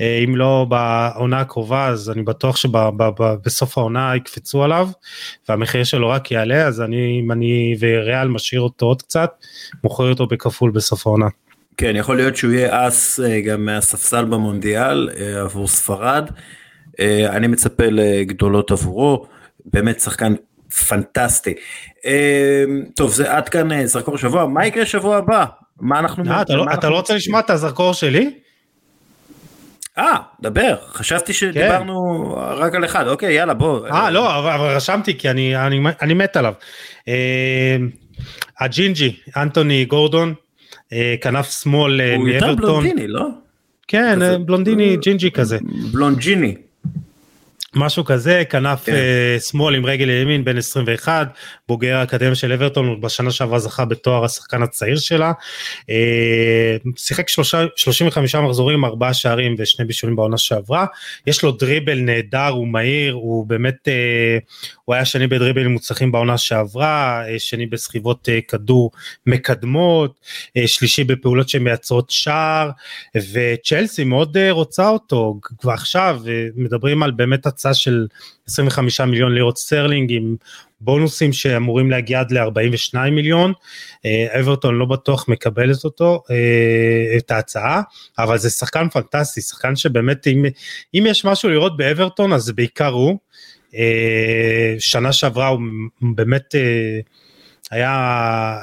אה, 0.00 0.20
אם 0.24 0.36
לא 0.36 0.66
בעונה 0.68 1.40
הקרובה 1.40 1.86
אז 1.86 2.10
אני 2.10 2.22
בטוח 2.22 2.56
שבסוף 2.56 3.78
העונה 3.78 4.16
יקפצו 4.16 4.64
עליו 4.64 4.88
והמחיר 5.48 5.84
שלו 5.84 6.08
רק 6.08 6.30
יעלה 6.30 6.66
אז 6.66 6.80
אני 6.80 7.20
אם 7.24 7.32
אני 7.32 7.76
וריאל 7.80 8.28
משאיר 8.28 8.60
אותו 8.60 8.86
עוד 8.86 9.02
קצת 9.02 9.30
מוכר 9.84 10.10
אותו 10.10 10.26
בכפול 10.26 10.70
בסוף 10.70 11.06
העונה. 11.06 11.26
כן, 11.76 11.96
יכול 11.96 12.16
להיות 12.16 12.36
שהוא 12.36 12.52
יהיה 12.52 12.88
אס 12.88 13.20
אה, 13.20 13.40
גם 13.40 13.64
מהספסל 13.64 14.24
במונדיאל 14.24 15.10
אה, 15.16 15.40
עבור 15.40 15.68
ספרד. 15.68 16.30
אה, 17.00 17.36
אני 17.36 17.46
מצפה 17.46 17.84
לגדולות 17.90 18.70
עבורו, 18.70 19.26
באמת 19.64 20.00
שחקן 20.00 20.34
פנטסטי. 20.88 21.54
אה, 22.06 22.64
טוב, 22.96 23.10
זה 23.12 23.32
עד 23.36 23.48
כאן 23.48 23.72
אה, 23.72 23.86
זרקור 23.86 24.18
שבוע, 24.18 24.46
מה 24.46 24.66
יקרה 24.66 24.86
שבוע 24.86 25.16
הבא? 25.16 25.44
מה 25.80 25.98
אנחנו... 25.98 26.24
אתה 26.42 26.54
לא- 26.56 26.64
אתה 26.74 26.88
לא 26.90 26.96
רוצה? 26.96 27.14
לשמוע 27.14 27.40
את 27.40 27.50
הזרקור 27.50 27.92
שלי? 27.94 28.30
אה, 29.98 30.04
דבר, 30.42 30.76
חשבתי 30.88 31.32
שדיברנו 31.32 32.24
רק 32.36 32.74
על 32.74 32.84
אחד, 32.84 33.08
אוקיי, 33.08 33.34
יאללה, 33.34 33.54
בוא. 33.54 33.86
אה 33.86 34.10
לא 34.10 34.38
אבל, 34.38 34.50
אבל 34.50 34.76
רשמתי 34.76 35.18
כי 35.18 35.30
אני, 35.30 35.56
אני, 35.66 35.80
אני 36.02 36.14
מת 36.14 36.36
עליו. 36.36 36.52
אה, 37.08 37.76
הג'ינג'י 38.60 39.16
אנטוני 39.36 39.84
גורדון 39.84 40.34
אה, 40.92 41.14
כנף 41.20 41.50
שמאל 41.62 42.00
אה, 42.00 42.14
הוא 42.16 42.28
יותר 42.28 42.46
מאברטון. 42.46 42.82
בלונדיני, 42.82 43.08
לא? 43.08 43.26
כן 43.88 44.12
כזה- 44.16 44.38
בלונדיני 44.38 44.96
ג'ינג'י 44.96 45.30
כזה. 45.30 45.58
בלונג'יני. 45.92 46.54
משהו 47.76 48.04
כזה, 48.04 48.42
כנף 48.50 48.84
כן. 48.84 48.92
אה, 48.92 49.36
שמאל 49.40 49.74
עם 49.74 49.86
רגל 49.86 50.10
ימין, 50.10 50.44
בן 50.44 50.58
21, 50.58 51.38
בוגר 51.68 51.96
האקדמיה 51.96 52.34
של 52.34 52.52
אברטון, 52.52 52.86
הוא 52.86 52.98
בשנה 52.98 53.30
שעברה 53.30 53.58
זכה 53.58 53.84
בתואר 53.84 54.24
השחקן 54.24 54.62
הצעיר 54.62 54.98
שלה. 54.98 55.32
אה, 55.90 56.76
שיחק 56.96 57.28
שלושה, 57.28 57.64
35 57.76 58.34
מחזורים, 58.34 58.84
ארבעה 58.84 59.14
שערים 59.14 59.54
ושני 59.58 59.84
בישולים 59.84 60.16
בעונה 60.16 60.38
שעברה. 60.38 60.86
יש 61.26 61.42
לו 61.42 61.52
דריבל 61.52 61.98
נהדר, 61.98 62.48
הוא 62.48 62.68
מהיר, 62.68 63.14
הוא 63.14 63.46
באמת, 63.46 63.88
אה, 63.88 64.38
הוא 64.84 64.94
היה 64.94 65.04
שני 65.04 65.26
בדריבלים 65.26 65.70
מוצלחים 65.70 66.12
בעונה 66.12 66.38
שעברה, 66.38 67.22
אה, 67.28 67.38
שני 67.38 67.66
בסחיבות 67.66 68.28
כדור 68.48 68.90
מקדמות, 69.26 70.20
שלישי 70.66 71.04
בפעולות 71.04 71.48
שמייצרות 71.48 72.10
שער, 72.10 72.70
וצ'לסי 73.32 74.04
מאוד 74.04 74.36
רוצה 74.50 74.88
אותו 74.88 75.40
כבר 75.58 75.72
עכשיו 75.72 76.20
מדברים 76.56 77.02
על 77.02 77.10
באמת 77.10 77.46
הצעה 77.46 77.74
של 77.74 78.06
25 78.46 79.00
מיליון 79.00 79.34
לירות 79.34 79.58
סטרלינג 79.58 80.12
עם 80.12 80.36
בונוסים 80.80 81.32
שאמורים 81.32 81.90
להגיע 81.90 82.20
עד 82.20 82.30
ל-42 82.30 83.10
מיליון. 83.10 83.52
אה, 84.04 84.40
אברטון 84.40 84.74
לא 84.74 84.84
בטוח 84.84 85.28
מקבלת 85.28 85.84
אותו 85.84 86.22
אה, 86.30 87.16
את 87.18 87.30
ההצעה 87.30 87.82
אבל 88.18 88.38
זה 88.38 88.50
שחקן 88.50 88.88
פנטסטי 88.88 89.40
שחקן 89.40 89.76
שבאמת 89.76 90.26
אם, 90.26 90.44
אם 90.94 91.04
יש 91.08 91.24
משהו 91.24 91.48
לראות 91.48 91.76
באברטון 91.76 92.32
אז 92.32 92.50
בעיקר 92.50 92.88
הוא. 92.88 93.18
אה, 93.74 94.74
שנה 94.78 95.12
שעברה 95.12 95.46
הוא 95.46 95.60
באמת 96.02 96.54
היה 97.70 98.58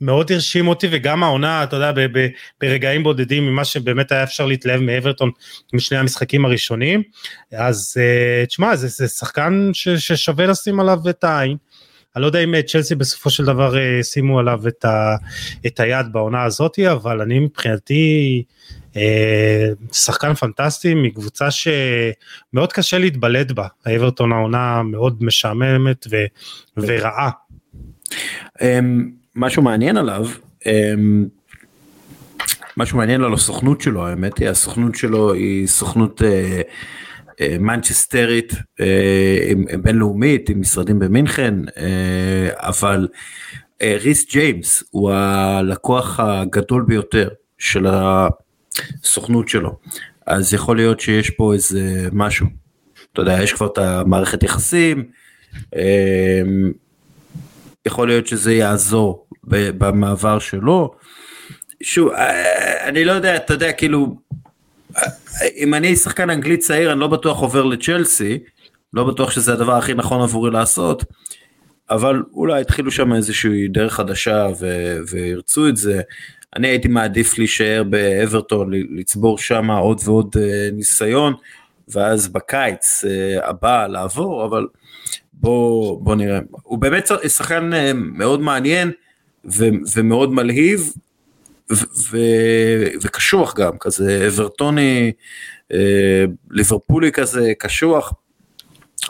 מאוד 0.00 0.32
הרשים 0.32 0.68
אותי 0.68 0.88
וגם 0.90 1.22
העונה 1.22 1.64
אתה 1.64 1.76
יודע 1.76 1.92
ב- 1.92 2.18
ב- 2.18 2.28
ברגעים 2.60 3.02
בודדים 3.02 3.46
ממה 3.46 3.64
שבאמת 3.64 4.12
היה 4.12 4.22
אפשר 4.22 4.46
להתלהב 4.46 4.80
מאברטון 4.80 5.30
משני 5.72 5.98
המשחקים 5.98 6.44
הראשונים 6.44 7.02
אז 7.52 7.94
אה, 7.98 8.46
תשמע 8.46 8.76
זה, 8.76 8.88
זה 8.88 9.08
שחקן 9.08 9.70
ש, 9.72 9.88
ששווה 9.88 10.46
לשים 10.46 10.80
עליו 10.80 10.98
את 11.10 11.24
העין. 11.24 11.56
אני 12.16 12.22
לא 12.22 12.26
יודע 12.26 12.38
אם 12.38 12.54
אה, 12.54 12.62
צ'לסי 12.62 12.94
בסופו 12.94 13.30
של 13.30 13.44
דבר 13.44 13.78
אה, 13.78 14.02
שימו 14.02 14.38
עליו 14.38 14.68
את, 14.68 14.84
ה, 14.84 15.16
את 15.66 15.80
היד 15.80 16.06
בעונה 16.12 16.44
הזאתי 16.44 16.90
אבל 16.90 17.20
אני 17.20 17.38
מבחינתי 17.38 18.42
אה, 18.96 19.68
שחקן 19.92 20.34
פנטסטי 20.34 20.94
מקבוצה 20.94 21.48
שמאוד 21.50 22.72
קשה 22.72 22.98
להתבלט 22.98 23.50
בה 23.50 23.66
האברטון 23.86 24.32
העונה 24.32 24.82
מאוד 24.82 25.24
משעממת 25.24 26.06
ו, 26.10 26.24
ורעה. 26.76 27.30
אמ, 28.62 29.10
משהו 29.38 29.62
מעניין 29.62 29.96
עליו, 29.96 30.26
אמ, 30.66 31.26
משהו 32.76 32.98
מעניין 32.98 33.22
על 33.22 33.34
הסוכנות 33.34 33.80
שלו, 33.80 34.06
האמת 34.06 34.38
היא, 34.38 34.48
הסוכנות 34.48 34.94
שלו 34.94 35.32
היא 35.32 35.66
סוכנות 35.66 36.22
אה, 36.22 36.60
אה, 37.40 37.56
מנצ'סטרית, 37.60 38.52
אה, 38.80 39.52
בינלאומית, 39.82 40.48
עם 40.48 40.60
משרדים 40.60 40.98
במינכן, 40.98 41.54
אבל 42.56 43.08
ריס 43.82 44.30
ג'יימס 44.30 44.82
הוא 44.90 45.10
הלקוח 45.10 46.20
הגדול 46.20 46.84
ביותר 46.88 47.28
של 47.58 47.86
הסוכנות 49.02 49.48
שלו, 49.48 49.78
אז 50.26 50.54
יכול 50.54 50.76
להיות 50.76 51.00
שיש 51.00 51.30
פה 51.30 51.54
איזה 51.54 52.08
משהו, 52.12 52.46
אתה 53.12 53.22
יודע, 53.22 53.42
יש 53.42 53.52
כבר 53.52 53.66
את 53.66 53.78
המערכת 53.78 54.42
יחסים, 54.42 55.04
אה, 55.76 56.42
יכול 57.86 58.08
להיות 58.08 58.26
שזה 58.26 58.52
יעזור 58.54 59.26
במעבר 59.44 60.38
שלו. 60.38 60.94
שוב, 61.82 62.10
אה, 62.10 62.88
אני 62.88 63.04
לא 63.04 63.12
יודע, 63.12 63.36
אתה 63.36 63.54
יודע, 63.54 63.72
כאילו, 63.72 64.16
אה, 64.96 65.02
אם 65.56 65.74
אני 65.74 65.96
שחקן 65.96 66.30
אנגלי 66.30 66.56
צעיר, 66.56 66.92
אני 66.92 67.00
לא 67.00 67.06
בטוח 67.06 67.40
עובר 67.40 67.64
לצ'לסי, 67.64 68.38
לא 68.94 69.04
בטוח 69.04 69.30
שזה 69.30 69.52
הדבר 69.52 69.76
הכי 69.76 69.94
נכון 69.94 70.22
עבורי 70.22 70.50
לעשות, 70.50 71.04
אבל 71.90 72.22
אולי 72.32 72.60
התחילו 72.60 72.90
שם 72.90 73.12
איזושהי 73.12 73.68
דרך 73.68 73.94
חדשה 73.94 74.46
ו- 74.60 74.96
וירצו 75.10 75.68
את 75.68 75.76
זה. 75.76 76.00
אני 76.56 76.68
הייתי 76.68 76.88
מעדיף 76.88 77.38
להישאר 77.38 77.82
באברטון, 77.90 78.70
לצבור 78.98 79.38
שם 79.38 79.70
עוד 79.70 80.00
ועוד 80.04 80.36
אה, 80.40 80.68
ניסיון, 80.72 81.34
ואז 81.88 82.28
בקיץ 82.28 83.04
הבא 83.42 83.86
לעבור, 83.86 84.44
אבל 84.44 84.66
בוא, 85.32 86.00
בוא 86.04 86.14
נראה. 86.14 86.38
הוא 86.62 86.78
באמת 86.78 87.08
שחקן 87.28 87.72
אה, 87.72 87.92
מאוד 87.94 88.40
מעניין 88.40 88.92
ו- 89.44 89.68
ומאוד 89.94 90.32
מלהיב 90.32 90.92
ו- 91.72 91.84
ו- 92.10 92.88
וקשוח 93.02 93.54
גם, 93.54 93.78
כזה 93.80 94.26
אברטוני, 94.26 95.12
אה, 95.72 96.24
ליברפולי 96.50 97.12
כזה, 97.12 97.52
קשוח. 97.58 98.12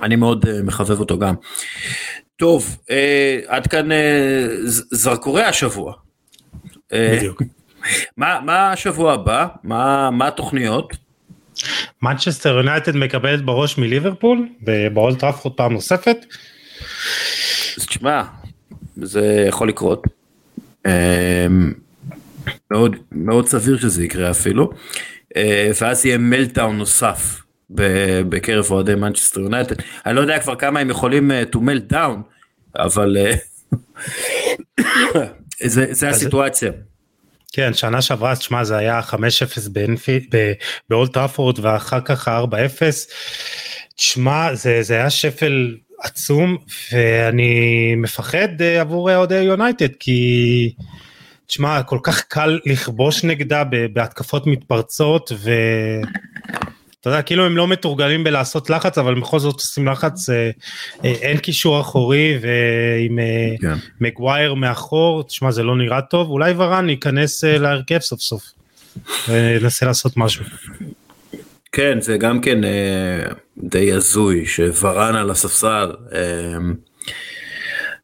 אני 0.02 0.16
מאוד 0.16 0.46
אה, 0.48 0.62
מחבב 0.62 1.00
אותו 1.00 1.18
גם. 1.18 1.34
טוב, 2.36 2.76
אה, 2.90 3.40
עד 3.46 3.66
כאן 3.66 3.92
אה, 3.92 4.46
זרקורי 4.90 5.42
השבוע. 5.42 5.94
בדיוק. 6.92 7.42
מה, 8.16 8.40
מה 8.44 8.72
השבוע 8.72 9.12
הבא? 9.12 9.46
מה, 9.62 10.10
מה 10.10 10.28
התוכניות? 10.28 11.07
מנצ'סטר 12.02 12.56
יונייטד 12.56 12.96
מקבלת 12.96 13.44
בראש 13.44 13.78
מליברפול 13.78 14.48
באולד 14.92 15.18
טראפורד 15.18 15.56
פעם 15.56 15.72
נוספת. 15.72 16.16
אז 17.78 17.86
תשמע, 17.86 18.22
זה 18.96 19.44
יכול 19.48 19.68
לקרות. 19.68 20.06
אמ, 20.86 21.72
מאוד, 22.70 22.96
מאוד 23.12 23.46
סביר 23.46 23.78
שזה 23.78 24.04
יקרה 24.04 24.30
אפילו. 24.30 24.70
אה, 25.36 25.70
ואז 25.80 26.06
יהיה 26.06 26.18
meltdown 26.18 26.78
נוסף 26.78 27.42
בקרב 28.28 28.66
אוהדי 28.70 28.94
מנצ'סטר 28.94 29.40
יונייטד. 29.40 29.76
אני 30.06 30.16
לא 30.16 30.20
יודע 30.20 30.38
כבר 30.38 30.56
כמה 30.56 30.80
הם 30.80 30.90
יכולים 30.90 31.30
אה, 31.30 31.42
to 31.54 31.58
melt 31.58 31.92
down, 31.92 32.18
אבל 32.76 33.16
אה, 33.16 33.34
זה, 35.64 35.86
זה 35.90 36.08
הסיטואציה. 36.08 36.72
כן 37.52 37.74
שנה 37.74 38.02
שעברה 38.02 38.36
תשמע 38.36 38.64
זה 38.64 38.76
היה 38.76 39.00
5-0 39.00 39.14
באנפי- 39.72 40.26
ב- 40.32 40.52
באולט 40.90 41.12
טראפורד 41.12 41.58
ואחר 41.58 42.00
כך 42.00 42.28
4-0. 42.28 42.30
תשמע 43.96 44.54
זה, 44.54 44.82
זה 44.82 44.94
היה 44.94 45.10
שפל 45.10 45.76
עצום 46.02 46.56
ואני 46.92 47.54
מפחד 47.96 48.48
אה, 48.62 48.80
עבור 48.80 49.14
אוהדי 49.14 49.40
יונייטד 49.42 49.88
כי 50.00 50.72
תשמע 51.46 51.82
כל 51.82 51.98
כך 52.02 52.20
קל 52.22 52.58
לכבוש 52.66 53.24
נגדה 53.24 53.62
בהתקפות 53.92 54.46
מתפרצות 54.46 55.32
אתה 57.00 57.10
יודע, 57.10 57.22
כאילו 57.22 57.46
הם 57.46 57.56
לא 57.56 57.68
מתורגלים 57.68 58.24
בלעשות 58.24 58.70
לחץ, 58.70 58.98
אבל 58.98 59.20
בכל 59.20 59.38
זאת 59.38 59.54
עושים 59.54 59.88
לחץ, 59.88 60.30
אה, 60.30 60.50
אה, 61.04 61.10
אין 61.10 61.38
קישור 61.38 61.80
אחורי, 61.80 62.38
ועם 62.40 63.18
אה, 63.18 63.54
כן. 63.60 63.74
מגווייר 64.00 64.54
מאחור, 64.54 65.22
תשמע, 65.22 65.50
זה 65.50 65.62
לא 65.62 65.76
נראה 65.76 66.02
טוב, 66.02 66.30
אולי 66.30 66.52
ורן 66.56 66.88
ייכנס 66.88 67.44
אה, 67.44 67.58
להרכב 67.58 67.98
סוף 67.98 68.20
סוף, 68.20 68.42
וננסה 69.28 69.86
לעשות 69.86 70.16
משהו. 70.16 70.44
כן, 71.72 72.00
זה 72.00 72.16
גם 72.16 72.40
כן 72.40 72.64
אה, 72.64 73.22
די 73.58 73.92
הזוי 73.92 74.46
שוורן 74.46 75.16
על 75.16 75.30
הספסל. 75.30 75.92
אה, 76.14 76.20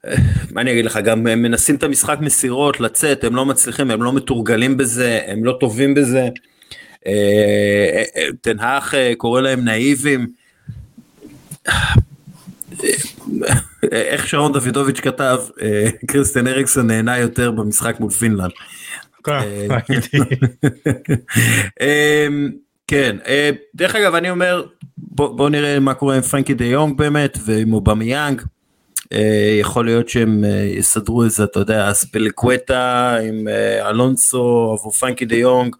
אה, 0.06 0.14
מה 0.50 0.60
אני 0.60 0.72
אגיד 0.72 0.84
לך, 0.84 0.98
גם 1.04 1.26
הם 1.26 1.42
מנסים 1.42 1.76
את 1.76 1.82
המשחק 1.82 2.18
מסירות, 2.20 2.80
לצאת, 2.80 3.24
הם 3.24 3.36
לא 3.36 3.46
מצליחים, 3.46 3.90
הם 3.90 4.02
לא 4.02 4.12
מתורגלים 4.12 4.76
בזה, 4.76 5.20
הם 5.26 5.44
לא 5.44 5.56
טובים 5.60 5.94
בזה. 5.94 6.28
תנהך 8.40 8.94
אה, 8.94 9.12
קורא 9.16 9.40
להם 9.40 9.64
נאיבים. 9.64 10.26
איך 13.92 14.28
שרון 14.28 14.52
דוידוביץ' 14.52 15.00
כתב, 15.00 15.38
אה, 15.62 15.88
כריסטיאן 16.06 16.46
אריקסן 16.46 16.86
נהנה 16.86 17.18
יותר 17.18 17.50
במשחק 17.50 18.00
מול 18.00 18.10
פינלנד. 18.10 18.50
אה, 19.28 19.66
אמ, 21.80 22.50
כן, 22.86 23.16
דרך 23.74 23.94
אגב 23.94 24.14
אני 24.14 24.30
אומר 24.30 24.64
בוא, 24.96 25.50
נראה 25.50 25.80
מה 25.80 25.94
קורה 25.94 26.16
עם 26.16 26.22
פרנקי 26.22 26.54
דה 26.54 26.64
יונג 26.64 26.98
באמת 26.98 27.38
ועם 27.44 27.72
אובמיאנג. 27.72 28.42
אה, 29.12 29.56
יכול 29.60 29.84
להיות 29.84 30.08
שהם 30.08 30.44
יסדרו 30.76 31.24
איזה 31.24 31.44
אתה 31.44 31.60
יודע 31.60 31.92
אספיליקווטה 31.92 33.16
עם 33.28 33.48
אלונסו 33.88 34.76
עבור 34.78 34.92
פרנקי 34.92 35.24
דה 35.24 35.36
יונג, 35.36 35.76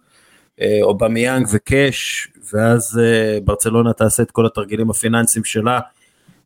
אובמיאנג 0.81 1.47
ו 1.51 1.66
cash 1.66 2.27
ואז 2.53 2.99
אה, 3.03 3.37
ברצלונה 3.43 3.93
תעשה 3.93 4.23
את 4.23 4.31
כל 4.31 4.45
התרגילים 4.45 4.89
הפיננסיים 4.89 5.45
שלה 5.45 5.79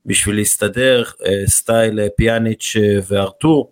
בשביל 0.05 0.35
להסתדר 0.35 1.03
אה, 1.25 1.47
סטייל 1.47 1.99
אה, 1.99 2.07
פיאניץ' 2.17 2.75
אה, 2.79 2.99
וארתור. 3.07 3.71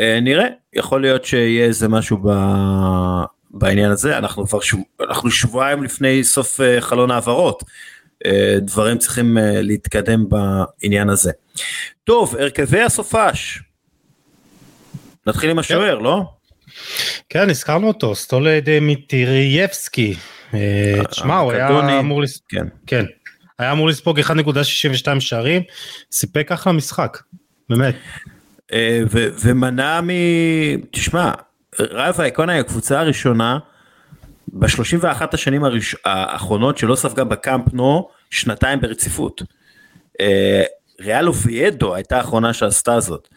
אה, 0.00 0.18
נראה, 0.22 0.46
יכול 0.72 1.00
להיות 1.00 1.24
שיהיה 1.24 1.64
איזה 1.64 1.88
משהו 1.88 2.18
ב... 2.22 2.28
בעניין 3.50 3.90
הזה, 3.90 4.18
אנחנו 4.18 4.46
כבר 4.46 4.60
שב... 4.60 4.76
אנחנו 5.00 5.30
שבועיים 5.30 5.82
לפני 5.82 6.24
סוף 6.24 6.60
אה, 6.60 6.80
חלון 6.80 7.10
העברות, 7.10 7.62
אה, 8.26 8.56
דברים 8.60 8.98
צריכים 8.98 9.38
אה, 9.38 9.62
להתקדם 9.62 10.26
בעניין 10.28 11.10
הזה. 11.10 11.32
טוב, 12.04 12.36
הרכבי 12.36 12.80
הסופש. 12.80 13.62
נתחיל 15.26 15.50
עם 15.50 15.58
השוער, 15.58 15.98
לא? 15.98 16.22
כן, 17.28 17.50
הזכרנו 17.50 17.88
אותו, 17.88 18.14
סטולה 18.14 18.58
דמיטרייבסקי. 18.62 20.14
אה, 20.54 21.00
תשמע, 21.10 21.38
הוא 21.38 21.52
היה. 21.52 21.68
אמור 22.00 22.22
לס- 22.22 22.40
כן. 22.48 22.66
כן, 22.86 23.04
היה 23.58 23.72
אמור 23.72 23.88
לספוג 23.88 24.20
1.62 24.20 24.30
שערים, 25.20 25.62
סיפק 26.12 26.52
אחלה 26.52 26.72
משחק, 26.72 27.18
באמת. 27.68 27.94
אה, 28.72 29.00
ו- 29.10 29.28
ומנע 29.40 30.00
מ... 30.00 30.08
תשמע, 30.90 31.32
ראיו 31.80 32.20
וייקאנו 32.20 32.52
היא 32.52 32.60
הקבוצה 32.60 33.00
הראשונה 33.00 33.58
ב-31 34.48 35.06
השנים 35.32 35.64
הראש... 35.64 35.96
האחרונות 36.04 36.78
שלא 36.78 36.94
ספגה 36.96 37.24
בקאמפ 37.24 37.64
נו 37.72 38.08
שנתיים 38.30 38.80
ברציפות. 38.80 39.42
אה, 40.20 40.62
ריאל 41.00 41.28
אוביידו 41.28 41.94
הייתה 41.94 42.16
האחרונה 42.16 42.52
שעשתה 42.52 43.00
זאת, 43.00 43.28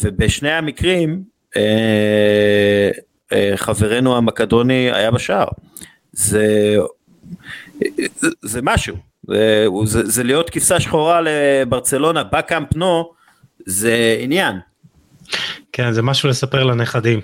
ובשני 0.00 0.50
המקרים 0.50 1.33
אה, 1.56 2.90
אה, 3.32 3.52
חברנו 3.56 4.16
המקדוני 4.16 4.92
היה 4.92 5.10
בשער. 5.10 5.48
זה, 6.12 6.76
זה 8.42 8.60
משהו, 8.62 8.96
זה, 9.28 9.66
זה, 9.84 10.06
זה 10.06 10.22
להיות 10.24 10.50
כבשה 10.50 10.80
שחורה 10.80 11.20
לברצלונה 11.20 12.24
בקאמפ 12.24 12.76
נו, 12.76 13.12
זה 13.66 14.16
עניין. 14.20 14.56
כן, 15.72 15.92
זה 15.92 16.02
משהו 16.02 16.28
לספר 16.28 16.64
לנכדים. 16.64 17.20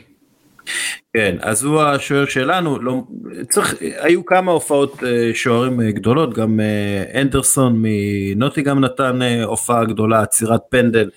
כן, 1.15 1.37
אז 1.41 1.65
הוא 1.65 1.83
השוער 1.83 2.27
שלנו, 2.27 2.79
לא, 2.79 3.03
צריך, 3.49 3.75
היו 4.01 4.25
כמה 4.25 4.53
הופעות 4.53 5.05
אה, 5.05 5.31
שוערים 5.35 5.81
אה, 5.81 5.91
גדולות, 5.91 6.35
גם 6.35 6.61
אה, 6.61 7.21
אנדרסון 7.21 7.83
מנוטיגם 7.83 8.81
נתן 8.81 9.23
אה, 9.23 9.45
הופעה 9.45 9.85
גדולה, 9.85 10.23
עצירת 10.23 10.61
פנדל, 10.71 11.11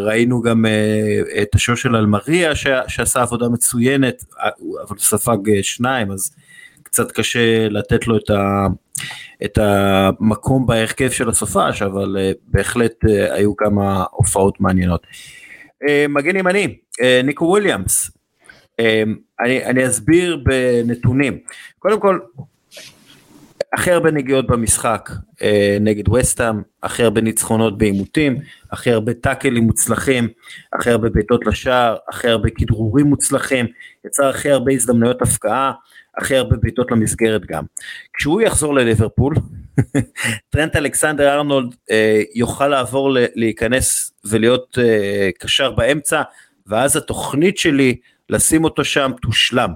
ראינו 0.00 0.42
גם 0.42 0.64
את 1.42 1.54
השוער 1.54 1.76
של 1.76 1.96
אלמריה 1.96 2.54
שעשה 2.88 3.22
עבודה 3.22 3.48
מצוינת, 3.48 4.24
אבל 4.88 4.98
ספג 4.98 5.62
שניים, 5.62 6.12
אז 6.12 6.34
קצת 6.82 7.12
קשה 7.12 7.68
לתת 7.68 8.06
לו 8.06 8.16
את, 8.16 8.30
ה, 8.30 8.66
את 9.44 9.58
המקום 9.58 10.66
בהרכב 10.66 11.10
של 11.10 11.28
הסופש, 11.28 11.82
אבל 11.82 12.16
בהחלט 12.44 12.94
היו 13.30 13.56
כמה 13.56 14.04
הופעות 14.10 14.60
מעניינות. 14.60 15.06
מגן 16.08 16.36
ימני, 16.36 16.76
ניקו 17.24 17.44
וויליאמס, 17.44 18.10
אני, 19.40 19.64
אני 19.64 19.86
אסביר 19.86 20.44
בנתונים. 20.44 21.38
קודם 21.78 22.00
כל, 22.00 22.18
הכי 23.72 23.90
הרבה 23.90 24.10
נגיעות 24.10 24.46
במשחק 24.46 25.10
אה, 25.42 25.78
נגד 25.80 26.08
וסטאם, 26.08 26.62
הכי 26.82 27.02
הרבה 27.02 27.20
ניצחונות 27.20 27.78
בעימותים, 27.78 28.36
הכי 28.70 28.90
הרבה 28.90 29.14
טאקלים 29.14 29.64
מוצלחים, 29.64 30.28
הכי 30.72 30.90
הרבה 30.90 31.08
בעיטות 31.08 31.46
לשער, 31.46 31.96
הכי 32.08 32.28
הרבה 32.28 32.50
כדרורים 32.50 33.06
מוצלחים, 33.06 33.66
יצר 34.06 34.28
הכי 34.28 34.50
הרבה 34.50 34.72
הזדמנויות 34.72 35.22
הפקעה, 35.22 35.72
הכי 36.16 36.36
הרבה 36.36 36.56
בעיטות 36.56 36.90
למסגרת 36.90 37.46
גם. 37.46 37.64
כשהוא 38.14 38.40
יחזור 38.40 38.74
לליברפול, 38.74 39.34
טרנט 40.50 40.76
אלכסנדר 40.76 41.34
ארנולד 41.34 41.74
אה, 41.90 42.22
יוכל 42.34 42.68
לעבור 42.68 43.16
להיכנס 43.34 44.12
ולהיות 44.24 44.78
אה, 44.82 45.30
קשר 45.38 45.70
באמצע, 45.70 46.22
ואז 46.66 46.96
התוכנית 46.96 47.58
שלי 47.58 47.96
לשים 48.30 48.64
אותו 48.64 48.84
שם 48.84 49.10
תושלם. 49.22 49.70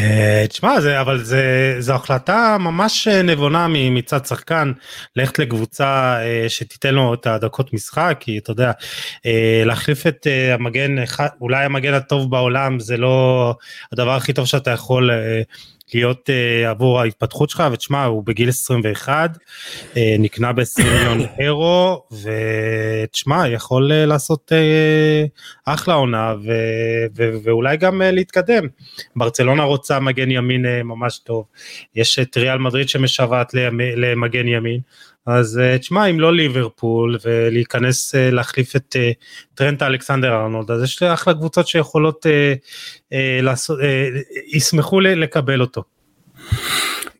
אה, 0.00 0.44
תשמע, 0.48 0.80
זה, 0.80 1.00
אבל 1.00 1.24
זה, 1.24 1.76
זו 1.78 1.94
החלטה 1.94 2.56
ממש 2.60 3.08
נבונה 3.08 3.66
מצד 3.68 4.26
שחקן, 4.26 4.72
ללכת 5.16 5.38
לקבוצה 5.38 6.18
אה, 6.20 6.44
שתיתן 6.48 6.94
לו 6.94 7.14
את 7.14 7.26
הדקות 7.26 7.72
משחק, 7.72 8.16
כי 8.20 8.38
אתה 8.38 8.50
יודע, 8.50 8.72
אה, 9.26 9.62
להחליף 9.64 10.06
את 10.06 10.26
המגן, 10.52 10.96
אולי 11.40 11.64
המגן 11.64 11.94
הטוב 11.94 12.30
בעולם, 12.30 12.80
זה 12.80 12.96
לא 12.96 13.54
הדבר 13.92 14.16
הכי 14.16 14.32
טוב 14.32 14.46
שאתה 14.46 14.70
יכול 14.70 15.10
להיות 15.94 16.30
אה, 16.30 16.70
עבור 16.70 17.00
ההתפתחות 17.00 17.50
שלך, 17.50 17.62
ותשמע, 17.72 18.04
הוא 18.04 18.24
בגיל 18.24 18.48
21, 18.48 19.38
אה, 19.96 20.16
נקנה 20.18 20.52
ב-20 20.52 20.84
מיליון 20.84 21.20
אירו, 21.40 22.02
ותשמע, 22.22 23.48
יכול 23.48 23.92
אה, 23.92 24.06
לעשות 24.06 24.52
אה, 24.52 25.24
אחלה 25.64 25.94
עונה, 25.94 26.34
ו, 26.44 26.52
ו, 27.16 27.30
ואולי 27.42 27.76
גם 27.76 28.02
אה, 28.02 28.10
להתקדם. 28.10 28.64
ברצלונה 29.16 29.62
רוצה 29.62 30.00
מגן 30.00 30.30
ימין 30.30 30.66
אה, 30.66 30.82
ממש 30.82 31.18
טוב, 31.18 31.44
יש 31.94 32.18
את 32.18 32.36
ריאל 32.36 32.58
מדריד 32.58 32.88
שמשוועת 32.88 33.54
למגן 33.96 34.48
ימין, 34.48 34.80
אז 35.28 35.58
אה, 35.58 35.78
תשמע, 35.78 36.06
אם 36.06 36.20
לא 36.20 36.34
ליברפול 36.34 37.18
ולהיכנס 37.24 38.14
אה, 38.14 38.30
להחליף 38.30 38.76
את 38.76 38.96
אה, 38.98 39.10
טרנט 39.54 39.82
אלכסנדר 39.82 40.34
ארנולד, 40.34 40.70
אז 40.70 40.82
יש 40.82 41.02
אחלה 41.02 41.34
קבוצות 41.34 41.68
שיכולות 41.68 42.26
אה, 42.26 42.54
אה, 43.12 43.40
לעשות, 43.42 43.80
אה, 43.80 44.08
ישמחו 44.46 45.00
לקבל 45.00 45.60
אותו. 45.60 45.82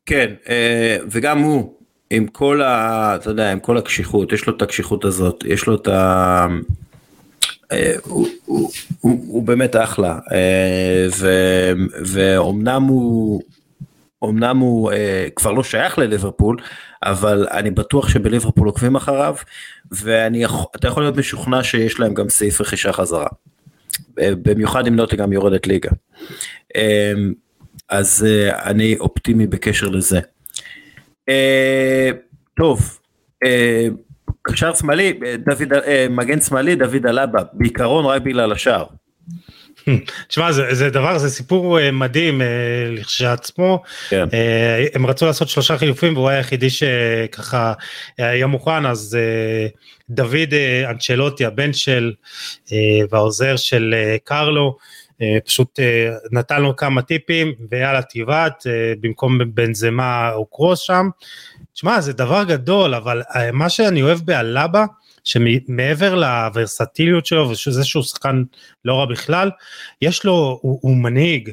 כן, 0.07 0.35
אה, 0.49 0.97
וגם 1.11 1.39
הוא, 1.39 1.75
עם 2.11 2.27
כל 2.27 2.63
ה... 2.63 3.15
אתה 3.15 3.31
יודע, 3.31 3.53
עם 3.53 3.61
כל 3.61 3.79
הקשיחות, 3.79 4.33
יש 4.33 4.47
לו 4.47 4.57
את 4.57 4.63
הקשיחות 4.63 5.05
הזאת, 5.05 5.45
יש 5.47 5.67
לו 5.67 5.75
את 5.75 5.89
ה... 5.89 6.47
הוא, 8.03 8.29
הוא, 8.45 8.71
הוא, 9.01 9.25
הוא 9.29 9.43
באמת 9.43 9.77
אחלה, 9.77 10.19
ו, 11.19 11.29
ואומנם 12.05 12.83
הוא, 12.83 13.43
אמנם 14.25 14.59
הוא 14.59 14.93
כבר 15.37 15.53
לא 15.53 15.63
שייך 15.63 15.99
לליברפול, 15.99 16.57
אבל 17.03 17.47
אני 17.51 17.71
בטוח 17.71 18.09
שבליברפול 18.09 18.67
עוקבים 18.67 18.97
אחריו, 18.97 19.37
ואתה 19.91 20.89
יכול 20.89 21.03
להיות 21.03 21.17
משוכנע 21.17 21.63
שיש 21.63 22.01
להם 22.01 22.15
גם 22.15 22.29
סעיף 22.29 22.61
רכישה 22.61 22.93
חזרה. 22.93 23.27
אה, 24.21 24.31
במיוחד 24.43 24.87
אם 24.87 24.97
נוטי 24.97 25.17
גם 25.17 25.33
יורדת 25.33 25.67
ליגה. 25.67 25.91
אה, 26.77 27.13
אז 27.89 28.27
אה, 28.29 28.71
אני 28.71 28.97
אופטימי 28.99 29.47
בקשר 29.47 29.89
לזה. 29.89 30.21
טוב, 32.57 32.99
קשר 34.43 34.75
שמאלי, 34.75 35.21
מגן 36.11 36.41
שמאלי, 36.41 36.77
דוד 36.77 37.07
אלבה, 37.07 37.43
בעיקרון 37.53 38.05
רק 38.05 38.23
בגלל 38.23 38.53
השער. 38.53 38.85
תשמע, 40.28 40.53
זה, 40.53 40.74
זה 40.74 40.91
דבר, 40.91 41.18
זה 41.18 41.30
סיפור 41.30 41.80
אה, 41.80 41.91
מדהים 41.91 42.43
אה, 42.43 42.47
לכשעצמו. 42.91 43.82
כן. 44.09 44.28
אה, 44.32 44.86
הם 44.95 45.07
רצו 45.07 45.26
לעשות 45.26 45.49
שלושה 45.49 45.78
חילופים 45.78 46.16
והוא 46.16 46.28
היה 46.28 46.39
היחידי 46.39 46.70
שככה 46.70 47.72
היה 48.18 48.47
מוכן, 48.47 48.86
אז 48.86 49.18
דוד 50.11 50.55
אנצ'לוטי, 50.91 51.45
הבן 51.45 51.72
של 51.72 52.12
והעוזר 53.11 53.57
של 53.57 53.95
קרלו, 54.24 54.76
פשוט 55.45 55.78
נתן 56.32 56.62
לו 56.62 56.76
כמה 56.76 57.03
טיפים 57.03 57.53
ויאללה 57.70 58.01
תבעט 58.03 58.66
במקום 59.01 59.39
בנזמה 59.55 60.30
או 60.32 60.47
קרוס 60.47 60.80
שם. 60.80 61.09
תשמע 61.74 62.01
זה 62.01 62.12
דבר 62.12 62.45
גדול 62.45 62.95
אבל 62.95 63.22
מה 63.53 63.68
שאני 63.68 64.03
אוהב 64.03 64.18
באלאבה 64.24 64.84
שמעבר 65.29 66.14
לוורסטיליות 66.14 67.26
שלו 67.26 67.51
ושזה 67.51 67.85
שהוא 67.85 68.03
שחקן 68.03 68.43
לא 68.85 68.95
רע 68.95 69.07
בכלל 69.07 69.51
יש 70.03 70.24
לו 70.24 70.59
הוא, 70.62 70.79
הוא 70.83 70.97
מנהיג. 70.97 71.51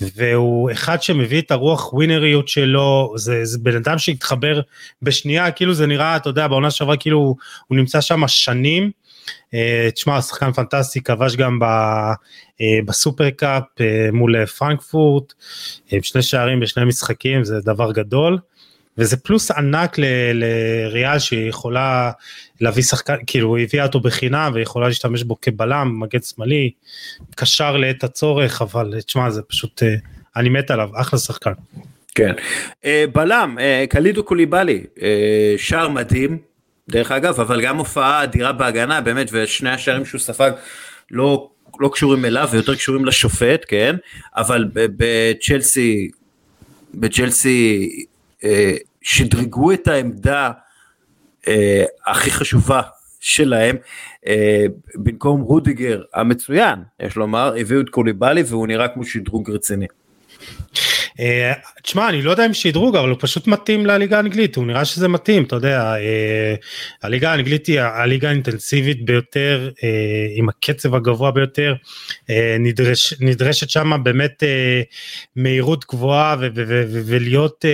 והוא 0.00 0.70
אחד 0.70 1.02
שמביא 1.02 1.40
את 1.40 1.50
הרוח 1.50 1.92
ווינריות 1.92 2.48
שלו, 2.48 3.14
זה, 3.16 3.44
זה 3.44 3.58
בן 3.58 3.76
אדם 3.76 3.98
שהתחבר 3.98 4.60
בשנייה, 5.02 5.50
כאילו 5.50 5.74
זה 5.74 5.86
נראה, 5.86 6.16
אתה 6.16 6.28
יודע, 6.28 6.48
בעונה 6.48 6.70
שעברה 6.70 6.96
כאילו 6.96 7.36
הוא 7.66 7.76
נמצא 7.76 8.00
שם 8.00 8.28
שנים. 8.28 8.90
אה, 9.54 9.88
תשמע, 9.94 10.22
שחקן 10.22 10.52
פנטסטי, 10.52 11.00
כבש 11.00 11.36
גם 11.36 11.58
ב, 11.58 11.64
אה, 11.64 12.78
בסופר 12.84 13.30
קאפ 13.30 13.62
אה, 13.80 14.08
מול 14.12 14.46
פרנקפורט, 14.46 15.34
עם 15.90 16.02
שני 16.02 16.22
שערים 16.22 16.60
בשני 16.60 16.84
משחקים, 16.84 17.44
זה 17.44 17.60
דבר 17.60 17.92
גדול. 17.92 18.38
וזה 18.98 19.16
פלוס 19.16 19.50
ענק 19.50 19.96
לריאל 20.34 21.18
שהיא 21.18 21.48
יכולה 21.48 22.10
להביא 22.60 22.82
שחקן, 22.82 23.16
כאילו 23.26 23.56
היא 23.56 23.64
הביאה 23.64 23.86
אותו 23.86 24.00
בחינם 24.00 24.50
ויכולה 24.54 24.88
להשתמש 24.88 25.22
בו 25.22 25.40
כבלם, 25.40 26.00
מגן 26.00 26.22
שמאלי, 26.22 26.70
קשר 27.34 27.76
לעת 27.76 28.04
הצורך, 28.04 28.62
אבל 28.62 28.94
תשמע 29.06 29.30
זה 29.30 29.42
פשוט, 29.42 29.82
אה, 29.82 29.94
אני 30.36 30.48
מת 30.48 30.70
עליו, 30.70 30.88
אחלה 30.94 31.18
שחקן. 31.18 31.52
כן. 32.14 32.32
אה, 32.84 33.04
בלם, 33.12 33.56
אה, 33.60 33.84
קלידו 33.88 34.24
קוליבאלי, 34.24 34.84
שער 35.56 35.88
מדהים, 35.88 36.38
דרך 36.88 37.12
אגב, 37.12 37.40
אבל 37.40 37.62
גם 37.62 37.76
הופעה 37.76 38.22
אדירה 38.22 38.52
בהגנה, 38.52 39.00
באמת, 39.00 39.28
ושני 39.32 39.70
השערים 39.70 40.04
שהוא 40.04 40.20
ספג 40.20 40.50
לא, 41.10 41.50
לא 41.80 41.90
קשורים 41.92 42.24
אליו 42.24 42.48
ויותר 42.52 42.74
קשורים 42.74 43.04
לשופט, 43.04 43.64
כן? 43.68 43.96
אבל 44.36 44.64
בצ'לסי, 44.74 46.10
בצ'לסי 46.94 47.88
שדרגו 49.08 49.72
את 49.72 49.88
העמדה 49.88 50.50
אה, 51.48 51.84
הכי 52.06 52.30
חשובה 52.30 52.82
שלהם, 53.20 53.76
אה, 54.26 54.66
במקום 54.94 55.40
רודיגר 55.40 56.02
המצוין, 56.14 56.78
יש 57.00 57.16
לומר, 57.16 57.54
הביאו 57.60 57.80
את 57.80 57.88
קוליבאלי 57.88 58.42
והוא 58.46 58.66
נראה 58.66 58.88
כמו 58.88 59.04
שדרוג 59.04 59.50
רציני. 59.50 59.86
אה, 61.20 61.52
תשמע, 61.82 62.08
אני 62.08 62.22
לא 62.22 62.30
יודע 62.30 62.46
אם 62.46 62.54
שדרוג, 62.54 62.96
אבל 62.96 63.08
הוא 63.08 63.16
פשוט 63.20 63.46
מתאים 63.46 63.86
לליגה 63.86 64.16
האנגלית, 64.16 64.56
הוא 64.56 64.66
נראה 64.66 64.84
שזה 64.84 65.08
מתאים, 65.08 65.44
אתה 65.44 65.56
יודע, 65.56 65.94
אה, 65.94 66.54
הליגה 67.02 67.32
האנגלית 67.32 67.66
היא 67.66 67.80
הליגה 67.80 68.28
האינטנסיבית 68.28 69.04
ביותר, 69.04 69.70
אה, 69.84 70.26
עם 70.34 70.48
הקצב 70.48 70.94
הגבוה 70.94 71.30
ביותר, 71.30 71.74
נדרש, 72.60 73.14
נדרשת 73.20 73.70
שם 73.70 73.92
באמת 74.02 74.42
מהירות 75.36 75.84
גבוהה 75.88 76.36
ולהיות 77.06 77.64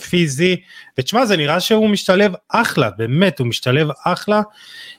פיזי, 0.00 0.56
ותשמע, 0.98 1.26
זה 1.26 1.36
נראה 1.36 1.60
שהוא 1.60 1.88
משתלב 1.88 2.32
אחלה, 2.48 2.90
באמת, 2.90 3.38
הוא 3.38 3.46
משתלב 3.46 3.88
אחלה. 4.04 4.42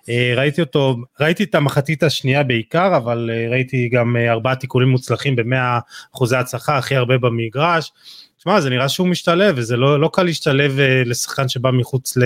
אה, 0.10 0.34
ראיתי 0.36 0.62
אותו, 0.62 0.96
ראיתי 1.20 1.43
את 1.43 1.56
המחצית 1.56 2.04
השנייה 2.04 2.43
בעיקר, 2.43 2.98
אבל 2.98 3.30
אה, 3.34 3.50
ראיתי 3.50 3.89
גם 3.89 4.18
אה, 4.18 4.32
ארבעה 4.32 4.56
תיקולים 4.56 4.89
מוצלחים 4.89 5.36
במאה 5.36 5.80
אחוזי 6.16 6.36
הצלחה, 6.36 6.78
הכי 6.78 6.96
הרבה 6.96 7.18
במגרש. 7.18 7.91
תשמע, 8.38 8.62
זה 8.62 8.70
נראה 8.70 8.89
שהוא 8.89 9.08
משתלב, 9.08 9.56
וזה 9.58 9.78
לא, 9.78 10.00
לא 10.00 10.10
קל 10.14 10.24
להשתלב 10.24 10.80
לשחקן 11.06 11.48
שבא 11.48 11.72
מחוץ 11.72 12.18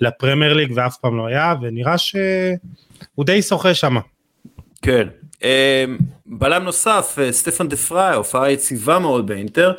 לפרמייר 0.00 0.52
ליג 0.52 0.72
ואף 0.74 0.96
פעם 0.96 1.16
לא 1.16 1.26
היה, 1.26 1.54
ונראה 1.62 1.98
שהוא 1.98 3.24
די 3.24 3.42
שוחה 3.42 3.74
שם. 3.74 3.96
כן. 4.82 5.08
בלם 6.26 6.64
נוסף, 6.64 7.18
סטפן 7.30 7.68
דה 7.68 7.76
פריי, 7.76 8.14
הופעה 8.14 8.50
יציבה 8.50 8.98
מאוד 8.98 9.26
באינטר, 9.26 9.72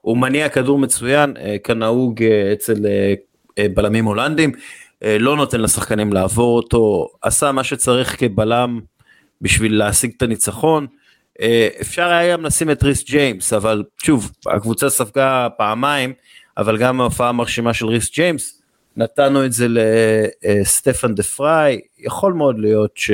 הוא 0.00 0.16
מניע 0.16 0.48
כדור 0.48 0.78
מצוין, 0.78 1.34
אה, 1.36 1.56
כנהוג 1.64 2.22
אה, 2.22 2.52
אצל 2.52 2.86
אה, 2.86 3.66
בלמים 3.74 4.04
הולנדים, 4.04 4.52
לא 5.02 5.36
נותן 5.36 5.60
לשחקנים 5.60 6.12
לעבור 6.12 6.56
אותו, 6.56 7.08
עשה 7.22 7.52
מה 7.52 7.64
שצריך 7.64 8.16
כבלם 8.18 8.80
בשביל 9.40 9.78
להשיג 9.78 10.12
את 10.16 10.22
הניצחון. 10.22 10.86
אפשר 11.80 12.08
היה 12.08 12.32
גם 12.32 12.44
לשים 12.44 12.70
את 12.70 12.82
ריס 12.82 13.04
ג'יימס, 13.04 13.52
אבל 13.52 13.84
שוב, 14.02 14.30
הקבוצה 14.46 14.90
ספגה 14.90 15.48
פעמיים, 15.56 16.12
אבל 16.56 16.78
גם 16.78 17.00
ההופעה 17.00 17.28
המרשימה 17.28 17.74
של 17.74 17.86
ריס 17.86 18.12
ג'יימס, 18.14 18.62
נתנו 18.96 19.44
את 19.44 19.52
זה 19.52 19.66
לסטפן 19.70 21.14
דה 21.14 21.22
פריי, 21.22 21.80
יכול 21.98 22.32
מאוד 22.32 22.58
להיות 22.58 22.92
ש... 22.94 23.10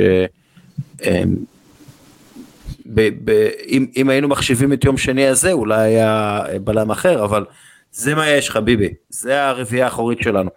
אה, 2.87 2.93
ב, 2.93 3.09
ב, 3.23 3.49
אם, 3.67 3.85
אם 3.95 4.09
היינו 4.09 4.27
מחשיבים 4.27 4.73
את 4.73 4.83
יום 4.83 4.97
שני 4.97 5.27
הזה 5.27 5.51
אולי 5.51 5.85
היה 5.85 6.41
בלם 6.63 6.91
אחר 6.91 7.25
אבל 7.25 7.45
זה 7.91 8.15
מה 8.15 8.29
יש 8.29 8.49
חביבי 8.49 8.93
זה 9.09 9.43
הרביעייה 9.43 9.85
האחורית 9.85 10.21
שלנו. 10.21 10.49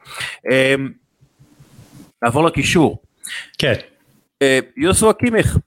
אמ, 0.51 0.89
נעבור 2.23 2.45
לקישור. 2.45 3.03
כן. 3.59 3.75
אה, 4.43 4.59
יוסו 4.77 5.11
אקימיך 5.11 5.59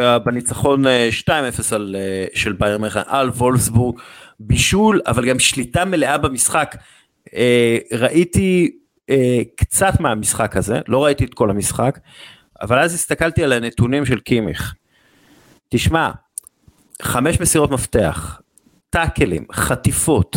אה, 0.00 0.18
בניצחון 0.18 0.86
אה, 0.86 1.08
2-0 1.20 1.30
על, 1.74 1.96
אה, 1.98 2.26
של 2.34 2.52
בייר 2.52 2.78
מכן 2.78 3.00
על 3.06 3.28
וולפסבורג 3.28 4.00
בישול 4.40 5.00
אבל 5.06 5.28
גם 5.28 5.38
שליטה 5.38 5.84
מלאה 5.84 6.18
במשחק. 6.18 6.76
אה, 7.34 7.78
ראיתי 7.92 8.76
אה, 9.10 9.40
קצת 9.56 10.00
מהמשחק 10.00 10.56
הזה 10.56 10.80
לא 10.88 11.04
ראיתי 11.04 11.24
את 11.24 11.34
כל 11.34 11.50
המשחק 11.50 11.98
אבל 12.62 12.78
אז 12.78 12.94
הסתכלתי 12.94 13.44
על 13.44 13.52
הנתונים 13.52 14.06
של 14.06 14.20
קימיך. 14.20 14.74
תשמע, 15.74 16.10
חמש 17.02 17.40
מסירות 17.40 17.70
מפתח, 17.70 18.40
טאקלים, 18.90 19.46
חטיפות, 19.52 20.36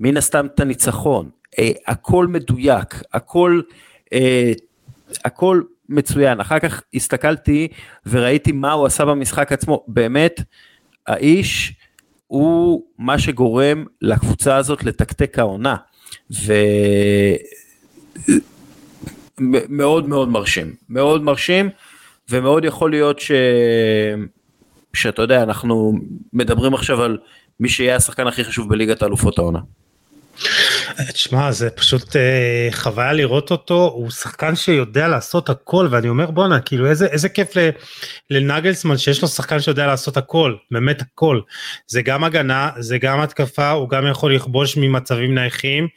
מן 0.00 0.16
הסתם 0.16 0.46
את 0.46 0.60
הניצחון, 0.60 1.30
אה, 1.58 1.70
הכל 1.86 2.26
מדויק, 2.26 3.02
הכל, 3.12 3.60
אה, 4.12 4.52
הכל 5.24 5.62
מצוין. 5.88 6.40
אחר 6.40 6.58
כך 6.58 6.82
הסתכלתי 6.94 7.68
וראיתי 8.06 8.52
מה 8.52 8.72
הוא 8.72 8.86
עשה 8.86 9.04
במשחק 9.04 9.52
עצמו, 9.52 9.84
באמת, 9.88 10.40
האיש 11.06 11.74
הוא 12.26 12.82
מה 12.98 13.18
שגורם 13.18 13.84
לקבוצה 14.02 14.56
הזאת 14.56 14.84
לתקתק 14.84 15.38
העונה. 15.38 15.76
ו... 16.46 16.52
מאוד 19.68 20.08
מאוד 20.08 20.28
מרשים, 20.28 20.74
מאוד 20.88 21.22
מרשים, 21.22 21.70
ומאוד 22.30 22.64
יכול 22.64 22.90
להיות 22.90 23.20
ש... 23.20 23.32
שאתה 24.96 25.22
יודע, 25.22 25.42
אנחנו 25.42 25.92
מדברים 26.32 26.74
עכשיו 26.74 27.02
על 27.02 27.18
מי 27.60 27.68
שיהיה 27.68 27.96
השחקן 27.96 28.26
הכי 28.26 28.44
חשוב 28.44 28.68
בליגת 28.68 29.02
האלופות 29.02 29.38
העונה. 29.38 29.58
תשמע 31.12 31.52
זה 31.52 31.70
פשוט 31.70 32.16
אה, 32.16 32.68
חוויה 32.72 33.12
לראות 33.12 33.50
אותו 33.50 33.90
הוא 33.94 34.10
שחקן 34.10 34.56
שיודע 34.56 35.08
לעשות 35.08 35.50
הכל 35.50 35.88
ואני 35.90 36.08
אומר 36.08 36.30
בואנה 36.30 36.60
כאילו 36.60 36.86
איזה 36.86 37.06
איזה 37.06 37.28
כיף 37.28 37.48
לנגלסמן 38.30 38.96
שיש 38.98 39.22
לו 39.22 39.28
שחקן 39.28 39.60
שיודע 39.60 39.86
לעשות 39.86 40.16
הכל 40.16 40.54
באמת 40.70 41.02
הכל 41.02 41.40
זה 41.86 42.02
גם 42.02 42.24
הגנה 42.24 42.70
זה 42.78 42.98
גם 42.98 43.20
התקפה 43.20 43.70
הוא 43.70 43.88
גם 43.88 44.06
יכול 44.06 44.34
לכבוש 44.34 44.76
ממצבים 44.76 45.34
נייחים 45.34 45.88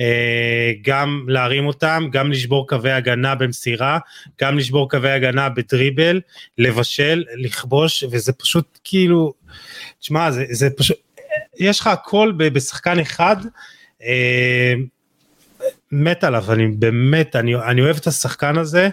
אה, 0.00 0.72
גם 0.84 1.24
להרים 1.28 1.66
אותם 1.66 2.08
גם 2.12 2.30
לשבור 2.30 2.68
קווי 2.68 2.92
הגנה 2.92 3.34
במסירה 3.34 3.98
גם 4.40 4.58
לשבור 4.58 4.90
קווי 4.90 5.10
הגנה 5.10 5.48
בדריבל 5.48 6.20
לבשל 6.58 7.24
לכבוש 7.36 8.04
וזה 8.10 8.32
פשוט 8.32 8.78
כאילו 8.84 9.32
תשמע 10.00 10.30
זה, 10.30 10.44
זה 10.50 10.68
פשוט 10.76 10.96
יש 11.58 11.80
לך 11.80 11.86
הכל 11.86 12.32
בשחקן 12.36 12.98
אחד. 12.98 13.36
אה, 14.06 14.74
מת 15.92 16.24
עליו, 16.24 16.52
אני 16.52 16.66
באמת, 16.68 17.36
אני, 17.36 17.54
אני 17.54 17.80
אוהב 17.80 17.96
את 17.96 18.06
השחקן 18.06 18.58
הזה, 18.58 18.88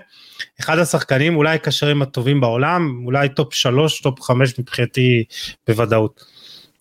אחד 0.59 0.77
השחקנים 0.79 1.35
אולי 1.35 1.55
הקשרים 1.55 2.01
הטובים 2.01 2.41
בעולם, 2.41 3.01
אולי 3.05 3.29
טופ 3.29 3.53
שלוש, 3.53 4.01
טופ 4.01 4.21
חמש 4.21 4.59
מבחינתי 4.59 5.23
בוודאות. 5.67 6.23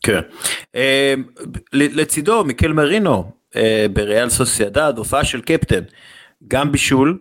כן. 0.03 0.21
אה, 0.75 1.15
לצידו 1.73 2.45
מיקל 2.45 2.73
מרינו 2.73 3.33
אה, 3.57 3.87
בריאל 3.93 4.29
סוסיידד, 4.29 4.93
הופעה 4.97 5.25
של 5.25 5.41
קפטן, 5.41 5.83
גם 6.49 6.73
בישול, 6.73 7.19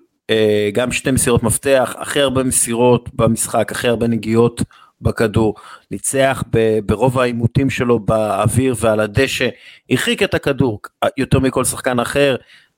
גם 0.74 0.91
שתי 0.91 1.12
מסירות 1.12 1.43
מפתח, 1.43 1.95
הכי 1.97 2.20
הרבה 2.20 2.43
מסירות 2.43 3.10
במשחק, 3.14 3.72
הכי 3.72 3.88
הרבה 3.88 4.08
נגיעות 4.08 4.62
בכדור, 5.01 5.55
ניצח 5.91 6.43
ברוב 6.85 7.19
העימותים 7.19 7.69
שלו 7.69 7.99
באוויר 7.99 8.75
ועל 8.79 8.99
הדשא, 8.99 9.47
הרחיק 9.89 10.23
את 10.23 10.33
הכדור 10.33 10.79
יותר 11.17 11.39
מכל 11.39 11.63
שחקן 11.63 11.99
אחר, 11.99 12.35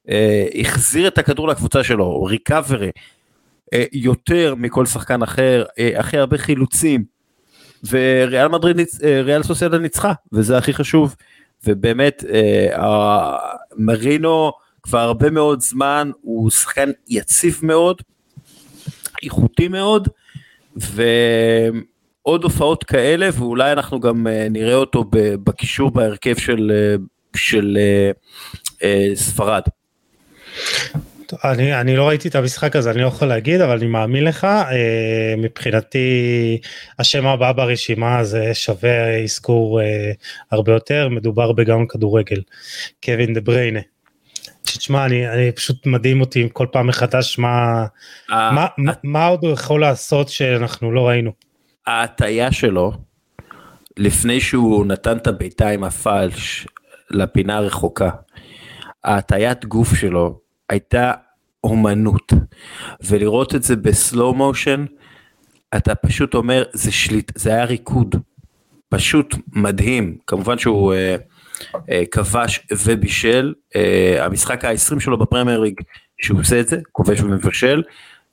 אה, 0.09 0.47
החזיר 0.59 1.07
את 1.07 1.17
הכדור 1.17 1.47
לקבוצה 1.47 1.83
שלו, 1.83 2.23
ריקאברי, 2.23 2.91
אה, 3.73 3.83
יותר 3.91 4.55
מכל 4.57 4.85
שחקן 4.85 5.21
אחר, 5.21 5.63
אה, 5.79 5.99
הכי 5.99 6.17
הרבה 6.17 6.37
חילוצים, 6.37 7.03
וריאל 7.89 8.47
מדריד, 8.47 8.77
ריאל 9.23 9.43
סוסיידה 9.43 9.77
ניצחה, 9.77 10.13
וזה 10.31 10.57
הכי 10.57 10.73
חשוב, 10.73 11.15
ובאמת 11.67 12.23
מרינו 13.77 14.51
כבר 14.83 14.99
הרבה 14.99 15.29
מאוד 15.29 15.61
זמן 15.61 16.11
הוא 16.21 16.49
שחקן 16.49 16.89
יציב 17.07 17.59
מאוד, 17.63 18.01
איכותי 19.23 19.67
מאוד, 19.67 20.07
עוד 22.29 22.43
הופעות 22.43 22.83
כאלה 22.83 23.29
ואולי 23.33 23.71
אנחנו 23.71 23.99
גם 23.99 24.27
נראה 24.49 24.75
אותו 24.75 25.05
בקישור 25.43 25.91
בהרכב 25.91 26.37
של, 26.37 26.71
של 27.35 27.77
ספרד. 29.15 29.61
אני, 31.43 31.81
אני 31.81 31.95
לא 31.95 32.07
ראיתי 32.07 32.27
את 32.27 32.35
המשחק 32.35 32.75
הזה, 32.75 32.91
אני 32.91 33.01
לא 33.01 33.07
יכול 33.07 33.27
להגיד, 33.27 33.61
אבל 33.61 33.77
אני 33.77 33.87
מאמין 33.87 34.23
לך. 34.23 34.43
אה, 34.45 35.33
מבחינתי, 35.37 36.59
השם 36.99 37.27
הבא 37.27 37.51
ברשימה 37.51 38.23
זה 38.23 38.53
שווה 38.53 39.23
אזכור 39.23 39.81
אה, 39.81 40.11
הרבה 40.51 40.71
יותר, 40.73 41.09
מדובר 41.09 41.51
בגאון 41.51 41.85
כדורגל, 41.89 42.41
קווין 43.05 43.33
דה 43.33 43.41
בריינה. 43.41 43.79
תשמע, 44.63 45.05
אני, 45.05 45.29
אני 45.29 45.51
פשוט 45.51 45.85
מדהים 45.85 46.21
אותי 46.21 46.49
כל 46.53 46.67
פעם 46.71 46.87
מחדש 46.87 47.39
מה, 47.39 47.85
אה, 48.31 48.51
מה, 48.51 48.67
מה, 48.77 48.93
מה 49.03 49.27
עוד 49.27 49.43
הוא 49.43 49.51
יכול 49.51 49.81
לעשות 49.81 50.29
שאנחנו 50.29 50.91
לא 50.91 51.07
ראינו. 51.07 51.48
ההטייה 51.89 52.51
שלו, 52.51 52.93
לפני 53.97 54.41
שהוא 54.41 54.85
נתן 54.85 55.17
את 55.17 55.27
הבעיטה 55.27 55.69
עם 55.69 55.83
הפלש 55.83 56.67
לפינה 57.11 57.57
הרחוקה, 57.57 58.09
ההטיית 59.03 59.65
גוף 59.65 59.95
שלו 59.95 60.39
הייתה 60.69 61.13
אומנות. 61.63 62.33
ולראות 63.01 63.55
את 63.55 63.63
זה 63.63 63.75
בסלואו 63.75 64.33
מושן 64.33 64.85
אתה 65.77 65.95
פשוט 65.95 66.33
אומר 66.33 66.63
זה 66.73 66.91
שליט 66.91 67.31
זה 67.35 67.49
היה 67.49 67.65
ריקוד. 67.65 68.15
פשוט 68.89 69.35
מדהים. 69.53 70.17
כמובן 70.27 70.57
שהוא 70.57 70.93
אה, 70.93 71.15
אה, 71.91 72.03
כבש 72.11 72.59
ובישל 72.71 73.53
אה, 73.75 74.25
המשחק 74.25 74.65
ה-20 74.65 74.99
שלו 74.99 75.17
בפרמייר 75.17 75.59
ליג 75.59 75.81
שהוא 76.21 76.39
עושה 76.39 76.59
את 76.59 76.67
זה 76.67 76.77
כובש 76.91 77.21
ומבשל 77.21 77.83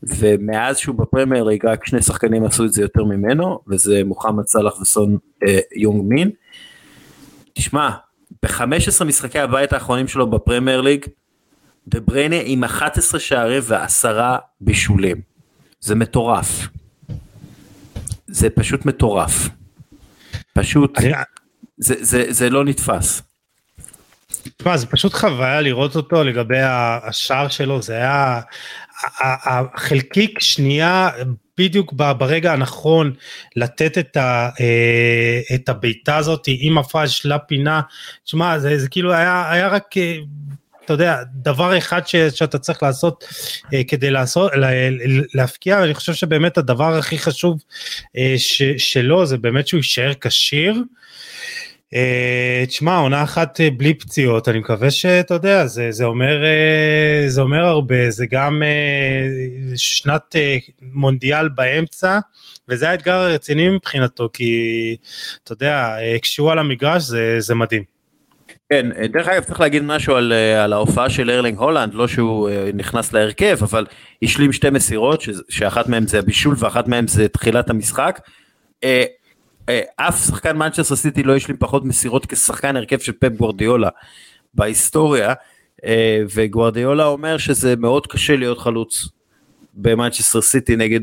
ומאז 0.03 0.77
שהוא 0.77 0.95
בפרמייר 0.95 1.45
ליג 1.45 1.67
רק 1.67 1.87
שני 1.87 2.03
שחקנים 2.03 2.45
עשו 2.45 2.65
את 2.65 2.73
זה 2.73 2.83
יותר 2.83 3.05
ממנו 3.05 3.59
וזה 3.69 4.05
מוחמד 4.05 4.47
סאלח 4.47 4.81
וסון 4.81 5.19
אה, 5.47 5.59
יונג 5.77 6.05
מין. 6.09 6.31
תשמע 7.53 7.91
ב-15 8.43 9.05
משחקי 9.05 9.39
הבית 9.39 9.73
האחרונים 9.73 10.09
שלו 10.09 10.31
בפרמייר 10.31 10.81
ליג 10.81 11.07
דה 11.89 12.01
בריינה 12.01 12.37
עם 12.45 12.65
11 12.65 13.21
שערים 13.21 13.63
ועשרה 13.67 14.39
בישולים. 14.61 15.21
זה 15.81 15.95
מטורף. 15.95 16.69
זה 18.27 18.51
פשוט 18.51 18.87
מטורף. 18.87 19.49
פשוט, 20.55 20.99
אני... 20.99 21.13
זה, 21.79 21.95
זה, 22.01 22.25
זה 22.29 22.51
לא 22.51 22.65
נתפס. 22.65 23.23
תשמע, 24.57 24.77
זה 24.77 24.87
פשוט 24.87 25.15
חוויה 25.15 25.61
לראות 25.61 25.97
אותו 25.97 26.25
לגבי 26.25 26.61
השער 26.61 27.49
שלו, 27.49 27.83
זה 27.83 27.95
היה 27.95 28.41
החלקיק 29.25 30.41
שנייה 30.41 31.11
בדיוק 31.59 31.93
ברגע 31.93 32.53
הנכון 32.53 33.13
לתת 33.57 33.99
את, 33.99 34.17
ה, 34.17 34.49
אה, 34.61 35.41
את 35.55 35.69
הבעיטה 35.69 36.17
הזאת 36.17 36.45
עם 36.47 36.79
הפאז' 36.79 37.21
לפינה, 37.25 37.81
תשמע, 38.25 38.59
זה, 38.59 38.79
זה 38.79 38.89
כאילו 38.89 39.13
היה, 39.13 39.53
היה 39.53 39.69
רק 39.69 39.97
אה, 39.97 40.19
אתה 40.85 40.95
יודע, 40.95 41.23
דבר 41.35 41.79
אחד 41.79 42.07
ש, 42.07 42.17
שאתה 42.17 42.59
צריך 42.59 42.83
לעשות 42.83 43.25
uh, 43.25 43.69
כדי 43.89 44.11
לעשות, 44.11 44.53
לה, 44.55 44.69
להפקיע, 45.35 45.85
אני 45.85 45.95
חושב 45.95 46.15
שבאמת 46.15 46.59
הדבר 46.59 46.97
הכי 46.97 47.19
חשוב 47.19 47.63
ש, 48.37 48.63
שלו 48.79 49.27
זה 49.27 49.39
באמת 49.39 49.69
שהוא 49.69 49.79
יישאר 49.79 50.13
כשיר. 50.21 50.75
Uh, 51.95 52.66
תשמע, 52.66 52.97
עונה 52.97 53.22
אחת 53.22 53.61
uh, 53.61 53.74
בלי 53.76 53.95
פציעות, 53.95 54.49
אני 54.49 54.59
מקווה 54.59 54.91
שאתה 54.91 55.34
יודע, 55.34 55.66
זה, 55.66 55.91
זה, 55.91 56.05
אומר, 56.05 56.43
uh, 56.43 57.28
זה 57.28 57.41
אומר 57.41 57.64
הרבה, 57.64 58.11
זה 58.11 58.26
גם 58.30 58.62
שנת 59.76 60.37
מונדיאל 60.82 61.49
באמצע, 61.49 62.18
וזה 62.68 62.91
האתגר 62.91 63.14
הרציני 63.14 63.68
מבחינתו, 63.68 64.28
כי 64.32 64.97
אתה 65.45 65.53
יודע, 65.53 65.97
כשהוא 66.22 66.53
על 66.53 66.59
המגרש 66.59 67.03
זה, 67.03 67.37
זה 67.39 67.55
מדהים. 67.55 67.97
כן, 68.70 68.87
דרך 69.12 69.28
אגב 69.28 69.45
צריך 69.45 69.61
להגיד 69.61 69.82
משהו 69.82 70.14
על, 70.14 70.32
אה, 70.32 70.64
על 70.64 70.72
ההופעה 70.72 71.11
של 71.11 71.30
ארלינג 71.30 71.59
הולנד, 71.59 71.95
לא 71.95 72.09
שהוא 72.09 72.49
אה, 72.49 72.70
נכנס 72.74 73.12
להרכב, 73.12 73.59
אבל 73.62 73.87
השלים 74.22 74.53
שתי 74.53 74.70
מסירות, 74.70 75.22
שאחת 75.49 75.89
מהן 75.89 76.07
זה 76.07 76.18
הבישול 76.18 76.55
ואחת 76.59 76.89
מהן 76.89 77.07
זה 77.07 77.28
תחילת 77.28 77.70
המשחק. 77.70 78.20
אה, 79.69 79.81
אף 79.97 80.25
שחקן 80.27 80.57
מנצ'סטר 80.57 80.97
סיטי 80.97 81.23
לא 81.23 81.37
השלים 81.37 81.57
פחות 81.57 81.85
מסירות 81.85 82.27
כשחקן 82.27 82.77
הרכב 82.77 82.99
של 82.99 83.12
פפ 83.12 83.29
גוורדיולה 83.29 83.89
בהיסטוריה, 84.55 85.35
וגוורדיולה 86.35 87.07
אומר 87.07 87.39
שזה 87.39 87.77
מאוד 87.77 88.07
קשה 88.07 88.37
להיות 88.37 88.59
חלוץ 88.59 89.09
במנצ'סטר 89.75 90.41
סיטי 90.41 90.77
נגד 90.77 91.01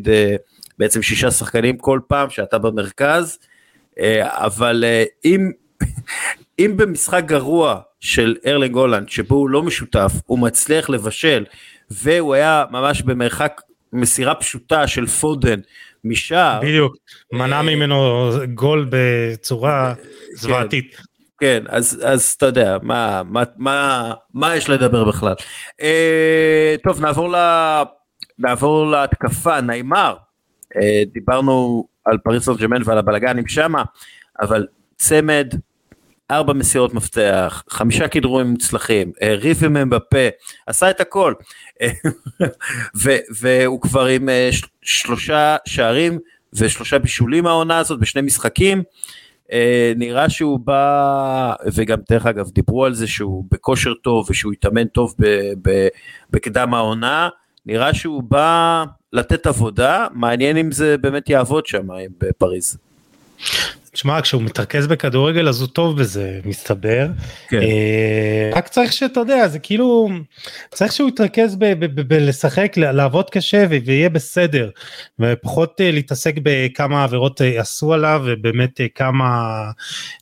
בעצם 0.80 1.02
שישה 1.02 1.32
שחקנים 1.32 1.78
כל 1.78 2.00
פעם 2.08 2.30
שאתה 2.30 2.58
במרכז, 2.58 3.38
אבל 4.22 4.84
אם 5.26 5.52
אם 6.60 6.74
במשחק 6.78 7.24
גרוע 7.26 7.80
של 8.00 8.36
ארלינג 8.46 8.76
הולנד 8.76 9.10
שבו 9.10 9.36
הוא 9.36 9.50
לא 9.50 9.64
משותף 9.64 10.12
הוא 10.26 10.40
מצליח 10.40 10.90
לבשל 10.90 11.46
והוא 11.92 12.34
היה 12.34 12.66
ממש 12.72 13.02
במרחק 13.02 13.62
מסירה 13.94 14.36
פשוטה 14.36 14.88
של 14.88 15.08
פודן 15.08 15.60
משער. 16.04 16.60
בדיוק, 16.62 16.96
מנע 17.34 17.58
אה, 17.58 17.62
ממנו 17.62 18.30
גול 18.54 18.90
בצורה 18.90 19.94
כן. 19.96 20.04
זוועתית. 20.36 20.98
כן, 21.40 21.64
אז, 21.70 22.02
אז 22.06 22.34
אתה 22.38 22.46
יודע, 22.46 22.78
מה, 22.82 23.22
מה, 23.26 23.44
מה, 23.58 24.14
מה 24.34 24.56
יש 24.56 24.70
לדבר 24.70 25.04
בכלל. 25.04 25.34
אה, 25.82 26.76
טוב, 26.84 27.02
נעבור, 27.02 27.30
לה, 27.30 27.84
נעבור 28.40 28.92
להתקפה, 28.92 29.62
נעימר. 29.62 30.16
אה, 30.76 31.04
דיברנו 31.14 31.88
על 32.06 32.18
פריס 32.18 32.44
סן 32.44 32.54
ג'מנט 32.54 32.88
ועל 32.88 32.98
הבלגנים 32.98 33.48
שמה, 33.48 33.84
אבל 34.42 34.68
צמד 34.96 35.54
ארבע 36.32 36.54
מסירות 36.54 36.94
מפתח, 36.94 37.64
חמישה 37.70 38.08
כדרורים 38.08 38.48
מוצלחים, 38.48 39.12
ריב 39.22 39.64
עם 39.66 39.90
בפה, 39.90 40.28
עשה 40.68 40.90
את 40.90 41.02
הכל. 41.02 41.34
והוא 43.40 43.82
כבר 43.82 44.06
עם 44.06 44.30
אה, 44.30 44.50
שלושה 44.82 45.56
שערים 45.66 46.20
ושלושה 46.54 47.00
בישולים 47.00 47.48
העונה 47.48 47.78
הזאת 47.78 48.00
בשני 48.00 48.22
משחקים. 48.22 48.84
אה, 49.52 49.94
נראה 49.96 50.30
שהוא 50.30 50.60
בא, 50.60 51.54
וגם 51.74 51.98
דרך 52.10 52.26
אגב 52.26 52.50
דיברו 52.50 52.86
על 52.86 52.94
זה 52.94 53.08
שהוא 53.08 53.46
בכושר 53.52 53.94
טוב 53.94 54.28
ושהוא 54.30 54.54
התאמן 54.54 54.88
טוב 54.88 55.16
בקדם 56.32 56.74
העונה, 56.74 57.30
נראה 57.66 57.94
שהוא 57.94 58.24
בא 58.24 58.84
לתת 59.14 59.48
עבודה, 59.48 60.08
מעניין 60.14 60.58
אם 60.58 60.72
זה 60.72 60.98
באמת 60.98 61.30
יעבוד 61.30 61.66
שם 61.66 61.88
בפריז. 62.20 62.78
תשמע, 63.94 64.22
כשהוא 64.22 64.42
מתרכז 64.42 64.88
בכדורגל 64.88 65.50
אז 65.50 65.62
הוא 65.62 65.70
טוב 65.70 66.00
בזה, 66.00 66.40
מסתבר. 66.46 67.08
כן. 67.50 67.62
אה, 67.62 68.50
רק 68.54 68.68
צריך 68.68 68.94
שאתה 68.94 69.20
יודע, 69.20 69.48
זה 69.48 69.60
כאילו, 69.60 70.10
צריך 70.72 70.92
שהוא 70.92 71.10
יתרכז 71.10 71.56
בלשחק, 72.08 72.74
לעבוד 72.78 73.30
קשה 73.30 73.66
ויהיה 73.70 74.10
בסדר, 74.10 74.70
ופחות 75.20 75.82
אה, 75.82 75.92
להתעסק 75.92 76.34
בכמה 76.44 77.04
עבירות 77.04 77.42
אה, 77.42 77.62
עשו 77.62 77.94
עליו, 77.94 78.24
ובאמת 78.26 78.82
כמה 78.96 79.52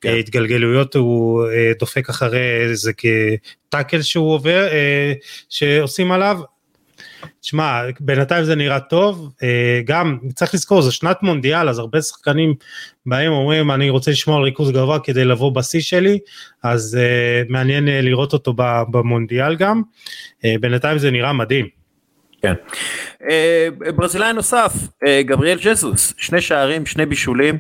כן. 0.02 0.16
התגלגלויות 0.20 0.96
הוא 0.96 1.46
דופק 1.80 2.10
אחרי 2.10 2.62
איזה 2.70 2.92
כטאקל 2.94 4.02
שהוא 4.02 4.34
עובר, 4.34 4.68
שעושים 5.50 6.12
עליו. 6.12 6.40
שמע, 7.42 7.82
בינתיים 8.00 8.44
זה 8.44 8.56
נראה 8.56 8.80
טוב, 8.80 9.30
גם 9.86 10.18
צריך 10.36 10.54
לזכור, 10.54 10.82
זו 10.82 10.92
שנת 10.92 11.24
מונדיאל, 11.24 11.70
אז 11.70 11.80
הרבה 11.80 12.02
שחקנים 12.02 12.56
באים 13.06 13.32
אומרים, 13.32 13.72
אני 13.72 13.90
רוצה 13.90 14.12
לשמור 14.12 14.38
על 14.38 14.44
ריכוז 14.44 14.72
גבוה 14.72 15.00
כדי 15.00 15.26
לבוא 15.26 15.52
בשיא 15.52 15.82
שלי, 15.82 16.20
אז 16.64 16.98
uh, 17.00 17.52
מעניין 17.52 17.88
uh, 17.88 17.92
לראות 17.92 18.34
אותו 18.34 18.54
במונדיאל 18.92 19.56
גם, 19.56 19.82
uh, 20.40 20.46
בינתיים 20.62 20.98
זה 20.98 21.12
נראה 21.12 21.34
מדהים. 21.34 21.68
כן. 22.42 22.54
Uh, 23.22 23.92
ברזילאי 23.96 24.34
נוסף, 24.34 24.74
uh, 24.76 25.08
גבריאל 25.22 25.58
ג'זוס, 25.62 26.14
שני 26.18 26.42
שערים, 26.42 26.86
שני 26.86 27.06
בישולים. 27.06 27.58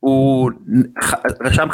הוא 0.00 0.50
רשם 1.44 1.68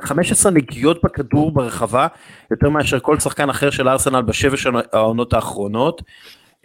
15 0.00 0.52
נגיעות 0.52 1.04
בכדור 1.04 1.52
ברחבה 1.52 2.06
יותר 2.50 2.68
מאשר 2.68 3.00
כל 3.00 3.18
שחקן 3.18 3.50
אחר 3.50 3.70
של 3.70 3.88
ארסנל 3.88 4.22
בשבע 4.22 4.56
העונות 4.92 5.32
האחרונות. 5.32 6.02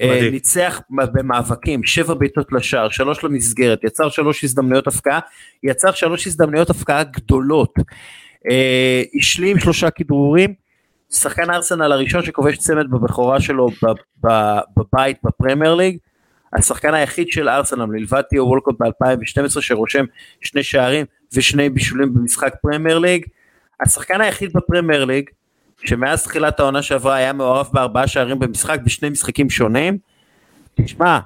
אה. 0.02 0.30
ניצח 0.32 0.82
במאבקים, 0.89 1.84
שבע 1.84 2.14
בעיטות 2.14 2.52
לשער, 2.52 2.89
שלוש 2.89 3.24
למסגרת, 3.24 3.84
יצר 3.84 4.10
שלוש 4.10 4.43
הזדמנויות 4.43 4.88
הפקעה, 4.88 5.20
יצר 5.64 5.91
שלוש 5.91 6.28
הזדמנויות 6.28 6.70
הפקעה 6.70 7.04
גדולות, 7.04 7.74
אה, 8.52 9.04
השלים 9.16 9.60
שלושה 9.60 9.89
כדרורים, 9.89 10.54
שחקן 11.12 11.49
ארסנל 11.49 11.91
הראשון 11.91 12.24
שכובש 12.24 12.58
צמד 12.58 12.91
בבכורה 12.91 13.39
שלו 13.39 13.68
בבית 14.78 15.18
בפרמייר 15.24 15.76
ליג, 15.76 15.97
השחקן 16.54 16.93
היחיד 16.93 17.28
של 17.28 17.49
ארסנל 17.49 17.86
מלבד 17.86 18.22
תיאו 18.22 18.45
וולקוט 18.45 18.76
ב-2012 18.80 19.62
שרושם 19.62 20.06
שני 20.41 20.64
שערים 20.64 21.06
ושני 21.34 21.70
בישולים 21.70 22.14
במשחק 22.14 22.54
פרמייר 22.62 22.99
ליג, 22.99 23.26
השחקן 23.82 24.22
היחיד 24.22 24.54
בפרמייר 24.54 25.06
ליג 25.06 25.30
שמאז 25.86 26.24
תחילת 26.24 26.60
העונה 26.60 26.82
שעברה 26.82 27.16
היה 27.16 27.34
מעורב 27.34 27.70
בארבעה 27.74 28.08
שערים 28.08 28.40
במשחק 28.40 28.80
בשני 28.84 29.10
משחקים 29.10 29.50
שונים, 29.50 29.98
תשמע, 30.76 31.20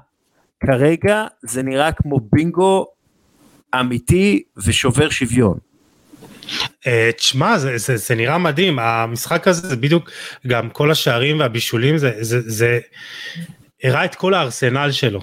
כרגע 0.60 1.26
זה 1.41 1.64
נראה 1.64 1.91
כמו 1.91 2.20
בינגו 2.32 2.88
אמיתי 3.80 4.43
ושובר 4.58 5.10
שוויון. 5.10 5.58
אה, 6.88 7.10
תשמע 7.18 7.58
זה, 7.58 7.78
זה, 7.78 7.97
זה 7.97 8.16
נראה 8.16 8.38
מדהים 8.38 8.80
המשחק 8.80 9.47
הזה 9.47 9.68
זה 9.68 9.76
בדיוק 9.76 10.10
גם 10.47 10.70
כל 10.70 10.91
השערים 10.91 11.39
והבישולים 11.39 11.97
זה 11.97 12.12
זה 12.20 12.39
זה 12.45 12.80
הראה 13.84 14.06
את 14.06 14.16
כל 14.16 14.34
הארסנל 14.34 14.91
שלו. 14.91 15.22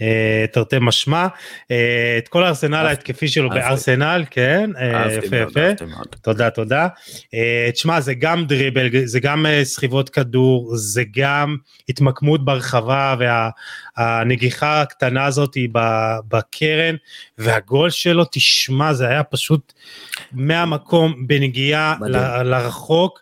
אה, 0.00 0.44
תרתי 0.52 0.76
משמע. 0.80 1.26
אה, 1.70 2.14
את 2.18 2.28
כל 2.28 2.44
הארסנל 2.44 2.74
ההתקפי 2.86 3.28
שלו 3.28 3.50
בארסנל 3.50 4.24
כן 4.30 4.70
יפה 5.24 5.36
יפה. 5.36 5.84
תודה 6.22 6.50
תודה. 6.50 6.88
תשמע 7.72 8.00
זה 8.00 8.14
גם 8.14 8.44
דריבל 8.44 8.88
זה 9.04 9.20
גם 9.20 9.46
סחיבות 9.62 10.10
כדור 10.10 10.76
זה 10.76 11.02
גם 11.16 11.56
התמקמות 11.88 12.44
ברחבה 12.44 13.16
והנגיחה 13.98 14.80
הקטנה 14.80 15.24
הזאת 15.24 15.56
בקרן 16.28 16.94
והגול 17.38 17.90
שלו 17.90 18.24
תשמע 18.30 18.92
זה 18.92 19.08
היה 19.08 19.22
פשוט 19.22 19.72
מהמקום 20.32 21.26
בנגיעה 21.26 21.94
לרחוק. 22.44 23.20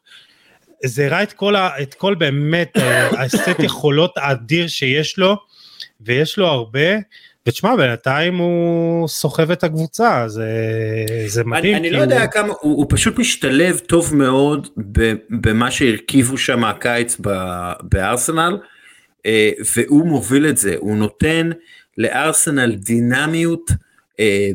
זה 0.85 1.07
הראה 1.07 1.23
את 1.23 1.33
כל, 1.33 1.57
ה, 1.57 1.83
את 1.83 1.95
כל 1.95 2.15
באמת 2.15 2.77
הסט 3.19 3.59
יכולות 3.59 4.13
האדיר 4.17 4.69
שיש 4.69 5.19
לו 5.19 5.37
ויש 6.01 6.39
לו 6.39 6.47
הרבה 6.47 6.97
ותשמע 7.47 7.77
בינתיים 7.77 8.37
הוא 8.37 9.09
סוחב 9.09 9.51
את 9.51 9.65
הקבוצה 9.65 10.29
זה, 10.29 10.51
זה 11.27 11.45
מדהים. 11.45 11.77
אני, 11.77 11.89
אני 11.89 11.91
לא 11.91 11.99
יודע 11.99 12.23
הוא... 12.23 12.31
כמה 12.31 12.49
הוא, 12.49 12.77
הוא 12.77 12.87
פשוט 12.89 13.19
משתלב 13.19 13.79
טוב 13.79 14.15
מאוד 14.15 14.69
במה 15.31 15.71
שהרכיבו 15.71 16.39
שם 16.39 16.65
הקיץ 16.65 17.17
בארסנל 17.83 18.59
אה, 19.27 19.51
והוא 19.77 20.07
מוביל 20.07 20.47
את 20.47 20.57
זה 20.57 20.75
הוא 20.79 20.97
נותן 20.97 21.51
לארסנל 21.99 22.75
דינמיות. 22.75 23.71
אה, 24.21 24.51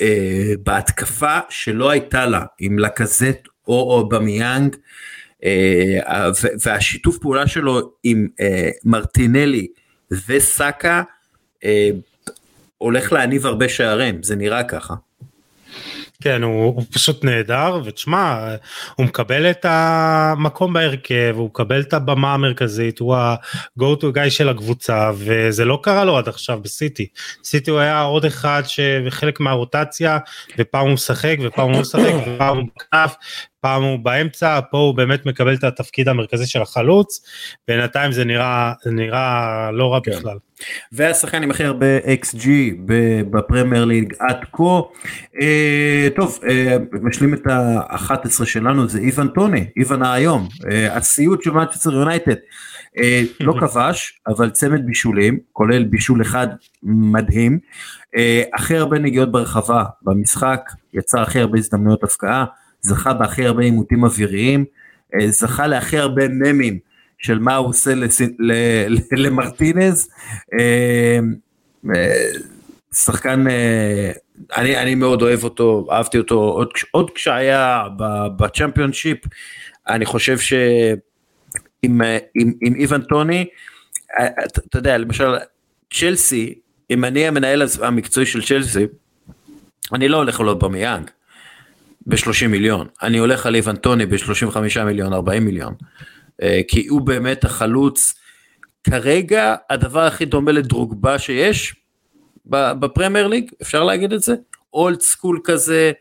אה, 0.00 0.52
בהתקפה 0.62 1.38
שלא 1.48 1.90
הייתה 1.90 2.26
לה 2.26 2.42
עם 2.58 2.78
לקזט 2.78 3.48
או 3.68 3.74
או 3.74 4.08
במיאנג 4.08 4.76
אה, 5.44 6.30
והשיתוף 6.64 7.18
פעולה 7.18 7.46
שלו 7.46 7.92
עם 8.04 8.28
מרטינלי 8.84 9.66
וסאקה 10.28 11.02
אה, 11.64 11.90
הולך 12.78 13.12
להניב 13.12 13.46
הרבה 13.46 13.68
שערים 13.68 14.22
זה 14.22 14.36
נראה 14.36 14.64
ככה. 14.64 14.94
כן 16.22 16.42
הוא, 16.42 16.64
הוא 16.64 16.84
פשוט 16.92 17.24
נהדר 17.24 17.80
ותשמע 17.84 18.54
הוא 18.94 19.06
מקבל 19.06 19.50
את 19.50 19.66
המקום 19.68 20.72
בהרכב 20.72 21.34
הוא 21.36 21.46
מקבל 21.46 21.80
את 21.80 21.94
הבמה 21.94 22.34
המרכזית 22.34 22.98
הוא 22.98 23.16
ה-go 23.16 24.00
to 24.00 24.04
guy 24.16 24.30
של 24.30 24.48
הקבוצה 24.48 25.10
וזה 25.14 25.64
לא 25.64 25.80
קרה 25.82 26.04
לו 26.04 26.18
עד 26.18 26.28
עכשיו 26.28 26.60
בסיטי 26.62 27.06
סיטי 27.44 27.70
הוא 27.70 27.80
היה 27.80 28.02
עוד 28.02 28.24
אחד 28.24 28.62
שחלק 28.66 29.40
מהרוטציה 29.40 30.18
ופעם 30.58 30.86
הוא 30.86 30.94
משחק 30.94 31.36
ופעם 31.42 31.66
הוא 31.66 31.74
לא 31.74 31.80
משחק 31.80 32.12
ופעם 32.26 32.56
הוא 32.56 32.66
בכנף 32.76 33.14
פעם 33.60 33.82
הוא 33.82 33.98
באמצע 33.98 34.60
פה 34.70 34.78
הוא 34.78 34.94
באמת 34.94 35.26
מקבל 35.26 35.54
את 35.54 35.64
התפקיד 35.64 36.08
המרכזי 36.08 36.46
של 36.46 36.62
החלוץ 36.62 37.26
בינתיים 37.68 38.12
זה 38.12 38.24
נראה 38.24 38.72
זה 38.82 38.90
נראה 38.90 39.70
לא 39.72 39.92
רע 39.92 40.00
כן. 40.04 40.10
בכלל. 40.10 40.38
והשחקן 40.92 41.42
עם 41.42 41.50
הכי 41.50 41.64
הרבה 41.64 41.98
xg 41.98 42.46
בפרמייר 43.30 43.84
ליג 43.84 44.14
עד 44.18 44.44
כה. 44.52 44.80
אה, 45.40 46.08
טוב 46.16 46.38
אה, 46.48 46.76
משלים 47.02 47.34
את 47.34 47.46
ה-11 47.46 48.44
שלנו 48.44 48.88
זה 48.88 48.98
איוון 48.98 49.28
טוני 49.28 49.66
איוון 49.76 50.02
היום 50.02 50.48
אה, 50.70 50.96
הסיוט 50.96 51.42
של 51.42 51.50
מנצ'סטר 51.50 51.92
יונייטד. 51.92 52.34
אה, 52.98 53.22
לא 53.40 53.54
כבש 53.60 54.20
אבל 54.26 54.50
צמד 54.50 54.86
בישולים 54.86 55.38
כולל 55.52 55.84
בישול 55.84 56.22
אחד 56.22 56.48
מדהים 56.82 57.58
אה, 58.16 58.42
הכי 58.54 58.76
הרבה 58.76 58.98
נגיעות 58.98 59.32
ברחבה 59.32 59.84
במשחק 60.02 60.60
יצר 60.94 61.22
הכי 61.22 61.40
הרבה 61.40 61.58
הזדמנויות 61.58 62.04
הפקעה 62.04 62.44
זכה 62.88 63.14
בהכי 63.14 63.46
הרבה 63.46 63.62
עימותים 63.62 64.04
אוויריים, 64.04 64.64
אה, 65.14 65.30
זכה 65.30 65.66
להכי 65.66 65.98
הרבה 65.98 66.28
ממים 66.28 66.78
של 67.18 67.38
מה 67.38 67.56
הוא 67.56 67.68
עושה 67.68 67.94
לס... 67.94 68.20
ל... 68.20 68.52
למרטינז. 69.12 70.08
אה, 70.58 71.18
אה, 71.94 72.30
שחקן, 72.94 73.44
אני, 74.56 74.76
אני 74.76 74.94
מאוד 74.94 75.22
אוהב 75.22 75.44
אותו, 75.44 75.86
אהבתי 75.90 76.18
אותו 76.18 76.34
עוד, 76.34 76.68
עוד 76.90 77.10
כשהיה 77.10 77.84
בצ'מפיונשיפ, 78.36 79.18
אני 79.88 80.06
חושב 80.06 80.38
שעם 80.38 80.98
עם, 81.84 82.52
עם 82.60 82.74
איוון 82.74 83.02
טוני, 83.02 83.46
אתה 84.46 84.78
יודע, 84.78 84.98
למשל 84.98 85.34
צ'לסי, 85.94 86.54
אם 86.90 87.04
אני 87.04 87.28
המנהל 87.28 87.62
המקצועי 87.82 88.26
של 88.26 88.42
צ'לסי, 88.42 88.86
אני 89.92 90.08
לא 90.08 90.16
הולך 90.16 90.40
לעלות 90.40 90.58
במיאנג. 90.58 91.10
ב-30 92.08 92.46
מיליון, 92.48 92.86
אני 93.02 93.18
הולך 93.18 93.46
על 93.46 93.54
איוונטוני 93.54 94.06
ב-35 94.06 94.84
מיליון, 94.84 95.12
40 95.12 95.44
מיליון, 95.44 95.74
אה, 96.42 96.60
כי 96.68 96.86
הוא 96.86 97.00
באמת 97.00 97.44
החלוץ, 97.44 98.14
כרגע 98.84 99.54
הדבר 99.70 100.06
הכי 100.06 100.24
דומה 100.24 100.52
לדרוגבה 100.52 101.18
שיש 101.18 101.74
בפרמייר 102.46 103.26
ליג, 103.26 103.50
אפשר 103.62 103.84
להגיד 103.84 104.12
את 104.12 104.22
זה? 104.22 104.34
אולד 104.72 105.00
סקול 105.00 105.40
כזה, 105.44 105.92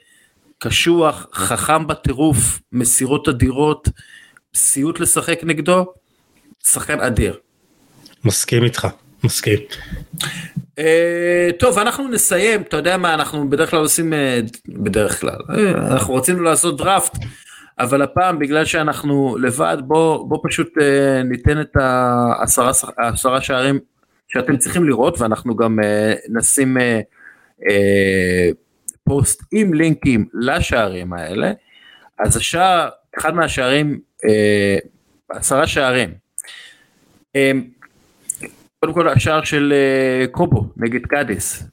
קשוח, 0.57 1.27
חכם 1.33 1.87
בטירוף, 1.87 2.59
מסירות 2.71 3.29
אדירות, 3.29 3.89
סיוט 4.55 4.99
לשחק 4.99 5.39
נגדו, 5.43 5.85
שחקן 6.63 6.99
אדיר. 6.99 7.37
מסכים 8.25 8.63
איתך, 8.63 8.87
מסכים. 9.23 9.59
Uh, 10.77 11.51
טוב 11.59 11.79
אנחנו 11.79 12.07
נסיים 12.07 12.61
אתה 12.61 12.77
יודע 12.77 12.97
מה 12.97 13.13
אנחנו 13.13 13.49
בדרך 13.49 13.69
כלל 13.69 13.79
עושים 13.79 14.13
uh, 14.13 14.15
בדרך 14.67 15.21
כלל 15.21 15.39
uh, 15.49 15.77
אנחנו 15.77 16.15
רצינו 16.15 16.43
לעשות 16.43 16.77
דראפט 16.77 17.13
אבל 17.79 18.01
הפעם 18.01 18.39
בגלל 18.39 18.65
שאנחנו 18.65 19.37
לבד 19.37 19.77
בוא 19.81 20.29
בוא 20.29 20.39
פשוט 20.43 20.73
ניתן 21.25 21.61
את 21.61 21.75
העשרה 21.75 22.71
עשרה 22.97 23.41
שערים 23.41 23.79
שאתם 24.27 24.57
צריכים 24.57 24.83
לראות 24.83 25.21
ואנחנו 25.21 25.55
גם 25.55 25.79
נשים 26.29 26.77
פוסט 29.03 29.43
עם 29.51 29.73
לינקים 29.73 30.25
לשערים 30.33 31.13
האלה 31.13 31.51
אז 32.19 32.37
השער 32.37 32.89
אחד 33.17 33.35
מהשערים 33.35 33.99
עשרה 35.29 35.67
שערים. 35.67 36.13
קודם 38.79 38.93
כל 38.93 39.07
השער 39.09 39.43
של 39.43 39.73
uh, 39.73 40.31
קובו 40.31 40.65
נגד 40.77 41.05
קאדיס. 41.05 41.63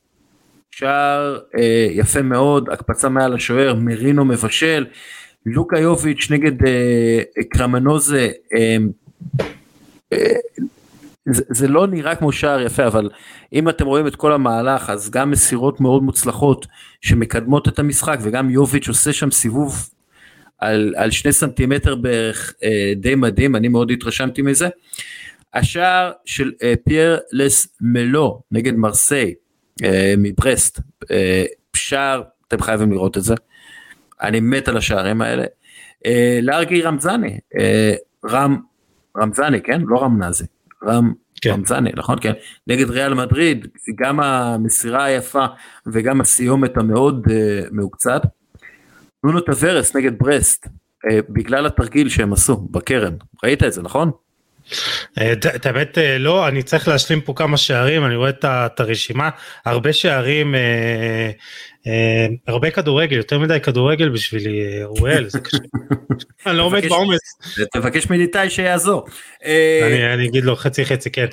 שער 0.70 1.38
uh, 1.56 1.60
יפה 1.90 2.22
מאוד, 2.22 2.68
הקפצה 2.70 3.08
מעל 3.08 3.34
השוער, 3.34 3.74
מרינו 3.74 4.24
מבשל, 4.24 4.86
לוקה 5.46 5.78
יוביץ' 5.78 6.30
נגד 6.30 6.62
uh, 6.62 6.66
קרמנוזה, 7.50 8.30
uh, 8.54 9.38
uh, 10.14 10.16
זה, 11.26 11.42
זה 11.48 11.68
לא 11.68 11.86
נראה 11.86 12.14
כמו 12.14 12.32
שער 12.32 12.60
יפה, 12.60 12.86
אבל 12.86 13.10
אם 13.52 13.68
אתם 13.68 13.86
רואים 13.86 14.06
את 14.06 14.16
כל 14.16 14.32
המהלך, 14.32 14.90
אז 14.90 15.10
גם 15.10 15.30
מסירות 15.30 15.80
מאוד 15.80 16.02
מוצלחות 16.02 16.66
שמקדמות 17.00 17.68
את 17.68 17.78
המשחק, 17.78 18.18
וגם 18.22 18.50
יוביץ' 18.50 18.88
עושה 18.88 19.12
שם 19.12 19.30
סיבוב 19.30 19.90
על, 20.58 20.94
על 20.96 21.10
שני 21.10 21.32
סנטימטר 21.32 21.94
בערך 21.94 22.52
uh, 22.56 22.64
די 22.96 23.14
מדהים, 23.14 23.56
אני 23.56 23.68
מאוד 23.68 23.90
התרשמתי 23.90 24.42
מזה. 24.42 24.68
השער 25.54 26.12
של 26.24 26.52
אה, 26.62 26.74
פייר 26.84 27.18
לס 27.32 27.76
מלו 27.80 28.42
נגד 28.50 28.74
מרסיי 28.74 29.34
אה, 29.84 30.14
מברסט, 30.18 30.80
אה, 31.10 31.44
שער, 31.76 32.22
אתם 32.48 32.62
חייבים 32.62 32.92
לראות 32.92 33.18
את 33.18 33.22
זה, 33.22 33.34
אני 34.22 34.40
מת 34.40 34.68
על 34.68 34.76
השערים 34.76 35.22
האלה. 35.22 35.44
לארגי 36.42 36.82
רמזני, 36.82 37.38
רם, 38.24 38.56
רמזני, 39.16 39.62
כן? 39.62 39.82
לא 39.86 40.02
רמנזי, 40.02 40.44
רם, 40.84 41.12
כן. 41.40 41.50
רמזני, 41.50 41.90
נכון? 41.96 42.18
כן. 42.20 42.32
נגד 42.66 42.90
ריאל 42.90 43.14
מדריד, 43.14 43.66
גם 43.94 44.20
המסירה 44.20 45.04
היפה 45.04 45.46
וגם 45.86 46.20
הסיומת 46.20 46.76
המאוד 46.76 47.26
uh, 47.26 47.30
מעוקצת. 47.70 48.22
נונו 49.24 49.40
טוורס 49.40 49.96
נגד 49.96 50.18
ברסט, 50.18 50.66
uh, 50.66 50.70
בגלל 51.28 51.66
התרגיל 51.66 52.08
שהם 52.08 52.32
עשו 52.32 52.56
בקרן, 52.56 53.14
ראית 53.44 53.62
את 53.62 53.72
זה, 53.72 53.82
נכון? 53.82 54.10
אה, 55.18 55.32
את 55.32 55.66
האמת 55.66 55.98
אה, 55.98 56.18
לא 56.18 56.48
אני 56.48 56.62
צריך 56.62 56.88
להשלים 56.88 57.20
פה 57.20 57.32
כמה 57.36 57.56
שערים 57.56 58.04
אני 58.04 58.16
רואה 58.16 58.30
את 58.44 58.80
הרשימה 58.80 59.30
הרבה 59.64 59.92
שערים 59.92 60.54
אה, 60.54 61.30
הרבה 62.48 62.70
כדורגל 62.70 63.16
יותר 63.16 63.38
מדי 63.38 63.60
כדורגל 63.60 64.08
בשבילי 64.08 64.84
אוראל 64.84 65.28
זה 65.28 65.40
קשה. 65.40 65.58
אני 66.46 66.56
לא 66.56 66.62
עומד 66.62 66.84
בעומס. 66.88 67.20
תבקש 67.72 68.10
מניתאי 68.10 68.50
שיעזור. 68.50 69.06
אני 70.14 70.28
אגיד 70.28 70.44
לו 70.44 70.56
חצי 70.56 70.84
חצי 70.84 71.10
כן. 71.10 71.26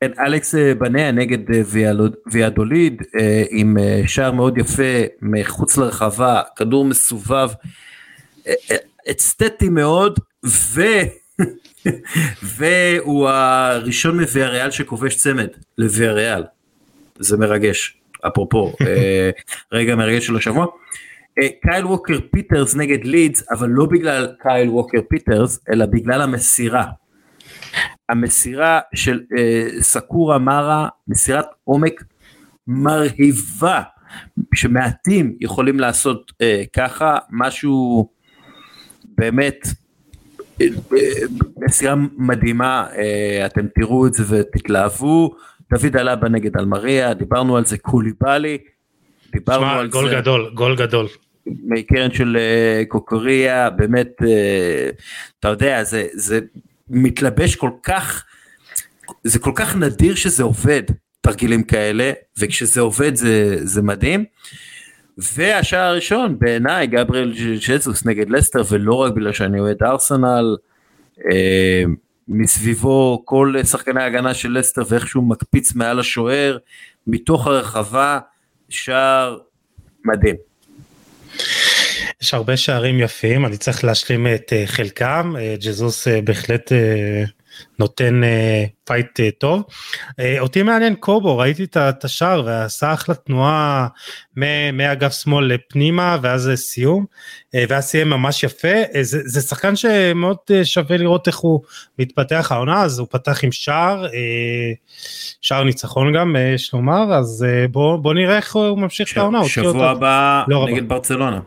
כן, 0.00 0.10
אלכס 0.18 0.54
בניה 0.78 1.12
נגד 1.12 1.38
ויאדוליד 2.32 3.02
עם 3.50 3.76
שער 4.06 4.32
מאוד 4.32 4.58
יפה 4.58 5.02
מחוץ 5.22 5.76
לרחבה 5.76 6.42
כדור 6.56 6.84
מסובב 6.84 7.48
אסתטי 9.10 9.68
מאוד 9.68 10.18
ו... 10.46 10.82
והוא 12.42 13.28
הראשון 13.28 14.20
מוויאריאל 14.20 14.70
שכובש 14.70 15.16
צמד 15.16 15.48
לוויאריאל. 15.78 16.42
זה 17.18 17.36
מרגש. 17.36 17.96
אפרופו 18.26 18.72
אה, 18.80 19.30
רגע 19.72 19.96
מרגש 19.96 20.26
של 20.26 20.36
השבוע. 20.36 20.66
אה, 21.38 21.48
קייל 21.62 21.86
ווקר 21.86 22.18
פיטרס 22.30 22.74
נגד 22.76 23.04
לידס 23.04 23.42
אבל 23.50 23.68
לא 23.68 23.86
בגלל 23.86 24.28
קייל 24.38 24.68
ווקר 24.68 24.98
פיטרס 25.08 25.60
אלא 25.72 25.86
בגלל 25.86 26.22
המסירה. 26.22 26.84
המסירה 28.08 28.80
של 28.94 29.20
אה, 29.38 29.68
סקו 29.80 30.38
מארה 30.38 30.88
מסירת 31.08 31.46
עומק 31.64 32.04
מרהיבה 32.66 33.82
שמעטים 34.54 35.36
יכולים 35.40 35.80
לעשות 35.80 36.32
אה, 36.42 36.62
ככה 36.72 37.18
משהו 37.30 38.08
באמת 39.04 39.66
מסירה 41.56 41.94
מדהימה 42.16 42.86
אה, 42.96 43.46
אתם 43.46 43.66
תראו 43.74 44.06
את 44.06 44.14
זה 44.14 44.24
ותתלהבו 44.28 45.34
דוד 45.72 45.96
אלבה 45.96 46.28
נגד 46.28 46.56
אלמריה 46.56 47.14
דיברנו 47.14 47.56
על 47.56 47.64
זה 47.64 47.78
קוליבאלי 47.78 48.58
דיברנו 49.32 49.62
שמע, 49.62 49.78
על 49.78 49.88
גול 49.88 50.08
זה 50.08 50.14
גדול, 50.14 50.50
גול 50.54 50.76
גדול. 50.76 51.06
מקרן 51.46 52.12
של 52.12 52.36
אה, 52.40 52.82
קוקוריה 52.88 53.70
באמת 53.70 54.08
אה, 54.26 54.90
אתה 55.40 55.48
יודע 55.48 55.84
זה 55.84 56.06
זה 56.12 56.40
מתלבש 56.88 57.56
כל 57.56 57.70
כך 57.82 58.24
זה 59.24 59.38
כל 59.38 59.52
כך 59.54 59.76
נדיר 59.76 60.14
שזה 60.14 60.42
עובד 60.42 60.82
תרגילים 61.20 61.62
כאלה 61.62 62.12
וכשזה 62.38 62.80
עובד 62.80 63.14
זה 63.14 63.56
זה 63.66 63.82
מדהים. 63.82 64.24
והשער 65.34 65.86
הראשון 65.86 66.38
בעיניי 66.38 66.86
גבריאל 66.86 67.32
ג'זוס 67.68 68.06
נגד 68.06 68.30
לסטר 68.30 68.62
ולא 68.70 68.94
רק 68.94 69.12
בגלל 69.12 69.32
שאני 69.32 69.60
אוהד 69.60 69.82
ארסנל 69.82 70.56
אה, 71.32 71.82
מסביבו 72.28 73.22
כל 73.24 73.54
שחקני 73.64 74.02
ההגנה 74.02 74.34
של 74.34 74.58
לסטר 74.58 74.82
ואיכשהו 74.88 75.22
מקפיץ 75.22 75.74
מעל 75.74 76.00
השוער 76.00 76.58
מתוך 77.06 77.46
הרחבה 77.46 78.18
שער 78.68 79.38
מדהים. 80.04 80.36
יש 82.22 82.34
הרבה 82.34 82.56
שערים 82.56 83.00
יפים, 83.00 83.46
אני 83.46 83.56
צריך 83.56 83.84
להשלים 83.84 84.26
את 84.26 84.52
אה, 84.52 84.66
חלקם, 84.66 85.34
ג'זוס 85.60 86.08
אה, 86.08 86.20
בהחלט 86.22 86.72
אה, 86.72 87.24
נותן 87.78 88.24
אה, 88.24 88.64
פייט 88.84 89.20
אה, 89.20 89.28
טוב. 89.38 89.62
אה, 90.20 90.40
אותי 90.40 90.62
מעניין 90.62 90.94
קובו, 90.94 91.38
ראיתי 91.38 91.64
את 91.64 92.04
השער 92.04 92.42
ועשה 92.46 92.92
אחלה 92.92 93.14
תנועה 93.14 93.86
מאגף 94.72 95.12
שמאל 95.12 95.44
לפנימה 95.44 96.18
ואז 96.22 96.48
אה, 96.48 96.56
סיום, 96.56 97.04
אה, 97.54 97.64
ואז 97.68 97.84
סיים 97.84 98.10
ממש 98.10 98.42
יפה, 98.42 98.68
אה, 98.68 99.02
זה, 99.02 99.18
זה 99.24 99.40
שחקן 99.40 99.76
שמאוד 99.76 100.36
אה, 100.50 100.64
שווה 100.64 100.96
לראות 100.96 101.26
איך 101.26 101.36
הוא 101.36 101.60
מתפתח 101.98 102.48
העונה, 102.50 102.82
אז 102.82 102.98
הוא 102.98 103.08
פתח 103.10 103.44
עם 103.44 103.52
שער, 103.52 104.06
אה, 104.06 104.72
שער 105.40 105.64
ניצחון 105.64 106.12
גם, 106.14 106.36
אה, 106.36 106.52
יש 106.54 106.72
לומר, 106.72 107.14
אז 107.14 107.46
אה, 107.48 107.68
בוא, 107.68 108.14
נראה 108.14 108.36
איך 108.36 108.56
הוא 108.56 108.78
ממשיך 108.78 109.12
את 109.12 109.16
העונה. 109.16 109.44
שבוע 109.44 109.90
הבא 109.90 110.42
לא. 110.48 110.66
נגד 110.70 110.88
ברצלונה. 110.88 111.40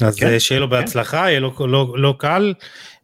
אז 0.00 0.16
כן, 0.16 0.26
כן, 0.26 0.38
שיהיה 0.38 0.60
לו 0.60 0.68
בהצלחה, 0.68 1.16
יהיה 1.16 1.40
לו 1.40 1.52
לא, 1.60 1.94
לא 1.96 2.14
קל, 2.18 2.54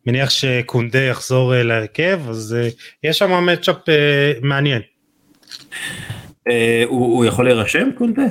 מניח 0.07 0.31
שקונדה 0.31 1.01
יחזור 1.01 1.55
אה, 1.55 1.63
להרכב, 1.63 2.21
אז 2.29 2.57
אה, 2.59 2.69
יש 3.05 3.19
שם 3.19 3.47
מצ'אפ 3.47 3.89
אה, 3.89 4.33
מעניין. 4.43 4.83
הוא, 6.87 7.17
הוא 7.17 7.25
יכול 7.25 7.45
להירשם 7.45 7.89
קונדה? 7.99 8.23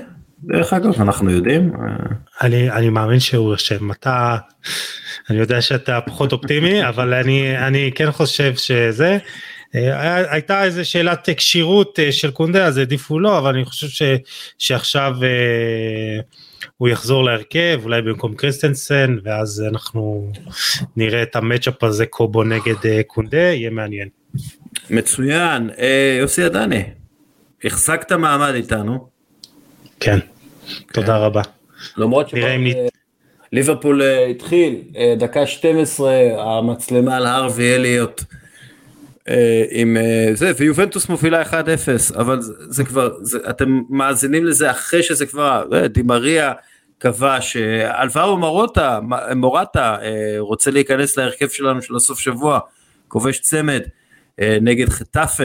דרך 0.43 0.73
אגב 0.73 1.01
אנחנו 1.01 1.32
יודעים. 1.32 1.73
אני, 2.41 2.71
אני 2.71 2.89
מאמין 2.89 3.19
שהוא 3.19 3.51
יושב, 3.51 3.91
אתה, 3.91 4.38
אני 5.30 5.38
יודע 5.38 5.61
שאתה 5.61 5.99
פחות 6.01 6.32
אופטימי, 6.32 6.84
אבל 6.89 7.13
אני, 7.13 7.57
אני 7.57 7.91
כן 7.95 8.11
חושב 8.11 8.55
שזה, 8.55 9.17
הייתה 9.73 10.63
איזה 10.63 10.86
שאלת 10.86 11.30
כשירות 11.38 11.99
של 12.11 12.32
קונדה, 12.32 12.65
אז 12.65 12.78
העדיפו 12.78 13.19
לא, 13.19 13.38
אבל 13.38 13.55
אני 13.55 13.65
חושב 13.65 13.88
ש, 13.88 14.01
שעכשיו 14.57 15.15
הוא 16.78 16.89
יחזור 16.89 17.24
להרכב, 17.24 17.82
אולי 17.84 18.01
במקום 18.01 18.36
קריסטנסן, 18.36 19.18
ואז 19.24 19.63
אנחנו 19.72 20.32
נראה 20.95 21.24
את 21.24 21.36
המצ'אפ 21.36 21.84
הזה 21.84 22.05
קובו 22.05 22.43
נגד 22.43 22.86
אה, 22.86 23.01
קונדה, 23.07 23.38
יהיה 23.38 23.70
מעניין. 23.70 24.09
מצוין. 24.89 25.70
אה, 25.80 26.18
יוסי 26.20 26.43
עדני, 26.43 26.84
החזקת 27.63 28.11
מעמד 28.11 28.53
איתנו. 28.55 29.07
כן, 29.99 30.20
תודה 30.93 31.18
רבה. 31.18 31.41
למרות 31.97 32.30
שכבר, 32.30 32.45
אה, 32.45 32.88
ליברפול 33.51 34.01
אה, 34.01 34.26
התחיל, 34.26 34.82
דקה 35.18 35.47
12, 35.47 36.13
המצלמה 36.38 37.18
על 37.18 37.26
הרווי 37.26 37.76
אליוט. 37.76 38.24
אה, 39.30 39.63
עם 39.69 39.97
אה, 39.97 40.30
זה 40.34 40.51
ויובנטוס 40.57 41.09
מובילה 41.09 41.43
1-0 41.43 41.53
אבל 42.15 42.41
זה, 42.41 42.53
זה 42.69 42.84
כבר 42.84 43.13
זה, 43.21 43.38
אתם 43.49 43.82
מאזינים 43.89 44.45
לזה 44.45 44.71
אחרי 44.71 45.03
שזה 45.03 45.26
כבר 45.26 45.65
אה, 45.73 45.88
דימריה 45.88 46.53
כבש 46.99 47.57
אה, 47.57 48.01
אלבאו 48.01 48.38
מרוטה 48.38 48.99
מורטה 49.36 49.97
רוצה 50.39 50.71
להיכנס 50.71 51.17
להרכב 51.17 51.47
שלנו 51.47 51.82
של 51.82 51.95
הסוף 51.95 52.19
שבוע 52.19 52.59
כובש 53.07 53.39
צמד 53.39 53.82
נגד 54.61 54.89
חטאפה. 54.89 55.43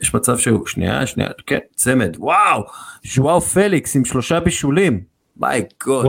יש 0.00 0.14
מצב 0.14 0.38
שהוא 0.38 0.66
שנייה 0.66 1.06
שנייה 1.06 1.30
כן 1.46 1.58
צמד 1.74 2.16
וואו! 2.18 2.64
ז'ואאו 3.04 3.40
פליקס 3.40 3.96
עם 3.96 4.04
שלושה 4.04 4.40
בישולים. 4.40 5.00
my 5.36 5.64
God 5.84 6.06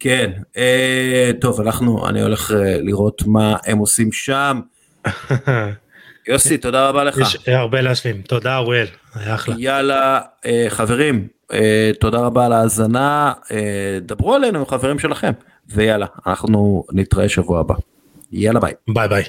כן, 0.00 0.30
אה, 0.56 1.30
טוב, 1.40 1.60
אנחנו, 1.60 2.08
אני 2.08 2.22
הולך 2.22 2.52
אה, 2.52 2.76
לראות 2.80 3.22
מה 3.26 3.56
הם 3.66 3.78
עושים 3.78 4.12
שם. 4.12 4.60
יוסי, 6.28 6.58
תודה 6.58 6.88
רבה 6.88 7.04
לך. 7.04 7.18
יש 7.18 7.36
הרבה 7.46 7.80
להשלים, 7.80 8.22
תודה 8.22 8.58
אוריאל, 8.58 8.86
היה 9.14 9.34
אחלה. 9.34 9.54
יאללה, 9.58 10.20
אה, 10.46 10.66
חברים, 10.68 11.28
אה, 11.52 11.90
תודה 12.00 12.18
רבה 12.18 12.46
על 12.46 12.52
ההאזנה, 12.52 13.32
אה, 13.50 13.98
דברו 14.02 14.34
עלינו 14.34 14.58
עם 14.58 14.66
חברים 14.66 14.98
שלכם, 14.98 15.32
ויאללה, 15.68 16.06
אנחנו 16.26 16.84
נתראה 16.92 17.28
שבוע 17.28 17.60
הבא. 17.60 17.74
יאללה 18.32 18.60
ביי. 18.60 18.72
ביי 18.88 19.08
ביי. 19.08 19.24